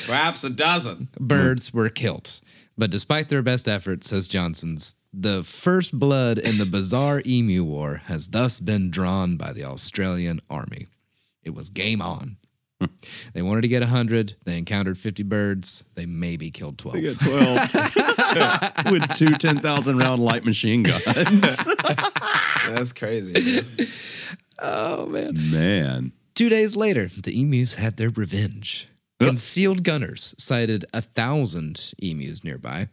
Perhaps 0.07 0.44
a 0.44 0.51
dozen. 0.51 1.09
birds 1.20 1.72
were 1.72 1.88
killed. 1.88 2.40
But 2.77 2.90
despite 2.90 3.29
their 3.29 3.42
best 3.42 3.68
efforts, 3.68 4.09
says 4.09 4.27
Johnson's, 4.27 4.94
the 5.12 5.44
first 5.44 5.96
blood 5.98 6.38
in 6.38 6.57
the 6.59 6.64
bizarre 6.66 7.22
emu 7.27 7.62
war 7.64 8.03
has 8.07 8.29
thus 8.29 8.59
been 8.59 8.90
drawn 8.90 9.37
by 9.37 9.53
the 9.53 9.64
Australian 9.64 10.40
army. 10.48 10.87
It 11.44 11.51
was 11.55 11.68
game 11.68 12.01
on. 12.01 12.38
they 13.34 13.42
wanted 13.42 13.62
to 13.62 13.68
get 13.68 13.80
100. 13.82 14.36
They 14.44 14.58
encountered 14.58 14.98
50 14.98 15.22
birds. 15.22 15.84
They 15.94 16.06
maybe 16.06 16.50
killed 16.50 16.78
12. 16.78 16.94
They 16.94 17.00
get 17.02 17.18
12 17.20 18.90
with 18.92 19.16
two 19.16 19.34
10,000 19.34 19.98
round 19.98 20.22
light 20.22 20.44
machine 20.44 20.82
guns. 20.82 21.04
That's 22.68 22.92
crazy. 22.92 23.32
man. 23.34 23.64
Oh, 24.60 25.06
man. 25.06 25.50
Man. 25.50 26.12
Two 26.34 26.48
days 26.48 26.76
later, 26.76 27.08
the 27.08 27.40
emus 27.40 27.74
had 27.74 27.96
their 27.96 28.10
revenge. 28.10 28.88
Concealed 29.20 29.84
gunners 29.84 30.34
sighted 30.38 30.84
a 30.92 31.00
thousand 31.00 31.92
emus 32.02 32.42
nearby 32.42 32.88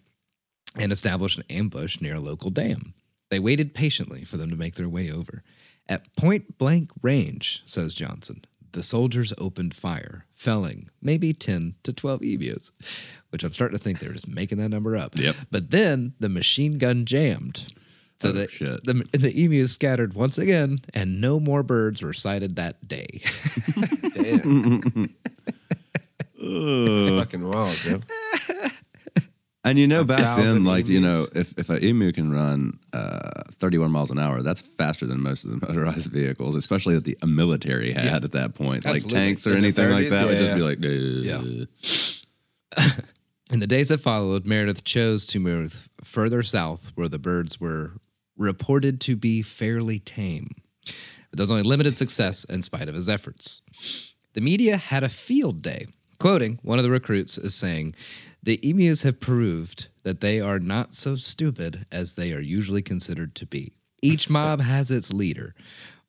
and 0.76 0.92
established 0.92 1.38
an 1.38 1.46
ambush 1.50 2.00
near 2.02 2.16
a 2.16 2.20
local 2.20 2.52
dam. 2.52 2.94
They 3.30 3.40
waited 3.40 3.74
patiently 3.74 4.24
for 4.26 4.38
them 4.38 4.50
to 4.50 4.56
make 4.56 4.76
their 4.76 4.90
way 4.90 5.12
over. 5.12 5.44
At 5.88 6.16
point 6.16 6.58
blank 6.58 6.90
range, 7.02 7.64
says 7.66 7.94
Johnson, 7.96 8.46
the 8.74 8.84
soldiers 8.84 9.34
opened 9.38 9.74
fire, 9.74 10.26
felling 10.34 10.90
maybe 11.02 11.34
10 11.34 11.76
to 11.84 11.94
12 11.94 12.24
emus, 12.24 12.72
which 13.30 13.44
I'm 13.44 13.54
starting 13.54 13.78
to 13.78 13.84
think 13.84 14.00
they're 14.00 14.14
just 14.14 14.28
making 14.28 14.58
that 14.60 14.70
number 14.70 14.96
up. 14.98 15.18
Yep. 15.18 15.36
But 15.52 15.70
then 15.72 16.14
the 16.20 16.30
machine 16.30 16.78
gun 16.78 17.06
jammed. 17.06 17.74
So 18.22 18.30
Oh, 18.30 18.32
the, 18.34 18.48
shit. 18.50 18.84
the 18.84 19.06
the 19.14 19.32
emus 19.46 19.72
scattered 19.72 20.14
once 20.14 20.38
again, 20.38 20.80
and 20.94 21.22
no 21.22 21.40
more 21.40 21.64
birds 21.64 22.02
were 22.02 22.12
sighted 22.14 22.58
that 22.58 22.86
day. 22.88 23.22
Damn. 24.14 25.16
It's 26.42 27.10
fucking 27.12 27.46
wild, 27.50 27.78
bro. 27.84 28.00
And 29.66 29.78
you 29.78 29.88
know, 29.88 30.06
back 30.06 30.20
thousand 30.20 30.46
then, 30.46 30.64
like, 30.64 30.88
you 30.88 31.02
know, 31.02 31.28
if, 31.36 31.54
if 31.58 31.70
an 31.70 31.84
emu 31.84 32.14
can 32.14 32.32
run 32.32 32.80
uh, 32.94 33.42
31 33.52 33.92
miles 33.92 34.10
an 34.10 34.18
hour, 34.18 34.42
that's 34.42 34.62
faster 34.62 35.06
than 35.06 35.22
most 35.22 35.44
of 35.44 35.52
the 35.60 35.68
motorized 35.68 36.10
vehicles, 36.12 36.56
especially 36.56 36.96
that 36.96 37.04
the 37.04 37.18
military 37.28 37.92
had 37.92 38.06
Yeah. 38.06 38.16
at 38.16 38.32
that 38.32 38.56
point. 38.56 38.86
Like 38.86 39.06
tanks 39.06 39.46
or 39.46 39.50
In 39.52 39.56
the 39.62 39.68
anything 39.68 39.92
like 39.92 40.06
30s, 40.06 40.10
that 40.12 40.28
would 40.28 40.38
just 40.38 40.52
yeah. 40.52 40.58
be 40.58 40.64
like, 40.64 40.80
Yeah. 42.78 42.92
In 43.52 43.60
the 43.60 43.68
days 43.68 43.90
that 43.90 44.00
followed, 44.00 44.46
Meredith 44.46 44.84
chose 44.84 45.26
to 45.28 45.40
move 45.40 45.90
further 46.04 46.44
south 46.44 46.92
where 46.96 47.10
the 47.10 47.18
birds 47.20 47.60
were 47.60 47.94
reported 48.38 49.02
to 49.02 49.16
be 49.16 49.42
fairly 49.42 50.00
tame. 50.00 50.52
But 50.86 51.38
there 51.38 51.44
was 51.44 51.52
only 51.52 51.64
limited 51.64 51.98
success 51.98 52.44
in 52.46 52.62
spite 52.62 52.88
of 52.88 52.96
his 52.96 53.10
efforts. 53.10 53.62
The 54.34 54.42
media 54.42 54.78
had 54.78 55.04
a 55.04 55.10
field 55.10 55.62
day, 55.64 55.88
quoting 56.20 56.60
one 56.62 56.78
of 56.80 56.84
the 56.84 56.92
recruits 56.92 57.38
as 57.38 57.56
saying, 57.56 57.96
The 58.42 58.60
emus 58.68 59.02
have 59.02 59.20
proved 59.20 59.90
that 60.04 60.22
they 60.22 60.40
are 60.40 60.60
not 60.60 60.94
so 60.94 61.16
stupid 61.16 61.86
as 61.92 62.14
they 62.14 62.32
are 62.32 62.40
usually 62.40 62.82
considered 62.82 63.36
to 63.36 63.46
be. 63.46 63.74
Each 64.02 64.30
mob 64.30 64.62
has 64.62 64.92
its 64.92 65.12
leader, 65.12 65.56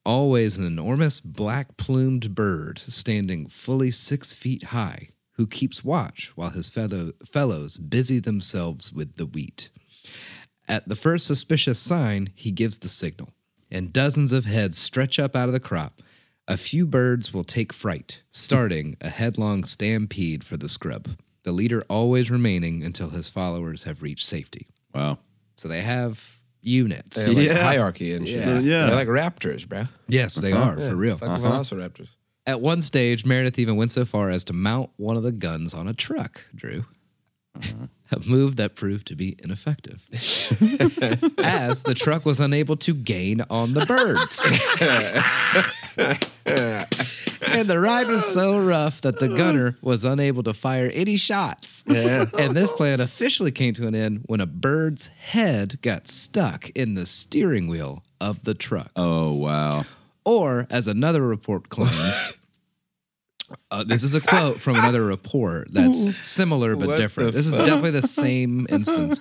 always 0.04 0.56
an 0.56 0.64
enormous 0.64 1.18
black 1.20 1.76
plumed 1.76 2.34
bird 2.34 2.78
standing 2.78 3.48
fully 3.48 3.90
six 3.90 4.32
feet 4.32 4.64
high, 4.64 5.08
who 5.32 5.46
keeps 5.46 5.84
watch 5.84 6.32
while 6.36 6.50
his 6.50 6.68
fellow, 6.68 7.12
fellows 7.24 7.78
busy 7.78 8.20
themselves 8.20 8.92
with 8.92 9.16
the 9.16 9.26
wheat. 9.26 9.70
At 10.68 10.88
the 10.88 10.96
first 10.96 11.26
suspicious 11.26 11.80
sign, 11.80 12.30
he 12.36 12.52
gives 12.52 12.78
the 12.78 12.88
signal, 12.88 13.30
and 13.72 13.92
dozens 13.92 14.30
of 14.30 14.44
heads 14.44 14.78
stretch 14.78 15.18
up 15.18 15.34
out 15.34 15.48
of 15.48 15.52
the 15.52 15.58
crop. 15.58 16.00
A 16.46 16.56
few 16.56 16.86
birds 16.86 17.34
will 17.34 17.44
take 17.44 17.72
fright, 17.72 18.22
starting 18.30 18.96
a 19.00 19.08
headlong 19.08 19.64
stampede 19.64 20.44
for 20.44 20.56
the 20.56 20.68
scrub, 20.68 21.08
the 21.42 21.52
leader 21.52 21.82
always 21.88 22.30
remaining 22.30 22.82
until 22.84 23.10
his 23.10 23.30
followers 23.30 23.84
have 23.84 24.02
reached 24.02 24.26
safety. 24.26 24.66
wow. 24.94 25.18
So 25.56 25.68
they 25.68 25.82
have 25.82 26.38
units. 26.62 27.16
They 27.16 27.22
have 27.24 27.34
like 27.36 27.46
Yeah. 27.46 27.64
hierarchy 27.64 28.14
and 28.14 28.26
shit. 28.26 28.38
Yeah. 28.46 28.58
Yeah. 28.60 28.86
They're 28.86 28.94
like 28.94 29.08
raptors, 29.08 29.68
bro. 29.68 29.88
Yes, 30.08 30.34
they 30.36 30.52
are, 30.52 30.76
for 30.76 30.94
real. 30.96 31.18
Fucking 31.18 31.44
velociraptors. 31.44 32.00
Uh-huh. 32.02 32.14
At 32.46 32.60
one 32.62 32.80
stage, 32.82 33.24
Meredith 33.26 33.58
even 33.58 33.76
went 33.76 33.92
so 33.92 34.04
far 34.06 34.30
as 34.30 34.42
to 34.44 34.52
mount 34.54 34.88
one 34.96 35.16
of 35.18 35.22
the 35.22 35.32
guns 35.32 35.74
on 35.74 35.86
a 35.86 35.92
truck, 35.92 36.42
Drew. 36.54 36.86
Uh-huh. 37.56 37.86
A 38.12 38.18
move 38.28 38.56
that 38.56 38.74
proved 38.74 39.06
to 39.06 39.14
be 39.14 39.36
ineffective, 39.38 40.04
as 41.38 41.84
the 41.84 41.94
truck 41.94 42.24
was 42.26 42.40
unable 42.40 42.76
to 42.78 42.92
gain 42.92 43.40
on 43.48 43.72
the 43.72 43.86
birds. 43.86 44.40
and 46.46 47.66
the 47.68 47.78
ride 47.78 48.08
was 48.08 48.24
so 48.24 48.58
rough 48.58 49.00
that 49.02 49.18
the 49.18 49.28
gunner 49.28 49.76
was 49.82 50.04
unable 50.04 50.42
to 50.42 50.54
fire 50.54 50.90
any 50.92 51.16
shots. 51.16 51.84
And 51.86 52.56
this 52.56 52.70
plan 52.70 53.00
officially 53.00 53.50
came 53.52 53.74
to 53.74 53.86
an 53.86 53.94
end 53.94 54.22
when 54.26 54.40
a 54.40 54.46
bird's 54.46 55.06
head 55.08 55.80
got 55.82 56.08
stuck 56.08 56.70
in 56.70 56.94
the 56.94 57.06
steering 57.06 57.68
wheel 57.68 58.02
of 58.20 58.44
the 58.44 58.54
truck. 58.54 58.90
Oh, 58.96 59.32
wow. 59.32 59.84
Or, 60.24 60.66
as 60.70 60.86
another 60.86 61.22
report 61.22 61.68
claims, 61.70 62.32
uh, 63.70 63.84
this 63.84 64.02
is 64.02 64.14
a 64.14 64.20
quote 64.20 64.60
from 64.60 64.76
another 64.76 65.04
report 65.04 65.68
that's 65.72 66.16
similar 66.30 66.76
but 66.76 66.88
What 66.88 66.96
different. 66.98 67.32
This 67.32 67.46
is 67.46 67.52
definitely 67.52 67.92
the 67.92 68.02
same 68.06 68.66
instance. 68.70 69.20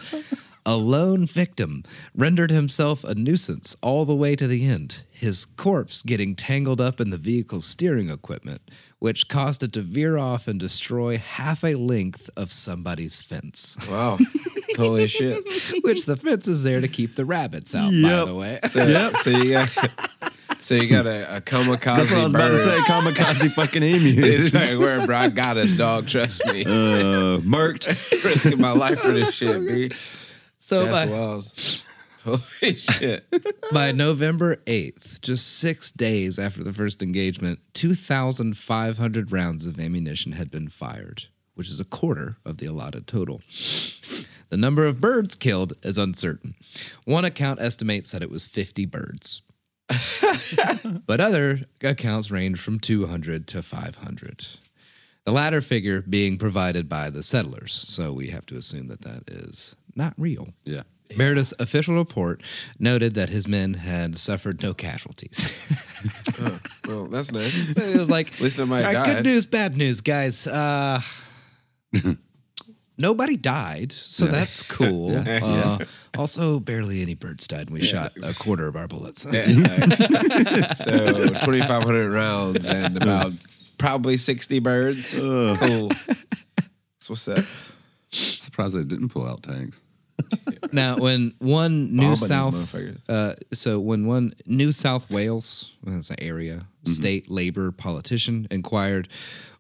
A 0.70 0.78
lone 0.78 1.26
victim 1.26 1.84
rendered 2.14 2.52
himself 2.52 3.04
a 3.04 3.16
nuisance 3.16 3.76
all 3.82 4.06
the 4.06 4.14
way 4.14 4.36
to 4.36 4.46
the 4.46 4.68
end, 4.68 5.02
his 5.10 5.46
corpse 5.46 6.04
getting 6.04 6.36
tangled 6.36 6.80
up 6.80 7.02
in 7.02 7.10
the 7.10 7.18
vehicle's 7.18 7.66
steering 7.66 8.12
equipment, 8.12 8.62
which 9.00 9.28
caused 9.28 9.64
it 9.64 9.74
to 9.74 9.82
veer 9.82 10.20
off 10.20 10.48
and 10.48 10.60
destroy 10.60 11.18
half 11.18 11.64
a 11.64 11.74
length 11.74 12.30
of 12.38 12.52
somebody's 12.52 13.20
fence. 13.20 13.78
Wow. 13.90 14.20
Holy 14.78 15.08
shit. 15.08 15.44
which 15.84 16.06
the 16.06 16.16
fence 16.16 16.48
is 16.48 16.62
there 16.62 16.82
to 16.82 16.88
keep 16.88 17.16
the 17.16 17.26
rabbits 17.26 17.74
out, 17.74 17.90
by 17.90 18.26
the 18.26 18.36
way. 18.36 18.60
So, 18.68 19.12
so 19.14 19.32
you 19.32 19.54
got 19.54 19.70
so 20.60 20.76
you 20.76 20.88
got 20.88 21.08
a, 21.08 21.38
a 21.38 21.42
kamikaze 21.42 21.96
That's 21.96 22.12
what 22.12 22.20
I 22.20 22.24
was 22.26 22.34
about 22.34 22.50
to 22.50 22.64
say. 22.64 22.78
Kamikaze 22.82 23.52
fucking 23.54 23.82
emu. 23.82 24.22
It's 24.24 24.52
emus. 24.52 24.72
like 24.72 24.80
wherever 24.80 25.16
I 25.16 25.30
got 25.30 25.58
us, 25.58 25.76
dog. 25.76 26.08
Trust 26.08 26.46
me. 26.46 26.64
uh, 26.64 27.40
murked. 27.40 27.88
Risking 28.24 28.62
my 28.62 28.72
life 28.74 29.00
for 29.00 29.12
this 29.12 29.34
shit, 29.34 29.66
B. 29.66 29.92
So 30.60 30.86
That's 30.86 31.10
by, 31.10 31.18
wild. 31.18 31.54
Holy 32.24 32.76
shit. 32.76 33.26
By 33.74 33.92
November 33.94 34.58
8th, 34.66 35.22
just 35.22 35.58
six 35.58 35.90
days 35.92 36.38
after 36.38 36.64
the 36.64 36.74
first 36.74 37.02
engagement, 37.02 37.60
2,500 37.74 39.32
rounds 39.32 39.66
of 39.66 39.80
ammunition 39.80 40.34
had 40.34 40.52
been 40.52 40.68
fired, 40.68 41.26
which 41.56 41.70
is 41.70 41.80
a 41.80 41.86
quarter 41.86 42.38
of 42.46 42.58
the 42.58 42.66
allotted 42.66 43.08
total. 43.08 43.42
The 44.50 44.58
number 44.58 44.86
of 44.86 45.00
birds 45.00 45.36
killed 45.36 45.74
is 45.82 45.98
uncertain. 45.98 46.56
One 47.06 47.24
account 47.24 47.62
estimates 47.62 48.12
that 48.12 48.22
it 48.22 48.30
was 48.30 48.46
50 48.46 48.86
birds. 48.86 49.42
but 51.08 51.20
other 51.20 51.62
accounts 51.82 52.30
range 52.30 52.60
from 52.60 52.80
200 52.80 53.48
to 53.48 53.64
500. 53.64 54.46
The 55.26 55.32
latter 55.32 55.62
figure 55.62 56.02
being 56.02 56.38
provided 56.38 56.90
by 56.90 57.10
the 57.10 57.24
settlers, 57.24 57.74
so 57.74 58.14
we 58.14 58.30
have 58.30 58.46
to 58.48 58.58
assume 58.58 58.88
that 58.88 59.02
that 59.02 59.30
is 59.30 59.76
not 60.00 60.14
real. 60.18 60.50
Yeah. 60.66 60.82
Meredith's 61.16 61.54
official 61.60 61.94
report 61.96 62.42
noted 62.80 63.14
that 63.16 63.30
his 63.30 63.48
men 63.48 63.74
had 63.76 64.18
suffered 64.18 64.64
no 64.64 64.74
casualties. 64.74 65.54
Well, 66.88 67.06
that's 67.08 67.32
nice. 67.34 67.70
it 67.78 67.98
was 68.00 68.10
like, 68.10 68.32
At 68.36 68.40
least 68.40 68.58
nobody 68.58 68.86
"All 68.86 68.94
right, 68.94 69.06
died." 69.06 69.16
good 69.18 69.26
news, 69.26 69.46
bad 69.46 69.76
news, 69.78 70.00
guys. 70.02 70.48
Uh, 70.48 71.02
nobody 72.98 73.36
died, 73.36 73.92
so 73.92 74.26
that's 74.26 74.64
cool. 74.64 75.22
Uh, 75.28 75.80
also, 76.18 76.60
barely 76.62 77.02
any 77.02 77.16
birds 77.16 77.48
died, 77.48 77.68
and 77.68 77.72
we 77.72 77.82
shot 77.82 78.14
a 78.24 78.34
quarter 78.34 78.68
of 78.68 78.78
our 78.78 78.88
bullets. 78.88 79.24
so 79.24 79.32
2,500 79.32 82.10
rounds 82.12 82.66
and 82.66 82.96
about 83.02 83.34
probably 83.78 84.16
60 84.18 84.60
birds. 84.60 85.20
Cool. 85.20 85.90
That's 85.90 87.10
what's 87.10 87.28
up. 87.28 87.44
Surprised 88.12 88.76
they 88.76 88.84
didn't 88.84 89.10
pull 89.10 89.28
out 89.28 89.44
tanks. 89.44 89.82
Now, 90.72 90.98
when 90.98 91.34
one 91.40 91.96
New 91.96 92.10
these 92.10 92.28
South, 92.28 92.76
uh, 93.08 93.36
so 93.54 93.80
when 93.80 94.06
one 94.06 94.34
New 94.46 94.72
South 94.72 95.10
Wales, 95.12 95.74
well, 95.84 95.96
that's 95.96 96.10
an 96.10 96.18
area, 96.20 96.68
state 96.86 97.30
labor 97.30 97.72
politician 97.72 98.48
inquired 98.52 99.08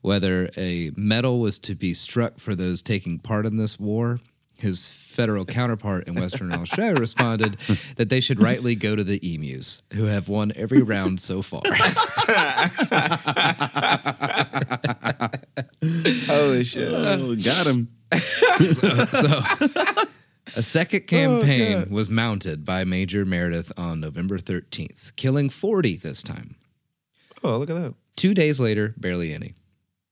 whether 0.01 0.49
a 0.55 0.91
medal 0.95 1.39
was 1.39 1.59
to 1.59 1.75
be 1.75 1.93
struck 1.93 2.39
for 2.39 2.55
those 2.55 2.81
taking 2.81 3.19
part 3.19 3.45
in 3.45 3.57
this 3.57 3.77
war, 3.79 4.19
his 4.57 4.89
federal 4.89 5.45
counterpart 5.45 6.07
in 6.07 6.15
Western 6.15 6.53
Australia 6.53 6.93
responded 6.99 7.57
that 7.97 8.09
they 8.09 8.21
should 8.21 8.41
rightly 8.41 8.75
go 8.75 8.95
to 8.95 9.03
the 9.03 9.19
emus, 9.33 9.81
who 9.93 10.05
have 10.05 10.29
won 10.29 10.51
every 10.55 10.81
round 10.81 11.21
so 11.21 11.41
far. 11.41 11.61
Holy 16.27 16.63
shit. 16.63 16.87
Oh, 16.93 17.35
got 17.35 17.67
him. 17.67 17.89
so 19.11 19.41
a 20.55 20.63
second 20.63 21.07
campaign 21.07 21.85
oh, 21.89 21.93
was 21.93 22.09
mounted 22.09 22.65
by 22.65 22.83
Major 22.83 23.25
Meredith 23.25 23.71
on 23.77 23.99
November 23.99 24.37
13th, 24.37 25.15
killing 25.15 25.49
40 25.49 25.97
this 25.97 26.21
time. 26.23 26.55
Oh, 27.43 27.57
look 27.57 27.69
at 27.69 27.75
that. 27.75 27.93
Two 28.15 28.33
days 28.33 28.59
later, 28.59 28.93
barely 28.97 29.33
any. 29.33 29.55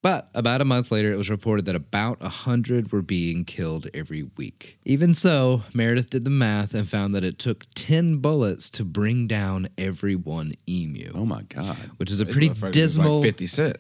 But 0.03 0.29
about 0.33 0.61
a 0.61 0.65
month 0.65 0.91
later, 0.91 1.11
it 1.11 1.17
was 1.17 1.29
reported 1.29 1.65
that 1.65 1.75
about 1.75 2.21
100 2.21 2.91
were 2.91 3.01
being 3.01 3.43
killed 3.43 3.88
every 3.93 4.23
week. 4.38 4.77
Even 4.85 5.13
so, 5.13 5.63
Meredith 5.73 6.09
did 6.09 6.23
the 6.23 6.29
math 6.29 6.73
and 6.73 6.88
found 6.88 7.13
that 7.15 7.23
it 7.25 7.39
took 7.39 7.65
10 7.73 8.17
bullets 8.17 8.69
to 8.69 8.85
bring 8.85 9.27
down 9.27 9.67
every 9.77 10.15
one 10.15 10.53
emu, 10.69 11.11
Oh 11.13 11.25
my 11.25 11.41
god. 11.41 11.75
which 11.97 12.11
is 12.11 12.19
a 12.21 12.25
pretty 12.25 12.49
dismal 12.71 13.15
Like 13.19 13.29
50 13.29 13.47
Cent. 13.47 13.77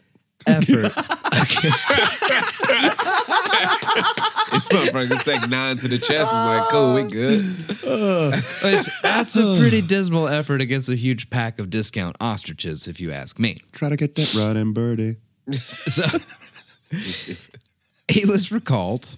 effort 0.47 0.91
against 1.31 1.91
These 4.51 4.67
motherfuckers 4.69 5.23
take 5.23 5.49
nine 5.49 5.77
to 5.77 5.87
the 5.87 5.97
chest. 5.97 6.33
I'm 6.33 6.59
like, 6.59 6.69
cool, 6.69 6.93
we 6.95 7.03
good. 7.03 7.43
Which, 8.63 8.89
that's 9.01 9.35
a 9.35 9.57
pretty 9.57 9.81
dismal 9.81 10.27
effort 10.27 10.61
against 10.61 10.89
a 10.89 10.95
huge 10.95 11.29
pack 11.29 11.59
of 11.59 11.69
discount 11.69 12.15
ostriches, 12.19 12.87
if 12.87 12.99
you 12.99 13.11
ask 13.11 13.39
me. 13.39 13.57
Try 13.71 13.89
to 13.89 13.95
get 13.95 14.15
that 14.15 14.33
right 14.33 14.55
in 14.55 14.73
birdie. 14.73 15.17
So 15.87 16.03
he 18.07 18.25
was 18.25 18.51
recalled, 18.51 19.17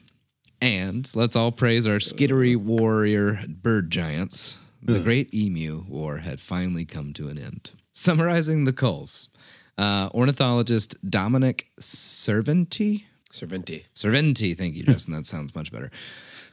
and 0.61 1.09
let's 1.15 1.35
all 1.35 1.51
praise 1.51 1.85
our 1.85 1.97
skittery 1.97 2.55
warrior 2.55 3.41
bird 3.47 3.91
giants. 3.91 4.57
The 4.81 4.99
Great 4.99 5.33
Emu 5.33 5.83
War 5.87 6.17
had 6.19 6.39
finally 6.39 6.85
come 6.85 7.13
to 7.13 7.27
an 7.27 7.37
end. 7.37 7.71
Summarizing 7.93 8.63
the 8.65 8.73
culls, 8.73 9.27
uh, 9.77 10.09
ornithologist 10.13 10.95
Dominic 11.07 11.67
Cerventi 11.79 13.03
Serventy. 13.03 13.03
Cerventi, 13.93 14.57
thank 14.57 14.75
you, 14.75 14.83
Justin. 14.83 15.13
that 15.13 15.25
sounds 15.25 15.53
much 15.53 15.71
better. 15.71 15.91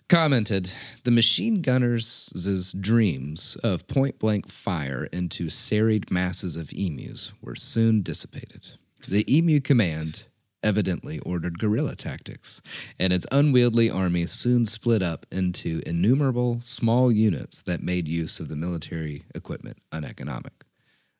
Commented 0.08 0.70
the 1.02 1.10
machine 1.10 1.62
gunners' 1.62 2.72
dreams 2.78 3.56
of 3.64 3.88
point 3.88 4.18
blank 4.18 4.48
fire 4.48 5.08
into 5.12 5.48
serried 5.48 6.10
masses 6.10 6.54
of 6.56 6.72
emus 6.72 7.32
were 7.42 7.56
soon 7.56 8.02
dissipated. 8.02 8.72
The 9.08 9.24
emu 9.34 9.60
command 9.60 10.26
evidently 10.62 11.18
ordered 11.20 11.58
guerrilla 11.58 11.94
tactics, 11.94 12.60
and 12.98 13.12
its 13.12 13.26
unwieldy 13.30 13.90
army 13.90 14.26
soon 14.26 14.66
split 14.66 15.02
up 15.02 15.26
into 15.30 15.82
innumerable 15.86 16.60
small 16.60 17.10
units 17.12 17.62
that 17.62 17.82
made 17.82 18.08
use 18.08 18.40
of 18.40 18.48
the 18.48 18.56
military 18.56 19.24
equipment 19.34 19.78
uneconomic. 19.92 20.64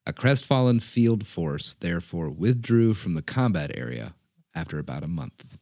A 0.05 0.13
crestfallen 0.13 0.81
field 0.81 1.27
force 1.27 1.75
therefore 1.75 2.29
withdrew 2.29 2.95
from 2.95 3.15
the 3.15 3.23
combat 3.23 3.71
area 3.75 4.15
after 4.57 4.81
about 4.81 5.05
a 5.05 5.09
month. 5.09 5.59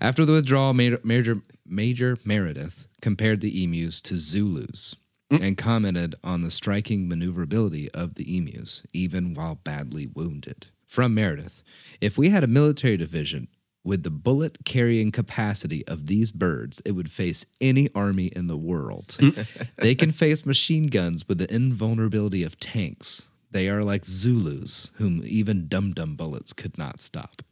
After 0.00 0.24
the 0.24 0.32
withdrawal, 0.32 0.74
Major, 0.74 1.00
Major, 1.02 1.42
Major 1.66 2.18
Meredith 2.24 2.86
compared 3.02 3.40
the 3.40 3.64
emus 3.64 4.00
to 4.02 4.16
Zulus 4.16 4.94
and 5.30 5.58
commented 5.58 6.14
on 6.24 6.42
the 6.42 6.50
striking 6.50 7.08
maneuverability 7.08 7.90
of 7.90 8.14
the 8.14 8.36
emus, 8.36 8.82
even 8.92 9.34
while 9.34 9.56
badly 9.56 10.06
wounded. 10.06 10.68
From 10.86 11.14
Meredith, 11.14 11.62
if 12.00 12.16
we 12.16 12.30
had 12.30 12.42
a 12.42 12.48
military 12.48 12.96
division 12.96 13.48
with 13.84 14.02
the 14.02 14.10
bullet 14.10 14.58
carrying 14.64 15.12
capacity 15.12 15.86
of 15.86 16.06
these 16.06 16.32
birds, 16.32 16.80
it 16.84 16.92
would 16.92 17.10
face 17.10 17.44
any 17.60 17.88
army 17.94 18.26
in 18.26 18.46
the 18.46 18.56
world. 18.56 19.18
they 19.76 19.94
can 19.94 20.12
face 20.12 20.46
machine 20.46 20.86
guns 20.86 21.28
with 21.28 21.38
the 21.38 21.54
invulnerability 21.54 22.42
of 22.42 22.58
tanks. 22.58 23.28
They 23.50 23.68
are 23.68 23.82
like 23.82 24.04
Zulus, 24.04 24.90
whom 24.96 25.22
even 25.24 25.68
dum 25.68 25.92
dum 25.92 26.16
bullets 26.16 26.52
could 26.52 26.76
not 26.76 27.00
stop. 27.00 27.42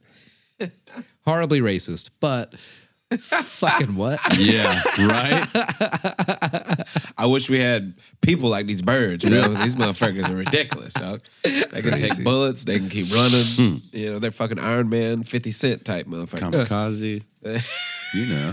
Horribly 1.25 1.61
racist, 1.61 2.11
but 2.21 2.55
fucking 3.19 3.97
what? 3.97 4.21
Yeah, 4.39 4.81
right. 4.99 5.47
I 7.17 7.27
wish 7.27 7.49
we 7.49 7.59
had 7.59 7.95
people 8.21 8.49
like 8.49 8.67
these 8.67 8.83
birds, 8.83 9.25
bro. 9.25 9.43
these 9.55 9.75
motherfuckers 9.75 10.29
are 10.29 10.37
ridiculous, 10.37 10.95
dog. 10.95 11.23
They 11.43 11.83
can 11.83 11.99
take 11.99 12.23
bullets, 12.23 12.65
they 12.65 12.79
can 12.79 12.89
keep 12.89 13.13
running. 13.13 13.45
Hmm. 13.45 13.77
You 13.93 14.13
know, 14.13 14.19
they're 14.19 14.31
fucking 14.31 14.59
Iron 14.59 14.89
Man, 14.89 15.23
50 15.23 15.51
Cent 15.51 15.85
type 15.85 16.07
motherfuckers. 16.07 16.67
Kamikaze. 16.67 17.23
you 18.15 18.27
know. 18.27 18.53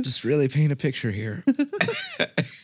just 0.00 0.24
really 0.24 0.48
paint 0.48 0.72
a 0.72 0.76
picture 0.76 1.10
here. 1.10 1.44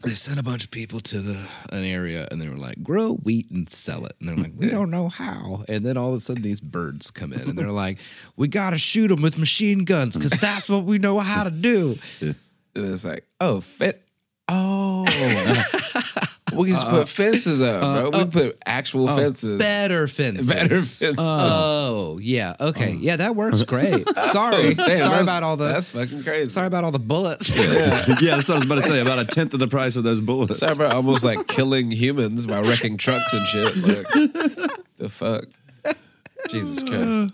they 0.00 0.14
sent 0.14 0.38
a 0.38 0.42
bunch 0.42 0.64
of 0.64 0.70
people 0.70 1.00
to 1.00 1.20
the 1.20 1.38
an 1.70 1.84
area 1.84 2.26
and 2.30 2.40
they 2.40 2.48
were 2.48 2.56
like 2.56 2.82
grow 2.82 3.14
wheat 3.14 3.50
and 3.50 3.68
sell 3.68 4.04
it. 4.06 4.14
And 4.20 4.28
they're 4.28 4.36
like 4.36 4.52
we 4.56 4.68
don't 4.68 4.90
know 4.90 5.08
how. 5.08 5.64
And 5.68 5.84
then 5.84 5.96
all 5.96 6.08
of 6.10 6.14
a 6.14 6.20
sudden 6.20 6.42
these 6.42 6.60
birds 6.60 7.10
come 7.10 7.32
in 7.32 7.40
and 7.40 7.58
they're 7.58 7.70
like 7.70 7.98
we 8.36 8.48
gotta 8.48 8.78
shoot 8.78 9.08
them 9.08 9.22
with 9.22 9.38
machine 9.38 9.84
guns 9.84 10.16
because 10.16 10.32
that's 10.40 10.68
what 10.68 10.84
we 10.84 10.98
know 10.98 11.18
how 11.18 11.44
to 11.44 11.50
do. 11.50 11.98
And 12.74 12.86
it's 12.86 13.04
like, 13.04 13.26
oh, 13.40 13.60
fit. 13.60 14.02
Oh, 14.48 15.04
we 16.52 16.66
can 16.66 16.74
just 16.74 16.86
put 16.88 17.02
uh, 17.02 17.04
fences 17.06 17.62
up, 17.62 17.82
uh, 17.82 18.00
bro. 18.02 18.10
We 18.10 18.18
uh, 18.24 18.26
put 18.26 18.58
actual 18.66 19.08
oh, 19.08 19.16
fences. 19.16 19.58
better 19.58 20.06
fences 20.08 20.48
Better 20.48 20.74
fences. 20.74 21.16
oh 21.18 22.18
yeah 22.20 22.56
okay 22.60 22.90
oh. 22.94 22.98
yeah 23.00 23.16
that 23.16 23.34
works 23.36 23.62
great 23.62 24.06
sorry 24.32 24.56
Oh, 24.56 24.74
Damn, 24.74 24.74
sorry 24.74 24.96
that's- 24.98 25.22
about 25.22 25.42
all 25.44 25.56
the 25.56 25.68
That's 25.68 25.90
fucking 25.90 26.22
crazy. 26.24 26.50
sorry 26.50 26.66
about 26.66 26.84
all 26.84 26.90
the 26.90 26.98
bullets 26.98 27.48
yeah, 27.56 27.64
that's 27.64 28.48
what 28.48 28.50
I 28.50 28.54
was 28.56 28.64
about 28.64 28.74
to 28.76 28.82
say. 28.82 29.00
About 29.00 29.18
a 29.20 29.24
tenth 29.24 29.54
of 29.54 29.60
the 29.60 29.68
price 29.68 29.96
of 29.96 30.04
those 30.04 30.20
bullets. 30.20 30.58
Sorry 30.58 30.72
about 30.72 30.92
almost 30.92 31.24
like 31.24 31.46
killing 31.46 31.90
humans 31.90 32.44
by 32.46 32.60
wrecking 32.60 32.96
trucks 32.96 33.32
and 33.32 33.46
shit. 33.46 33.76
Like, 33.76 34.06
the 34.98 35.08
fuck? 35.08 35.44
Jesus 36.50 36.82
Christ. 36.82 37.32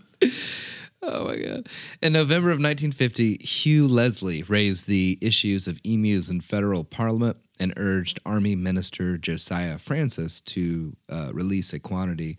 Oh 1.10 1.24
my 1.24 1.36
god! 1.36 1.68
In 2.02 2.12
November 2.12 2.50
of 2.50 2.58
1950, 2.58 3.38
Hugh 3.38 3.88
Leslie 3.88 4.42
raised 4.42 4.86
the 4.86 5.18
issues 5.22 5.66
of 5.66 5.80
emus 5.82 6.28
in 6.28 6.42
federal 6.42 6.84
parliament 6.84 7.38
and 7.58 7.72
urged 7.78 8.20
Army 8.26 8.54
Minister 8.54 9.16
Josiah 9.16 9.78
Francis 9.78 10.42
to 10.42 10.96
uh, 11.08 11.30
release 11.32 11.72
a 11.72 11.78
quantity 11.78 12.36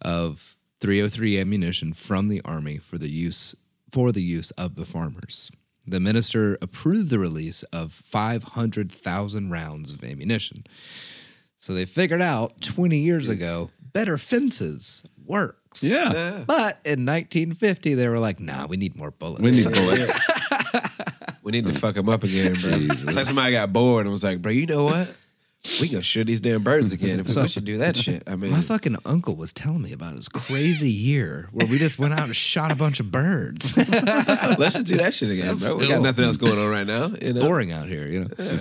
of 0.00 0.56
303 0.80 1.38
ammunition 1.38 1.92
from 1.92 2.28
the 2.28 2.40
army 2.42 2.78
for 2.78 2.96
the 2.96 3.10
use 3.10 3.54
for 3.92 4.12
the 4.12 4.22
use 4.22 4.50
of 4.52 4.76
the 4.76 4.86
farmers. 4.86 5.50
The 5.86 6.00
minister 6.00 6.56
approved 6.62 7.10
the 7.10 7.18
release 7.18 7.62
of 7.64 7.92
500,000 7.92 9.50
rounds 9.50 9.92
of 9.92 10.02
ammunition. 10.02 10.64
So 11.58 11.74
they 11.74 11.84
figured 11.84 12.22
out 12.22 12.60
20 12.62 12.98
years 12.98 13.28
ago 13.28 13.70
better 13.92 14.18
fences 14.18 15.04
works. 15.82 16.12
Yeah. 16.14 16.44
But 16.46 16.80
in 16.84 17.04
1950, 17.04 17.94
they 17.94 18.08
were 18.08 18.18
like, 18.18 18.40
nah, 18.40 18.66
we 18.66 18.76
need 18.76 18.96
more 18.96 19.10
bullets. 19.10 19.42
We 19.42 19.50
need 19.50 19.64
bullets. 19.72 20.18
We 21.42 21.52
need 21.52 21.64
to 21.66 21.72
mm. 21.72 21.78
fuck 21.78 21.94
them 21.94 22.08
up 22.08 22.24
again, 22.24 22.54
bro. 22.54 22.72
It's 22.74 23.04
like 23.04 23.24
somebody 23.24 23.52
got 23.52 23.72
bored 23.72 24.06
and 24.06 24.12
was 24.12 24.24
like, 24.24 24.42
bro, 24.42 24.52
you 24.52 24.66
know 24.66 24.84
what? 24.84 25.08
We 25.80 25.88
gonna 25.88 26.02
shoot 26.02 26.24
these 26.24 26.40
damn 26.40 26.62
birds 26.62 26.92
again. 26.92 27.20
If 27.20 27.34
we 27.34 27.48
should 27.48 27.64
do 27.64 27.78
that 27.78 27.96
shit. 27.96 28.22
I 28.26 28.36
mean, 28.36 28.52
My 28.52 28.60
fucking 28.60 28.96
uncle 29.04 29.34
was 29.34 29.52
telling 29.52 29.82
me 29.82 29.92
about 29.92 30.14
this 30.14 30.28
crazy 30.28 30.90
year 30.90 31.48
where 31.50 31.66
we 31.66 31.78
just 31.78 31.98
went 31.98 32.14
out 32.14 32.24
and 32.24 32.36
shot 32.36 32.70
a 32.70 32.76
bunch 32.76 33.00
of 33.00 33.10
birds. 33.10 33.76
let's 33.88 34.74
just 34.74 34.86
do 34.86 34.96
that 34.98 35.12
shit 35.12 35.30
again, 35.30 35.56
bro. 35.56 35.74
We 35.74 35.88
got 35.88 35.94
Still- 35.94 36.02
nothing 36.02 36.24
else 36.24 36.36
going 36.36 36.58
on 36.58 36.68
right 36.68 36.86
now. 36.86 37.12
You 37.20 37.32
know? 37.32 37.40
boring 37.40 37.72
out 37.72 37.88
here, 37.88 38.06
you 38.06 38.20
know. 38.24 38.60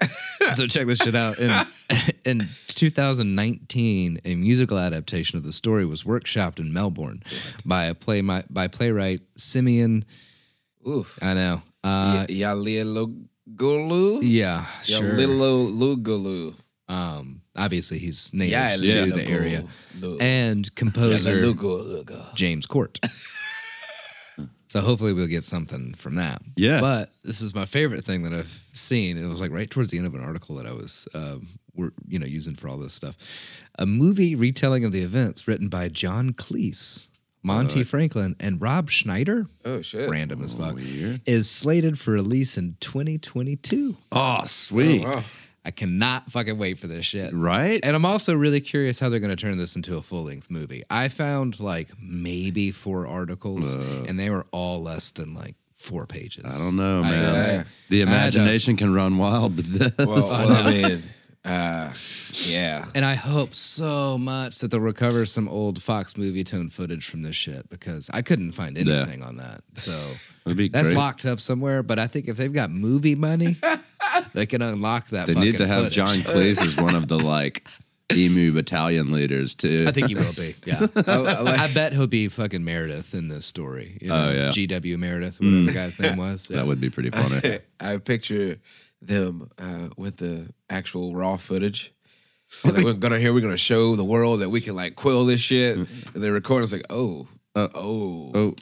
so 0.54 0.66
check 0.66 0.86
this 0.86 0.98
shit 0.98 1.14
out. 1.14 1.38
In 1.38 1.66
in 2.24 2.48
2019, 2.68 4.20
a 4.24 4.34
musical 4.34 4.78
adaptation 4.78 5.36
of 5.38 5.44
the 5.44 5.52
story 5.52 5.84
was 5.86 6.02
workshopped 6.04 6.58
in 6.58 6.72
Melbourne 6.72 7.22
by 7.64 7.86
a 7.86 7.94
play 7.94 8.20
by 8.20 8.68
playwright 8.68 9.20
Simeon. 9.36 10.04
Oof. 10.86 11.18
I 11.22 11.34
know. 11.34 11.62
Uh, 11.82 12.26
Yalilogulu? 12.28 14.20
yeah, 14.22 14.66
sure. 14.82 15.12
Yalilogulu. 15.14 16.54
Um, 16.88 17.40
obviously 17.56 17.98
he's 17.98 18.30
native 18.32 18.52
Yeah, 18.52 18.76
to 18.76 18.84
yeah. 18.86 19.04
the 19.06 19.26
area, 19.28 19.64
and 20.20 20.74
composer 20.74 21.54
James 22.34 22.66
Court. 22.66 23.00
so 24.74 24.80
hopefully 24.80 25.12
we'll 25.12 25.28
get 25.28 25.44
something 25.44 25.94
from 25.94 26.16
that. 26.16 26.42
Yeah. 26.56 26.80
But 26.80 27.12
this 27.22 27.40
is 27.40 27.54
my 27.54 27.64
favorite 27.64 28.04
thing 28.04 28.24
that 28.24 28.32
I've 28.32 28.64
seen. 28.72 29.16
It 29.16 29.28
was 29.28 29.40
like 29.40 29.52
right 29.52 29.70
towards 29.70 29.90
the 29.90 29.98
end 29.98 30.06
of 30.08 30.16
an 30.16 30.20
article 30.20 30.56
that 30.56 30.66
I 30.66 30.72
was, 30.72 31.06
um, 31.14 31.46
we're, 31.76 31.92
you 32.08 32.18
know, 32.18 32.26
using 32.26 32.56
for 32.56 32.66
all 32.66 32.76
this 32.76 32.92
stuff. 32.92 33.14
A 33.78 33.86
movie 33.86 34.34
retelling 34.34 34.84
of 34.84 34.90
the 34.90 35.02
events 35.02 35.46
written 35.46 35.68
by 35.68 35.88
John 35.90 36.32
Cleese, 36.32 37.06
Monty 37.44 37.84
Franklin, 37.84 38.34
and 38.40 38.60
Rob 38.60 38.90
Schneider. 38.90 39.46
Oh 39.64 39.80
shit. 39.80 40.10
Random 40.10 40.42
as 40.42 40.54
fuck. 40.54 40.76
Is 41.24 41.48
slated 41.48 41.96
for 41.96 42.10
release 42.10 42.58
in 42.58 42.76
2022. 42.80 43.96
Oh, 44.10 44.42
sweet. 44.44 45.04
Wow. 45.04 45.22
I 45.64 45.70
cannot 45.70 46.30
fucking 46.30 46.58
wait 46.58 46.78
for 46.78 46.86
this 46.86 47.06
shit. 47.06 47.32
Right? 47.32 47.80
And 47.82 47.96
I'm 47.96 48.04
also 48.04 48.34
really 48.34 48.60
curious 48.60 48.98
how 49.00 49.08
they're 49.08 49.20
going 49.20 49.34
to 49.34 49.40
turn 49.42 49.56
this 49.56 49.76
into 49.76 49.96
a 49.96 50.02
full 50.02 50.24
length 50.24 50.50
movie. 50.50 50.82
I 50.90 51.08
found 51.08 51.58
like 51.60 51.88
maybe 52.00 52.70
four 52.70 53.06
articles, 53.06 53.74
and 53.74 54.18
they 54.20 54.28
were 54.30 54.44
all 54.52 54.82
less 54.82 55.10
than 55.12 55.32
like 55.34 55.54
four 55.78 56.06
pages. 56.06 56.44
I 56.44 56.58
don't 56.58 56.76
know, 56.76 57.02
man. 57.02 57.60
I- 57.60 57.64
the 57.88 58.02
I 58.02 58.06
had 58.06 58.32
to- 58.32 58.38
imagination 58.40 58.76
can 58.76 58.92
run 58.92 59.16
wild, 59.18 59.56
but 59.56 59.64
this. 59.64 59.92
Well, 59.98 60.08
well, 60.16 60.52
I 60.66 60.70
mean, 60.70 61.02
uh, 61.44 61.92
yeah. 62.46 62.86
and 62.94 63.04
I 63.04 63.14
hope 63.14 63.54
so 63.54 64.16
much 64.18 64.58
that 64.60 64.70
they'll 64.70 64.80
recover 64.80 65.26
some 65.26 65.46
old 65.48 65.82
Fox 65.82 66.14
Movietone 66.14 66.72
footage 66.72 67.06
from 67.06 67.22
this 67.22 67.36
shit 67.36 67.68
because 67.68 68.08
I 68.14 68.22
couldn't 68.22 68.52
find 68.52 68.76
Yeah. 68.78 69.02
anything 69.02 69.22
on 69.22 69.36
that. 69.36 69.62
So 69.74 70.10
be 70.46 70.68
that's 70.68 70.88
great. 70.88 70.96
locked 70.98 71.26
up 71.26 71.40
somewhere. 71.40 71.82
But 71.82 71.98
I 71.98 72.06
think 72.06 72.28
if 72.28 72.36
they've 72.38 72.52
got 72.52 72.70
movie 72.70 73.14
money, 73.14 73.56
they 74.34 74.46
can 74.46 74.60
unlock 74.60 75.08
that. 75.08 75.28
They 75.28 75.34
need 75.34 75.58
to 75.58 75.66
have 75.66 75.84
footage. 75.84 75.94
John 75.94 76.18
Cleese 76.18 76.60
as 76.60 76.76
one 76.76 76.94
of 76.94 77.08
the 77.08 77.18
like 77.18 77.66
emu 78.12 78.52
battalion 78.52 79.12
leaders 79.12 79.54
too. 79.54 79.84
I 79.88 79.92
think 79.92 80.08
he 80.08 80.14
will 80.14 80.32
be. 80.32 80.56
Yeah. 80.66 80.86
I, 80.96 81.12
I 81.12 81.40
like, 81.40 81.60
I 81.60 81.72
bet 81.72 81.92
he'll 81.92 82.06
be 82.06 82.28
fucking 82.28 82.64
Meredith 82.64 83.14
in 83.14 83.28
this 83.28 83.46
story. 83.46 83.98
You 84.02 84.12
Oh, 84.12 84.30
yeah. 84.30 84.50
G.W. 84.50 84.98
Meredith, 84.98 85.40
whatever 85.40 85.56
mm. 85.56 85.66
the 85.66 85.72
guy's 85.72 85.98
name 85.98 86.16
was. 86.16 86.48
Yeah. 86.50 86.58
that 86.58 86.66
would 86.66 86.80
be 86.80 86.90
pretty 86.90 87.10
funny. 87.10 87.60
I 87.80 87.96
picture 87.98 88.58
them 89.00 89.50
uh, 89.58 89.88
with 89.96 90.16
the 90.16 90.52
actual 90.68 91.14
raw 91.14 91.36
footage. 91.36 91.92
And 92.64 92.74
like, 92.74 92.84
we're 92.84 92.92
gonna 92.94 93.18
here. 93.18 93.32
We're 93.32 93.40
gonna 93.40 93.56
show 93.56 93.96
the 93.96 94.04
world 94.04 94.40
that 94.40 94.50
we 94.50 94.60
can 94.60 94.76
like 94.76 94.94
quill 94.94 95.24
this 95.24 95.40
shit, 95.40 95.78
mm. 95.78 96.14
and 96.14 96.22
they 96.22 96.30
record. 96.30 96.62
It's 96.62 96.72
like, 96.72 96.86
oh, 96.90 97.26
uh, 97.56 97.68
oh, 97.74 98.30
oh, 98.34 98.54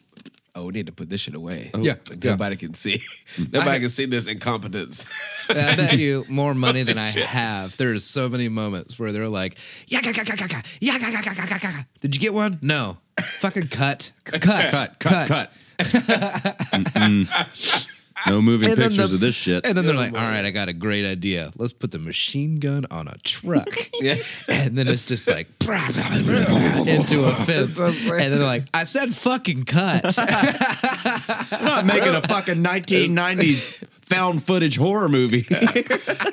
oh, 0.55 0.67
we 0.67 0.73
need 0.73 0.87
to 0.87 0.93
put 0.93 1.09
this 1.09 1.23
shit 1.23 1.35
away. 1.35 1.71
Oh, 1.75 1.81
yeah, 1.81 1.95
like, 2.09 2.23
yeah. 2.23 2.31
nobody 2.33 2.57
can 2.57 2.75
see. 2.75 3.03
Mm. 3.37 3.53
nobody 3.53 3.77
I, 3.77 3.79
can 3.79 3.89
see 3.89 4.07
this 4.07 4.27
incompetence. 4.27 5.07
I 5.49 5.77
bet 5.77 5.93
you 5.99 6.25
more 6.29 6.55
money 6.55 6.83
than 6.83 6.99
I 6.99 7.11
shit. 7.11 7.25
have. 7.25 7.77
There's 7.77 8.05
so 8.05 8.29
many 8.29 8.49
moments 8.49 8.99
where 8.99 9.13
they're 9.13 9.29
like, 9.29 9.57
"Yeah, 9.87 10.01
yeah, 10.05 10.13
yeah, 10.15 10.25
yeah, 10.27 10.35
yeah, 10.39 10.63
yeah, 10.81 10.99
yeah, 10.99 11.47
yeah, 11.51 11.59
yeah." 11.63 11.83
Did 12.01 12.15
you 12.15 12.21
get 12.21 12.35
one? 12.35 12.59
No. 12.63 12.99
Fucking 13.39 13.69
cut, 13.69 14.11
cut, 14.25 14.41
cut, 14.43 14.71
cut, 14.71 14.99
cut. 14.99 15.29
cut. 15.29 16.93
cut. 16.93 17.87
No 18.27 18.43
moving 18.43 18.69
And 18.71 18.79
pictures 18.79 19.11
the- 19.11 19.17
of 19.17 19.21
this 19.21 19.35
shit. 19.35 19.65
And 19.67 19.77
then 19.77 19.87
they're 19.87 19.95
oh, 19.95 19.99
like, 19.99 20.15
all 20.15 20.27
right, 20.27 20.45
I 20.45 20.51
got 20.51 20.69
a 20.69 20.73
great 20.73 21.05
idea. 21.05 21.53
Let's 21.57 21.73
put 21.73 21.91
the 21.91 21.99
machine 21.99 22.59
gun 22.61 22.87
on 22.91 23.09
a 23.09 23.17
truck. 23.19 23.69
Yeah. 24.03 24.17
And 24.49 24.77
then 24.77 24.89
it's 24.89 25.07
just 25.07 25.29
like 25.29 25.47
into 25.61 27.25
a 27.25 27.35
fence. 27.45 27.79
And 27.79 27.95
then 27.95 28.31
they're 28.33 28.39
like, 28.41 28.65
I 28.75 28.83
said 28.83 29.15
fucking 29.15 29.65
cut. 29.65 30.19
I'm 30.19 31.65
not 31.65 31.87
making 31.87 32.13
a 32.13 32.21
fucking 32.21 32.65
1990s 32.65 33.85
found 34.01 34.43
footage 34.43 34.77
horror 34.77 35.09
movie. 35.09 35.47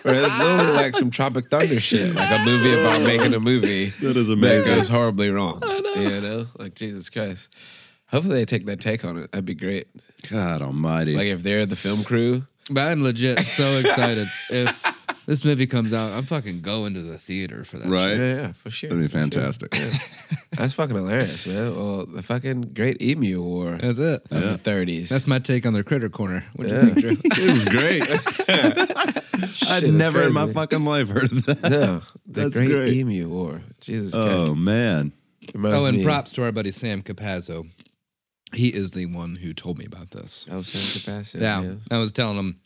Or 0.05 0.13
it's 0.13 0.39
literally 0.39 0.73
like 0.73 0.95
some 0.95 1.11
Tropic 1.11 1.49
Thunder 1.49 1.79
shit, 1.79 2.15
like 2.15 2.39
a 2.39 2.43
movie 2.43 2.73
about 2.73 3.01
making 3.01 3.33
a 3.33 3.39
movie 3.39 3.89
That 4.01 4.17
is 4.17 4.29
that 4.29 4.63
goes 4.65 4.87
horribly 4.87 5.29
wrong. 5.29 5.61
You 5.95 6.21
know, 6.21 6.47
like 6.57 6.73
Jesus 6.73 7.09
Christ. 7.09 7.49
Hopefully 8.11 8.35
they 8.35 8.45
take 8.45 8.65
that 8.65 8.79
take 8.79 9.05
on 9.05 9.17
it. 9.17 9.31
That'd 9.31 9.45
be 9.45 9.55
great. 9.55 9.87
God 10.29 10.61
almighty. 10.61 11.15
Like 11.15 11.27
if 11.27 11.43
they're 11.43 11.65
the 11.65 11.75
film 11.75 12.03
crew, 12.03 12.45
But 12.69 12.81
I'm 12.87 13.03
legit 13.03 13.39
so 13.43 13.77
excited. 13.77 14.27
If 14.49 14.83
this 15.27 15.45
movie 15.45 15.67
comes 15.67 15.93
out, 15.93 16.11
I'm 16.11 16.23
fucking 16.23 16.61
going 16.61 16.95
to 16.95 17.01
the 17.03 17.17
theater 17.19 17.63
for 17.63 17.77
that. 17.77 17.87
Right? 17.87 18.09
shit. 18.11 18.19
yeah, 18.19 18.41
yeah, 18.41 18.51
for 18.53 18.69
sure. 18.71 18.89
That'd 18.89 19.03
be 19.03 19.07
for 19.07 19.11
sure. 19.11 19.21
fantastic. 19.21 19.71
That's 20.57 20.73
fucking 20.73 20.95
hilarious, 20.95 21.45
man. 21.45 21.75
Well, 21.75 22.05
the 22.07 22.23
fucking 22.23 22.73
Great 22.73 23.01
Emu 23.01 23.41
War 23.41 23.77
That's 23.79 23.99
it. 23.99 24.27
the 24.29 24.57
thirties. 24.57 25.09
That's 25.09 25.27
my 25.27 25.37
take 25.39 25.65
on 25.67 25.73
their 25.73 25.83
critter 25.83 26.09
corner. 26.09 26.45
What 26.55 26.67
do 26.67 26.73
you 26.73 26.81
think, 26.81 26.99
Drew? 26.99 27.17
It 27.23 27.51
was 27.53 27.65
great. 27.65 28.03
I'd 28.49 29.49
Shit 29.53 29.83
is 29.83 29.95
never 29.95 30.23
in 30.23 30.33
my 30.33 30.51
fucking 30.51 30.83
life 30.83 31.09
heard 31.09 31.31
of 31.31 31.45
that. 31.45 31.61
no, 31.63 32.01
the 32.25 32.41
That's 32.41 32.55
Great 32.55 32.69
great. 32.71 32.93
Emu 32.93 33.27
War. 33.29 33.61
Jesus 33.81 34.13
Christ. 34.13 34.27
Oh 34.27 34.45
Christ. 34.47 34.57
man. 34.57 35.11
Reminds 35.53 35.77
Oh, 35.77 35.85
and 35.85 35.97
me- 35.97 36.03
props 36.03 36.31
to 36.33 36.43
our 36.43 36.51
buddy 36.51 36.71
Sam 36.71 37.01
Capazzo. 37.01 37.67
He 38.53 38.69
is 38.69 38.91
the 38.91 39.05
one 39.05 39.35
who 39.35 39.53
told 39.53 39.77
me 39.77 39.85
about 39.85 40.11
this. 40.11 40.45
Oh, 40.51 40.61
Sam 40.61 40.99
Capacity. 41.01 41.43
Yeah, 41.43 41.75
I 41.91 41.99
was 41.99 42.11
telling 42.11 42.37
him 42.37 42.59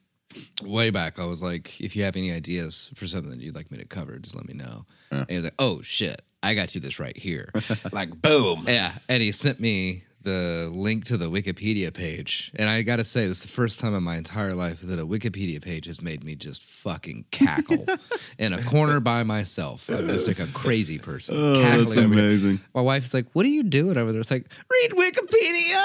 way 0.64 0.90
back. 0.90 1.20
I 1.20 1.26
was 1.26 1.44
like, 1.44 1.80
if 1.82 1.96
you 1.96 2.04
have 2.04 2.16
any 2.16 2.32
ideas 2.32 2.92
for 2.96 3.06
something 3.08 3.30
that 3.32 3.40
you'd 3.42 3.56
like 3.56 3.70
me 3.72 3.78
to 3.78 3.86
cover, 3.86 4.18
just 4.20 4.36
let 4.36 4.48
me 4.48 4.54
know. 4.54 4.86
And 5.12 5.30
he 5.30 5.36
was 5.36 5.44
like, 5.46 5.56
oh 5.60 5.82
shit, 5.82 6.22
I 6.42 6.54
got 6.56 6.74
you 6.76 6.82
this 6.82 7.00
right 7.00 7.16
here. 7.18 7.52
Like 7.92 8.10
boom. 8.22 8.64
yeah, 8.68 8.94
and 9.10 9.22
he 9.22 9.32
sent 9.32 9.60
me 9.60 10.04
the 10.24 10.70
link 10.72 11.06
to 11.06 11.18
the 11.18 11.30
Wikipedia 11.30 11.94
page. 11.94 12.52
And 12.56 12.70
I 12.70 12.82
got 12.82 12.98
to 12.98 13.04
say, 13.04 13.28
this 13.28 13.38
is 13.40 13.44
the 13.44 13.50
first 13.50 13.80
time 13.80 13.94
in 13.94 14.04
my 14.04 14.18
entire 14.18 14.54
life 14.54 14.82
that 14.82 15.00
a 15.00 15.06
Wikipedia 15.06 15.62
page 15.62 15.86
has 15.86 16.02
made 16.02 16.24
me 16.24 16.36
just 16.36 16.64
fucking 16.64 17.26
cackle 17.32 17.86
in 18.38 18.54
a 18.54 18.62
corner 18.64 19.00
by 19.00 19.24
myself. 19.24 19.90
I'm 19.90 20.08
just 20.08 20.28
like 20.28 20.40
a 20.40 20.48
crazy 20.48 20.98
person. 21.00 21.36
Oh, 21.38 21.54
that's 21.54 21.76
cackling 21.76 22.00
over 22.00 22.14
amazing. 22.14 22.60
My 22.74 22.82
wife's 22.82 23.14
like, 23.14 23.28
"What 23.34 23.46
are 23.46 23.50
you 23.50 23.64
doing 23.64 23.98
over 23.98 24.12
there?" 24.12 24.22
It's 24.22 24.32
like, 24.32 24.48
"Read 24.70 24.92
Wikipedia." 24.92 25.82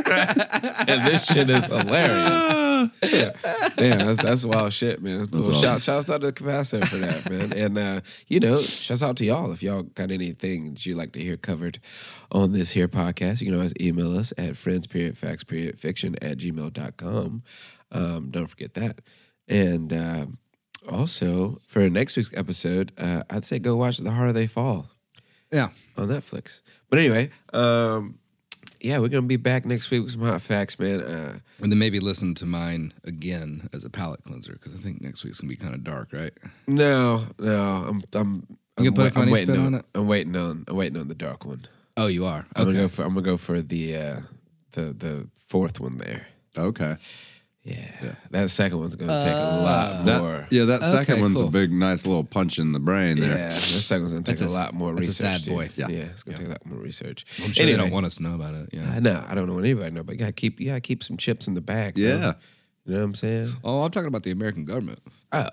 and 0.88 1.06
this 1.06 1.24
shit 1.26 1.50
is 1.50 1.66
hilarious. 1.66 2.69
Yeah, 3.02 3.32
that's, 3.76 4.22
that's 4.22 4.44
wild 4.44 4.72
shit, 4.72 5.02
man. 5.02 5.26
Well, 5.32 5.42
awesome. 5.50 5.54
shout, 5.54 5.80
shouts 5.80 6.10
out 6.10 6.20
to 6.22 6.32
Capacitor 6.32 6.86
for 6.86 6.96
that, 6.96 7.30
man. 7.30 7.52
And 7.52 7.78
uh, 7.78 8.00
you 8.28 8.40
know, 8.40 8.60
shouts 8.62 9.02
out 9.02 9.16
to 9.16 9.24
y'all 9.24 9.52
if 9.52 9.62
y'all 9.62 9.82
got 9.82 10.10
anything 10.10 10.74
that 10.74 10.84
you'd 10.86 10.96
like 10.96 11.12
to 11.12 11.20
hear 11.20 11.36
covered 11.36 11.78
on 12.32 12.52
this 12.52 12.70
here 12.72 12.88
podcast. 12.88 13.40
You 13.40 13.46
can 13.46 13.54
always 13.54 13.74
email 13.80 14.16
us 14.18 14.32
at 14.38 14.56
friends 14.56 14.86
period 14.86 15.16
facts 15.18 15.44
period 15.44 15.78
fiction 15.78 16.16
at 16.22 16.38
gmail.com. 16.38 17.42
Um, 17.92 18.30
don't 18.30 18.46
forget 18.46 18.74
that. 18.74 19.00
And 19.48 19.92
uh, 19.92 20.26
also 20.88 21.58
for 21.66 21.88
next 21.90 22.16
week's 22.16 22.30
episode, 22.34 22.92
uh, 22.98 23.22
I'd 23.30 23.44
say 23.44 23.58
go 23.58 23.76
watch 23.76 23.98
The 23.98 24.10
Harder 24.10 24.32
They 24.32 24.46
Fall 24.46 24.86
Yeah. 25.50 25.68
on 25.96 26.08
Netflix. 26.08 26.60
But 26.88 26.98
anyway, 27.00 27.30
um, 27.52 28.18
yeah, 28.80 28.98
we're 28.98 29.08
gonna 29.08 29.22
be 29.26 29.36
back 29.36 29.64
next 29.64 29.90
week 29.90 30.02
with 30.02 30.12
some 30.12 30.22
hot 30.22 30.42
facts, 30.42 30.78
man. 30.78 31.00
Uh, 31.00 31.38
And 31.62 31.70
then 31.70 31.78
maybe 31.78 32.00
listen 32.00 32.34
to 32.36 32.46
mine 32.46 32.92
again 33.04 33.68
as 33.72 33.84
a 33.84 33.90
palate 33.90 34.22
cleanser 34.24 34.52
because 34.54 34.74
I 34.74 34.78
think 34.78 35.00
next 35.00 35.24
week's 35.24 35.40
gonna 35.40 35.48
be 35.50 35.56
kind 35.56 35.74
of 35.74 35.84
dark, 35.84 36.12
right? 36.12 36.32
no, 36.66 37.24
no, 37.38 37.84
I'm, 37.88 38.02
I'm. 38.14 38.46
You 38.78 38.88
I'm, 38.88 38.94
gonna 38.94 39.10
put 39.10 39.16
a 39.16 39.20
wait- 39.20 39.22
I'm 39.26 39.30
waiting 39.30 39.56
on, 39.58 39.66
on 39.66 39.74
it? 39.74 39.84
I'm 39.94 40.06
waiting 40.06 40.36
on. 40.36 40.64
I'm 40.68 40.76
waiting 40.76 40.98
on 41.00 41.08
the 41.08 41.14
dark 41.14 41.44
one. 41.44 41.62
Oh, 41.96 42.06
you 42.06 42.24
are. 42.24 42.46
I'm 42.56 42.64
gonna 42.64 42.78
go 42.78 42.88
for. 42.88 43.02
I'm 43.02 43.10
gonna 43.14 43.22
go 43.22 43.36
for 43.36 43.60
the 43.60 43.96
uh, 43.96 44.20
the 44.72 44.80
the 44.94 45.28
fourth 45.48 45.80
one 45.80 45.98
there. 45.98 46.26
Okay. 46.56 46.96
Yeah, 47.70 48.12
that 48.30 48.50
second 48.50 48.78
one's 48.78 48.96
gonna 48.96 49.20
take 49.20 49.32
a 49.32 49.62
lot 49.62 50.04
That, 50.04 50.20
more. 50.22 50.48
yeah, 50.50 50.64
that 50.64 50.82
Okay, 50.82 50.90
second 50.90 51.20
one's 51.20 51.38
cool. 51.38 51.48
a 51.48 51.50
big, 51.50 51.72
nice 51.72 52.06
little 52.06 52.24
punch 52.24 52.58
in 52.58 52.72
the 52.72 52.80
brain 52.80 53.18
there. 53.20 53.30
Yeah, 53.30 53.48
there. 53.48 53.50
that 53.50 53.60
second 53.60 54.02
one's 54.02 54.12
gonna 54.14 54.24
take 54.24 54.36
That's 54.38 54.52
a, 54.52 54.54
a- 54.54 54.58
lot 54.58 54.74
more 54.74 54.94
that's 54.94 55.06
a 55.06 55.24
research. 55.24 55.36
sad 55.36 55.44
too. 55.44 55.50
boy. 55.52 55.70
Yeah, 55.76 55.88
Yeah. 55.88 55.98
it's 56.04 56.22
gonna 56.22 56.38
take 56.38 56.46
a 56.48 56.50
lot 56.50 56.66
more 56.66 56.78
research. 56.78 57.24
I'm 57.44 57.52
sure 57.52 57.62
anyway, 57.62 57.76
they 57.76 57.82
don't 57.82 57.92
want 57.92 58.06
us 58.06 58.16
to 58.16 58.22
know 58.22 58.34
about 58.34 58.54
it. 58.54 58.70
Yeah. 58.72 58.90
I 58.90 59.00
know. 59.00 59.24
I 59.28 59.34
don't 59.34 59.46
know 59.46 59.54
what 59.54 59.64
anybody 59.64 59.90
know, 59.90 60.02
but 60.02 60.12
you 60.12 60.18
gotta 60.18 60.32
keep. 60.32 60.60
You 60.60 60.66
gotta 60.68 60.80
keep 60.80 61.02
some 61.02 61.16
chips 61.16 61.46
in 61.48 61.54
the 61.54 61.60
bag. 61.60 61.94
bro. 61.94 62.02
Yeah. 62.04 62.32
you 62.84 62.94
know 62.94 62.98
what 63.00 63.04
I'm 63.04 63.14
saying. 63.14 63.52
Oh, 63.64 63.82
I'm 63.82 63.90
talking 63.90 64.08
about 64.08 64.22
the 64.22 64.30
American 64.30 64.64
government. 64.64 65.00
Oh, 65.32 65.48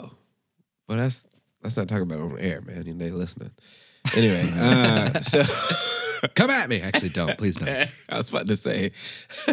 well, 0.88 0.98
that's 0.98 1.26
that's 1.62 1.76
not 1.78 1.88
talking 1.88 2.04
about 2.04 2.20
it 2.20 2.22
on 2.34 2.40
air, 2.40 2.62
man. 2.62 2.86
You 2.86 2.94
know, 2.94 3.06
they 3.06 3.12
listening. 3.12 3.52
Anyway, 4.16 4.50
uh, 4.56 5.20
so 5.22 5.44
Come 6.36 6.50
at 6.50 6.70
me. 6.70 6.82
Actually, 6.82 7.10
don't. 7.10 7.38
Please 7.38 7.56
don't. 7.56 7.70
I 8.10 8.18
was 8.18 8.30
about 8.30 8.48
to 8.48 8.56
say, 8.58 8.92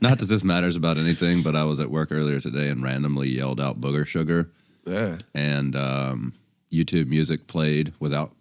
Not 0.00 0.18
that 0.18 0.26
this 0.28 0.44
matters 0.44 0.76
about 0.76 0.98
anything, 0.98 1.42
but 1.42 1.56
I 1.56 1.64
was 1.64 1.80
at 1.80 1.90
work 1.90 2.12
earlier 2.12 2.40
today 2.40 2.68
and 2.68 2.82
randomly 2.82 3.28
yelled 3.28 3.60
out 3.60 3.80
booger 3.80 4.06
sugar, 4.06 4.50
uh, 4.86 5.18
and 5.34 5.76
um, 5.76 6.34
YouTube 6.72 7.08
music 7.08 7.46
played 7.46 7.92
without 7.98 8.32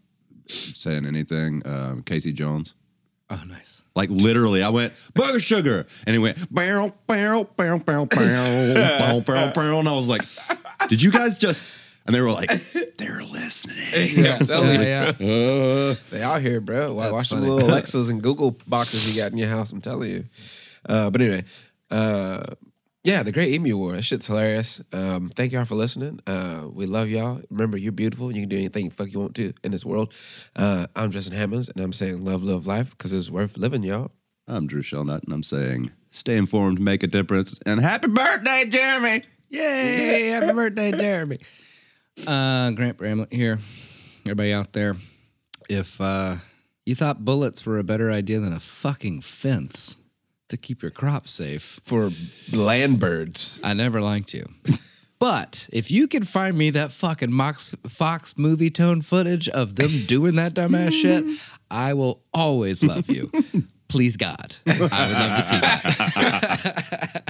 saying 0.48 1.06
anything. 1.06 1.62
Um, 1.66 2.04
Casey 2.04 2.34
Jones. 2.34 2.74
Oh, 3.30 3.42
nice. 3.48 3.84
Like 3.96 4.10
literally, 4.10 4.62
I 4.62 4.70
went 4.70 4.94
booger 5.16 5.42
sugar, 5.42 5.88
and 6.06 6.14
he 6.14 6.20
went 6.20 6.54
barrel, 6.54 6.96
barrel, 7.08 7.46
barrel, 7.46 7.80
barrel, 7.80 8.06
barrel, 8.06 8.74
barrel, 8.76 9.22
barrel, 9.22 9.52
barrel, 9.52 9.80
and 9.80 9.90
I 9.90 9.94
was 9.94 10.08
like, 10.08 10.22
"Did 10.88 11.02
you 11.02 11.12
guys 11.12 11.38
just?" 11.38 11.66
And 12.08 12.16
they 12.16 12.22
were 12.22 12.32
like, 12.32 12.50
"They're 12.98 13.22
listening." 13.24 13.76
yeah, 13.94 14.38
that 14.38 14.62
was- 14.62 14.76
Yeah, 14.76 15.12
yeah. 15.20 15.28
Uh, 15.92 15.96
they 16.10 16.22
out 16.24 16.42
here, 16.42 16.62
bro. 16.62 16.94
Why 16.94 17.04
That's 17.04 17.14
watch 17.14 17.30
the 17.30 17.36
funny. 17.36 17.50
little 17.50 17.70
Alexas 17.70 18.08
and 18.10 18.24
Google 18.24 18.58
boxes 18.66 19.08
you 19.08 19.22
got 19.22 19.32
in 19.34 19.38
your 19.38 19.50
house? 19.50 19.72
I'm 19.72 19.82
telling 19.82 20.10
you. 20.10 20.24
Uh, 20.88 21.10
but 21.10 21.20
anyway, 21.22 21.44
uh, 21.92 22.44
yeah, 23.04 23.24
the 23.24 23.32
Great 23.34 23.54
Emu 23.54 23.78
War. 23.78 23.94
That 23.94 24.04
shit's 24.04 24.28
hilarious. 24.28 24.82
Um, 24.94 25.28
thank 25.28 25.52
y'all 25.52 25.66
for 25.66 25.76
listening. 25.76 26.20
Uh, 26.26 26.68
we 26.72 26.86
love 26.86 27.10
y'all. 27.10 27.42
Remember, 27.50 27.78
you're 27.78 27.92
beautiful. 27.92 28.34
You 28.34 28.42
can 28.42 28.50
do 28.50 28.58
anything 28.58 28.90
fuck 28.90 29.12
you 29.12 29.20
want 29.20 29.36
to 29.36 29.54
in 29.64 29.72
this 29.72 29.86
world. 29.86 30.14
Uh, 30.56 30.88
I'm 30.96 31.12
Justin 31.12 31.36
Hammonds, 31.36 31.68
and 31.70 31.84
I'm 31.84 31.94
saying 31.94 32.24
love, 32.24 32.42
love 32.44 32.66
life 32.68 32.92
because 32.92 33.12
it's 33.14 33.30
worth 33.30 33.58
living, 33.58 33.84
y'all. 33.84 34.12
I'm 34.48 34.66
Drew 34.66 34.82
Shellnut, 34.82 35.24
and 35.26 35.34
I'm 35.34 35.44
saying, 35.44 35.92
"Stay 36.12 36.38
informed, 36.38 36.80
make 36.80 37.04
a 37.04 37.08
difference, 37.08 37.60
and 37.66 37.82
happy 37.82 38.08
birthday, 38.08 38.66
Jeremy." 38.70 39.24
Yay! 39.50 40.28
Happy 40.32 40.52
birthday, 40.54 40.92
Jeremy. 40.92 41.40
Uh, 42.26 42.72
Grant 42.72 42.98
Bramlett 42.98 43.32
here. 43.32 43.60
Everybody 44.26 44.54
out 44.54 44.74
there, 44.74 44.96
if 45.70 46.00
uh, 46.02 46.38
you 46.86 46.96
thought 46.96 47.24
bullets 47.24 47.66
were 47.66 47.80
a 47.80 47.84
better 47.84 48.12
idea 48.12 48.40
than 48.40 48.54
a 48.54 48.60
fucking 48.60 49.22
fence 49.22 49.98
to 50.50 50.58
keep 50.58 50.82
your 50.82 50.92
crop 50.92 51.28
safe, 51.28 51.80
For 51.84 52.10
land 52.54 53.00
birds. 53.00 53.60
I 53.64 53.74
never 53.74 54.02
liked 54.02 54.34
you. 54.34 54.48
But 55.20 55.68
if 55.74 55.90
you 55.90 56.08
can 56.08 56.24
find 56.24 56.56
me 56.56 56.70
that 56.72 56.92
fucking 56.92 57.32
Mox, 57.32 57.74
Fox 57.88 58.36
Movietone 58.36 59.04
footage 59.04 59.50
of 59.50 59.76
them 59.76 59.90
doing 60.06 60.36
that 60.36 60.54
dumbass 60.54 60.94
shit, 60.94 61.26
I 61.72 61.96
will 61.96 62.22
always 62.34 62.84
love 62.84 63.10
you. 63.10 63.32
Please 63.90 64.18
God, 64.18 64.54
I 64.68 64.80
would 64.80 64.92
love 64.92 65.36
to 65.38 65.42
see 65.42 65.60
that. 65.60 67.24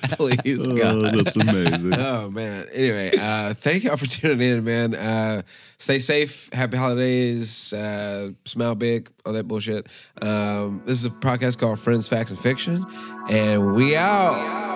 Please, 0.16 0.58
Oh, 0.68 0.76
God. 0.76 1.14
that's 1.14 1.36
amazing. 1.36 1.94
Oh 2.00 2.28
man. 2.30 2.66
Anyway, 2.72 3.12
uh, 3.18 3.54
thank 3.54 3.84
y'all 3.84 3.96
for 3.96 4.06
tuning 4.06 4.40
in, 4.40 4.64
man. 4.64 4.94
Uh, 4.94 5.42
stay 5.78 5.98
safe. 6.00 6.48
Happy 6.52 6.76
holidays. 6.76 7.72
Uh, 7.72 8.30
smile 8.44 8.74
big. 8.74 9.08
All 9.24 9.32
that 9.32 9.46
bullshit. 9.48 9.86
Um, 10.20 10.82
this 10.84 10.98
is 10.98 11.04
a 11.06 11.10
podcast 11.10 11.58
called 11.58 11.78
Friends, 11.78 12.08
Facts, 12.08 12.30
and 12.30 12.38
Fiction, 12.40 12.84
and 13.28 13.74
we 13.74 13.94
out. 13.96 14.68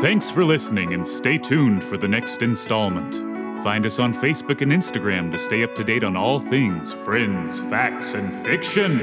Thanks 0.00 0.30
for 0.30 0.44
listening 0.44 0.92
and 0.94 1.06
stay 1.06 1.38
tuned 1.38 1.84
for 1.84 1.96
the 1.98 2.08
next 2.08 2.42
installment. 2.42 3.14
Find 3.62 3.84
us 3.84 3.98
on 3.98 4.14
Facebook 4.14 4.62
and 4.62 4.72
Instagram 4.72 5.30
to 5.32 5.38
stay 5.38 5.62
up 5.62 5.74
to 5.74 5.84
date 5.84 6.02
on 6.04 6.16
all 6.16 6.40
things 6.40 6.92
friends, 6.94 7.60
facts, 7.60 8.14
and 8.14 8.32
fiction. 8.32 8.98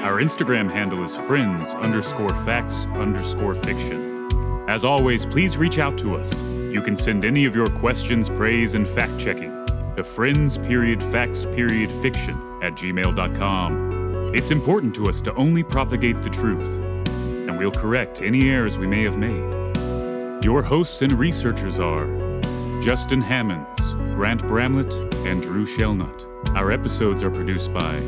Our 0.00 0.18
Instagram 0.18 0.70
handle 0.70 1.02
is 1.04 1.14
friends 1.14 1.74
underscore 1.74 2.34
facts 2.34 2.86
underscore 2.94 3.54
fiction. 3.54 4.26
As 4.66 4.82
always, 4.82 5.26
please 5.26 5.58
reach 5.58 5.78
out 5.78 5.98
to 5.98 6.16
us. 6.16 6.42
You 6.42 6.80
can 6.80 6.96
send 6.96 7.22
any 7.22 7.44
of 7.44 7.54
your 7.54 7.66
questions, 7.66 8.30
praise, 8.30 8.74
and 8.74 8.88
fact 8.88 9.18
checking 9.18 9.66
to 9.96 10.02
friends 10.02 10.56
period 10.56 11.02
facts 11.02 11.44
period 11.44 11.92
fiction 11.92 12.34
at 12.62 12.72
gmail.com. 12.76 14.34
It's 14.34 14.50
important 14.50 14.94
to 14.94 15.06
us 15.06 15.20
to 15.20 15.34
only 15.34 15.62
propagate 15.62 16.22
the 16.22 16.30
truth, 16.30 16.78
and 16.78 17.58
we'll 17.58 17.70
correct 17.70 18.22
any 18.22 18.48
errors 18.48 18.78
we 18.78 18.86
may 18.86 19.02
have 19.02 19.18
made. 19.18 20.42
Your 20.42 20.62
hosts 20.62 21.02
and 21.02 21.12
researchers 21.12 21.78
are 21.78 22.06
Justin 22.80 23.20
Hammonds, 23.20 23.92
Grant 24.14 24.40
Bramlett, 24.48 24.94
and 25.26 25.42
Drew 25.42 25.66
Shelnut. 25.66 26.26
Our 26.56 26.72
episodes 26.72 27.22
are 27.22 27.30
produced 27.30 27.74
by 27.74 28.00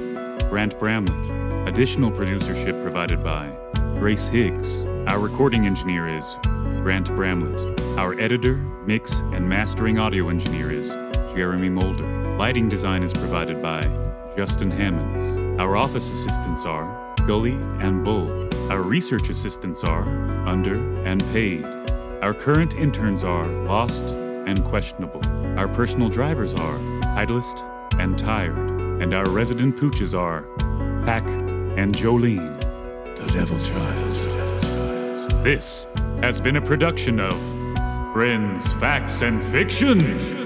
Grant 0.48 0.78
Bramlett. 0.78 1.41
Additional 1.66 2.10
producership 2.10 2.82
provided 2.82 3.22
by 3.22 3.56
Grace 4.00 4.26
Higgs. 4.26 4.82
Our 5.06 5.20
recording 5.20 5.64
engineer 5.64 6.08
is 6.08 6.36
Grant 6.82 7.06
Bramlett. 7.14 7.80
Our 7.96 8.18
editor, 8.18 8.56
mix, 8.84 9.20
and 9.20 9.48
mastering 9.48 9.96
audio 9.96 10.28
engineer 10.28 10.72
is 10.72 10.94
Jeremy 11.36 11.68
Mulder. 11.68 12.36
Lighting 12.36 12.68
design 12.68 13.04
is 13.04 13.12
provided 13.12 13.62
by 13.62 13.82
Justin 14.36 14.72
Hammonds. 14.72 15.60
Our 15.60 15.76
office 15.76 16.10
assistants 16.10 16.66
are 16.66 17.14
Gully 17.28 17.54
and 17.78 18.04
Bull. 18.04 18.48
Our 18.70 18.82
research 18.82 19.30
assistants 19.30 19.84
are 19.84 20.02
Under 20.48 20.74
and 21.04 21.24
Paid. 21.32 21.64
Our 22.22 22.34
current 22.34 22.74
interns 22.74 23.22
are 23.22 23.46
Lost 23.46 24.06
and 24.06 24.64
Questionable. 24.64 25.22
Our 25.56 25.68
personal 25.68 26.08
drivers 26.08 26.54
are 26.54 26.78
Titleist 27.14 27.62
and 28.00 28.18
Tired. 28.18 28.58
And 29.00 29.14
our 29.14 29.30
resident 29.30 29.76
pooches 29.76 30.12
are 30.18 30.42
Pack 31.04 31.24
and 31.76 31.94
Jolene. 31.94 32.60
The 33.16 33.32
Devil 33.32 33.58
Child. 33.60 35.44
This 35.44 35.86
has 36.20 36.40
been 36.40 36.56
a 36.56 36.60
production 36.60 37.20
of 37.20 37.34
Friends, 38.12 38.72
Facts, 38.74 39.22
and 39.22 39.42
Fiction. 39.42 40.41